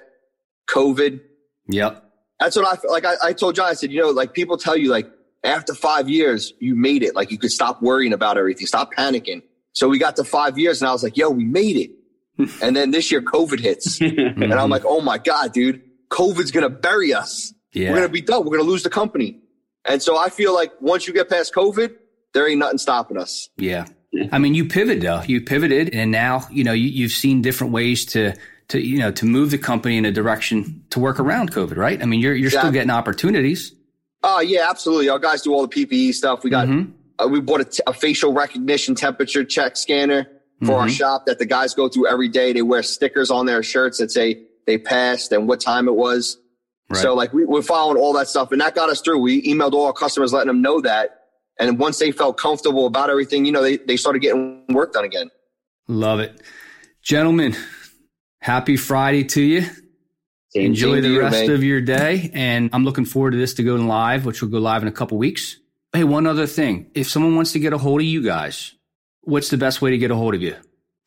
COVID, 0.69 1.19
Yep. 1.67 2.03
that's 2.39 2.55
what 2.55 2.65
I 2.65 2.75
feel 2.75 2.91
like. 2.91 3.05
I, 3.05 3.15
I 3.23 3.33
told 3.33 3.55
John, 3.55 3.67
I 3.67 3.73
said, 3.73 3.91
you 3.91 4.01
know, 4.01 4.09
like 4.09 4.33
people 4.33 4.57
tell 4.57 4.75
you, 4.75 4.89
like 4.89 5.11
after 5.43 5.73
five 5.73 6.09
years, 6.09 6.53
you 6.59 6.75
made 6.75 7.03
it. 7.03 7.15
Like 7.15 7.29
you 7.31 7.37
could 7.37 7.51
stop 7.51 7.81
worrying 7.81 8.13
about 8.13 8.37
everything, 8.37 8.65
stop 8.67 8.93
panicking. 8.93 9.43
So 9.73 9.87
we 9.87 9.99
got 9.99 10.15
to 10.17 10.23
five 10.23 10.57
years, 10.57 10.81
and 10.81 10.89
I 10.89 10.91
was 10.91 11.03
like, 11.03 11.17
yo, 11.17 11.29
we 11.29 11.45
made 11.45 11.77
it. 11.77 11.91
and 12.61 12.75
then 12.75 12.91
this 12.91 13.11
year, 13.11 13.21
COVID 13.21 13.59
hits, 13.59 14.01
and 14.01 14.53
I'm 14.53 14.69
like, 14.69 14.83
oh 14.85 15.01
my 15.01 15.17
god, 15.17 15.53
dude, 15.53 15.81
COVID's 16.09 16.51
going 16.51 16.63
to 16.63 16.69
bury 16.69 17.13
us. 17.13 17.53
Yeah. 17.73 17.89
We're 17.89 17.97
going 17.97 18.07
to 18.07 18.13
be 18.13 18.21
done. 18.21 18.39
We're 18.39 18.57
going 18.57 18.63
to 18.65 18.69
lose 18.69 18.83
the 18.83 18.89
company. 18.89 19.39
And 19.85 20.01
so 20.01 20.17
I 20.17 20.29
feel 20.29 20.53
like 20.53 20.71
once 20.81 21.07
you 21.07 21.13
get 21.13 21.29
past 21.29 21.53
COVID, 21.53 21.95
there 22.33 22.47
ain't 22.49 22.59
nothing 22.59 22.77
stopping 22.77 23.17
us. 23.17 23.49
Yeah. 23.57 23.85
I 24.31 24.39
mean, 24.39 24.53
you 24.55 24.65
pivoted 24.65 25.01
though. 25.03 25.21
You 25.21 25.41
pivoted 25.41 25.93
and 25.93 26.11
now, 26.11 26.47
you 26.51 26.63
know, 26.63 26.73
you, 26.73 26.87
you've 26.89 27.11
seen 27.13 27.41
different 27.41 27.71
ways 27.73 28.05
to, 28.07 28.33
to, 28.69 28.79
you 28.85 28.99
know, 28.99 29.11
to 29.11 29.25
move 29.25 29.51
the 29.51 29.57
company 29.57 29.97
in 29.97 30.05
a 30.05 30.11
direction 30.11 30.83
to 30.89 30.99
work 30.99 31.19
around 31.19 31.51
COVID, 31.53 31.77
right? 31.77 32.01
I 32.01 32.05
mean, 32.05 32.19
you're, 32.19 32.35
you're 32.35 32.49
still 32.51 32.71
getting 32.71 32.89
opportunities. 32.89 33.73
Oh 34.23 34.39
yeah, 34.41 34.69
absolutely. 34.69 35.09
Our 35.09 35.17
guys 35.19 35.41
do 35.41 35.53
all 35.53 35.65
the 35.65 35.85
PPE 35.85 36.13
stuff. 36.13 36.43
We 36.43 36.49
got 36.49 36.67
Mhm. 36.67 36.91
uh, 37.19 37.27
we 37.27 37.39
bought 37.39 37.61
a, 37.61 37.65
t- 37.65 37.81
a 37.87 37.93
facial 37.93 38.33
recognition 38.33 38.95
temperature 38.95 39.43
check 39.43 39.75
scanner 39.77 40.27
for 40.63 40.73
our 40.79 40.87
Mhm. 40.87 40.91
shop 40.97 41.25
that 41.25 41.39
the 41.39 41.45
guys 41.45 41.73
go 41.73 41.89
through 41.89 42.07
every 42.07 42.27
day. 42.27 42.53
They 42.53 42.61
wear 42.61 42.83
stickers 42.83 43.31
on 43.31 43.45
their 43.47 43.63
shirts 43.63 43.97
that 43.97 44.11
say 44.11 44.43
they 44.67 44.77
passed 44.77 45.31
and 45.31 45.47
what 45.47 45.59
time 45.59 45.87
it 45.87 45.95
was. 45.95 46.37
Right. 46.89 47.01
So 47.01 47.15
like 47.15 47.33
we, 47.33 47.45
we're 47.45 47.61
following 47.63 47.97
all 47.97 48.13
that 48.13 48.27
stuff, 48.27 48.51
and 48.51 48.59
that 48.61 48.75
got 48.75 48.89
us 48.89 49.01
through. 49.01 49.19
We 49.19 49.41
emailed 49.43 49.73
all 49.73 49.85
our 49.87 49.93
customers, 49.93 50.33
letting 50.33 50.47
them 50.49 50.61
know 50.61 50.81
that. 50.81 51.20
And 51.59 51.77
once 51.77 51.99
they 51.99 52.11
felt 52.11 52.37
comfortable 52.37 52.85
about 52.85 53.09
everything, 53.09 53.45
you 53.45 53.51
know, 53.51 53.61
they, 53.61 53.77
they 53.77 53.97
started 53.97 54.19
getting 54.19 54.63
work 54.69 54.93
done 54.93 55.05
again. 55.05 55.29
Love 55.87 56.19
it. 56.19 56.41
Gentlemen, 57.03 57.55
happy 58.41 58.77
Friday 58.77 59.23
to 59.25 59.41
you. 59.41 59.61
Same 60.49 60.65
Enjoy 60.65 61.01
the 61.01 61.09
you, 61.09 61.21
rest 61.21 61.47
man. 61.47 61.51
of 61.51 61.63
your 61.63 61.81
day. 61.81 62.29
And 62.33 62.69
I'm 62.73 62.83
looking 62.83 63.05
forward 63.05 63.31
to 63.31 63.37
this 63.37 63.53
to 63.55 63.63
go 63.63 63.75
live, 63.75 64.25
which 64.25 64.41
will 64.41 64.49
go 64.49 64.59
live 64.59 64.81
in 64.81 64.87
a 64.87 64.91
couple 64.91 65.17
weeks. 65.17 65.57
Hey, 65.93 66.03
one 66.03 66.27
other 66.27 66.47
thing. 66.47 66.89
If 66.93 67.09
someone 67.09 67.35
wants 67.35 67.51
to 67.53 67.59
get 67.59 67.73
a 67.73 67.77
hold 67.77 68.01
of 68.01 68.07
you 68.07 68.23
guys, 68.23 68.73
what's 69.21 69.49
the 69.49 69.57
best 69.57 69.81
way 69.81 69.91
to 69.91 69.97
get 69.97 70.11
a 70.11 70.15
hold 70.15 70.35
of 70.35 70.41
you? 70.41 70.55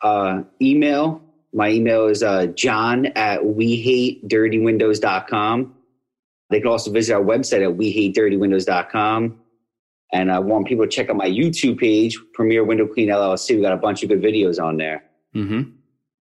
uh, 0.05 0.43
email. 0.61 1.23
My 1.53 1.71
email 1.71 2.07
is 2.07 2.23
uh, 2.23 2.47
john 2.49 3.07
at 3.07 3.41
wehatedirtywindows.com. 3.41 5.75
They 6.51 6.61
can 6.61 6.69
also 6.69 6.93
visit 6.93 7.15
our 7.15 7.23
website 7.23 7.69
at 7.69 7.77
wehatedirtywindows.com. 7.77 9.41
And 10.13 10.31
I 10.31 10.39
want 10.39 10.67
people 10.67 10.85
to 10.85 10.91
check 10.91 11.11
out 11.11 11.17
my 11.17 11.29
YouTube 11.29 11.79
page, 11.79 12.17
Premier 12.35 12.63
Window 12.65 12.87
Clean 12.87 13.09
LLC. 13.09 13.57
We 13.57 13.63
got 13.63 13.73
a 13.73 13.77
bunch 13.77 14.03
of 14.03 14.09
good 14.09 14.23
videos 14.23 14.63
on 14.63 14.77
there. 14.77 15.03
Mm-hmm. 15.35 15.71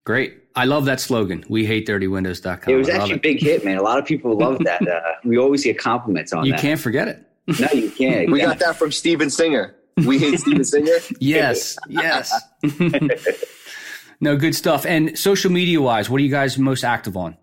Great. 0.05 0.39
I 0.55 0.67
love 0.67 0.85
that 0.85 1.01
slogan. 1.01 1.45
We 1.49 1.65
hate 1.65 1.87
dirtywindows.com. 1.89 2.73
It 2.73 2.77
was 2.77 2.89
I 2.89 2.93
love 2.93 3.01
actually 3.03 3.17
a 3.17 3.21
big 3.21 3.41
hit, 3.41 3.65
man. 3.65 3.79
A 3.79 3.83
lot 3.83 3.99
of 3.99 4.05
people 4.05 4.37
love 4.39 4.59
that. 4.65 4.87
Uh, 4.87 5.01
we 5.25 5.39
always 5.39 5.65
get 5.65 5.79
compliments 5.79 6.33
on 6.33 6.45
You 6.45 6.53
that. 6.53 6.59
You 6.63 6.69
can't 6.69 6.81
forget 6.81 7.09
it. 7.09 7.27
No, 7.61 7.69
you 7.73 7.91
can't. 7.91 8.31
We 8.31 8.39
Yeah. 8.41 8.47
got 8.47 8.59
that 8.61 8.77
from 8.77 8.93
Steven 8.93 9.31
Singer. 9.31 9.75
We 10.07 10.19
hate 10.19 10.39
Steven 10.39 10.65
Singer. 10.65 10.93
Yes, 11.19 11.77
yes. 11.89 12.33
no, 14.21 14.37
good 14.37 14.55
stuff. 14.55 14.87
And 14.87 15.19
social 15.19 15.51
media 15.51 15.81
wise, 15.81 16.09
what 16.09 16.21
are 16.21 16.25
you 16.25 16.31
guys 16.31 16.57
most 16.59 16.85
active 16.85 17.17
on? 17.17 17.37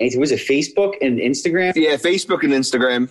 And 0.00 0.10
was 0.18 0.32
it 0.32 0.40
Facebook 0.40 0.94
and 1.02 1.18
Instagram? 1.18 1.72
Yeah, 1.76 1.96
Facebook 1.96 2.42
and 2.42 2.52
Instagram. 2.52 3.10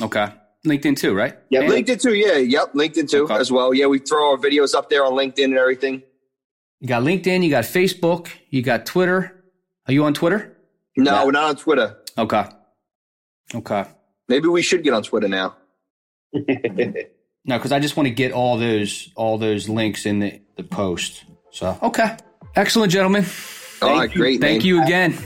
Okay. 0.00 0.28
LinkedIn 0.66 0.96
too, 0.96 1.14
right? 1.14 1.36
Yeah, 1.50 1.60
And 1.60 1.70
LinkedIn 1.72 2.00
too. 2.00 2.14
Yeah, 2.14 2.36
yep. 2.36 2.72
LinkedIn 2.74 3.10
too 3.10 3.24
Okay. 3.24 3.34
as 3.34 3.50
well. 3.50 3.74
Yeah, 3.74 3.86
we 3.86 3.98
throw 3.98 4.30
our 4.32 4.36
videos 4.36 4.74
up 4.74 4.88
there 4.90 5.04
on 5.04 5.12
LinkedIn 5.12 5.44
and 5.44 5.58
everything. 5.58 6.02
You 6.80 6.88
got 6.88 7.02
LinkedIn, 7.02 7.42
you 7.44 7.50
got 7.50 7.64
Facebook, 7.64 8.28
you 8.50 8.62
got 8.62 8.86
Twitter. 8.86 9.44
Are 9.86 9.92
you 9.92 10.04
on 10.04 10.14
Twitter? 10.14 10.56
No, 10.96 11.24
we're 11.26 11.32
not 11.32 11.44
on 11.44 11.56
Twitter. 11.56 11.96
Okay. 12.16 12.44
Okay. 13.54 13.84
Maybe 14.28 14.48
we 14.48 14.62
should 14.62 14.82
get 14.84 14.94
on 14.94 15.02
Twitter 15.02 15.28
now. 15.28 15.56
No, 17.44 17.58
because 17.58 17.72
I 17.72 17.80
just 17.80 17.96
want 17.96 18.06
to 18.06 18.14
get 18.14 18.32
all 18.32 18.56
those 18.56 19.10
all 19.16 19.36
those 19.36 19.68
links 19.68 20.06
in 20.06 20.20
the, 20.20 20.40
the 20.56 20.62
post. 20.62 21.24
So 21.50 21.76
okay. 21.82 22.16
Excellent, 22.54 22.92
gentlemen. 22.92 23.26
All 23.80 23.90
right, 23.90 24.10
you. 24.10 24.16
great. 24.16 24.40
Thank 24.40 24.60
man. 24.60 24.66
you 24.66 24.82
again. 24.82 25.18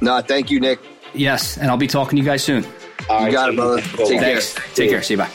No, 0.00 0.20
thank 0.22 0.50
you, 0.50 0.60
Nick. 0.60 0.78
Yes, 1.12 1.58
and 1.58 1.68
I'll 1.68 1.76
be 1.76 1.86
talking 1.86 2.16
to 2.16 2.22
you 2.22 2.26
guys 2.26 2.42
soon. 2.42 2.64
All 3.08 3.26
You 3.26 3.32
got 3.32 3.50
it, 3.50 3.56
brother. 3.56 3.80
Cool. 3.94 4.06
Take 4.06 4.20
care. 4.20 4.40
Thanks. 4.40 4.74
Take 4.74 4.90
care. 4.90 5.02
See 5.02 5.14
you. 5.14 5.18
Bye. 5.18 5.30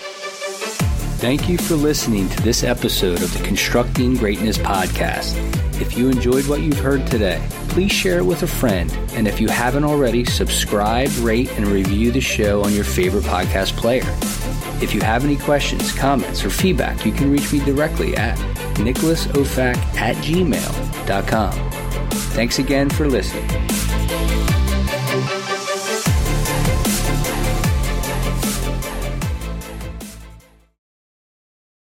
Thank 1.23 1.47
you 1.47 1.57
for 1.57 1.75
listening 1.75 2.27
to 2.29 2.43
this 2.43 2.63
episode 2.63 3.21
of 3.21 3.31
the 3.37 3.43
Constructing 3.45 4.15
Greatness 4.15 4.57
podcast. 4.57 5.37
If 5.79 5.97
you 5.97 6.09
enjoyed 6.09 6.45
what 6.47 6.61
you've 6.61 6.79
heard 6.79 7.07
today, 7.07 7.41
please 7.69 7.91
share 7.91 8.17
it 8.19 8.25
with 8.25 8.43
a 8.43 8.47
friend. 8.47 8.91
And 9.13 9.27
if 9.27 9.39
you 9.39 9.47
haven't 9.47 9.85
already, 9.85 10.25
subscribe, 10.25 11.09
rate, 11.19 11.49
and 11.53 11.65
review 11.67 12.11
the 12.11 12.19
show 12.19 12.61
on 12.63 12.73
your 12.73 12.83
favorite 12.83 13.23
podcast 13.23 13.75
player. 13.77 14.03
If 14.83 14.93
you 14.93 14.99
have 15.01 15.23
any 15.23 15.37
questions, 15.37 15.93
comments, 15.93 16.43
or 16.43 16.49
feedback, 16.49 17.05
you 17.05 17.13
can 17.13 17.31
reach 17.31 17.53
me 17.53 17.59
directly 17.63 18.17
at 18.17 18.37
nicholasofac 18.75 19.77
at 19.95 20.17
gmail.com. 20.17 21.53
Thanks 22.33 22.59
again 22.59 22.89
for 22.89 23.07
listening. 23.07 23.47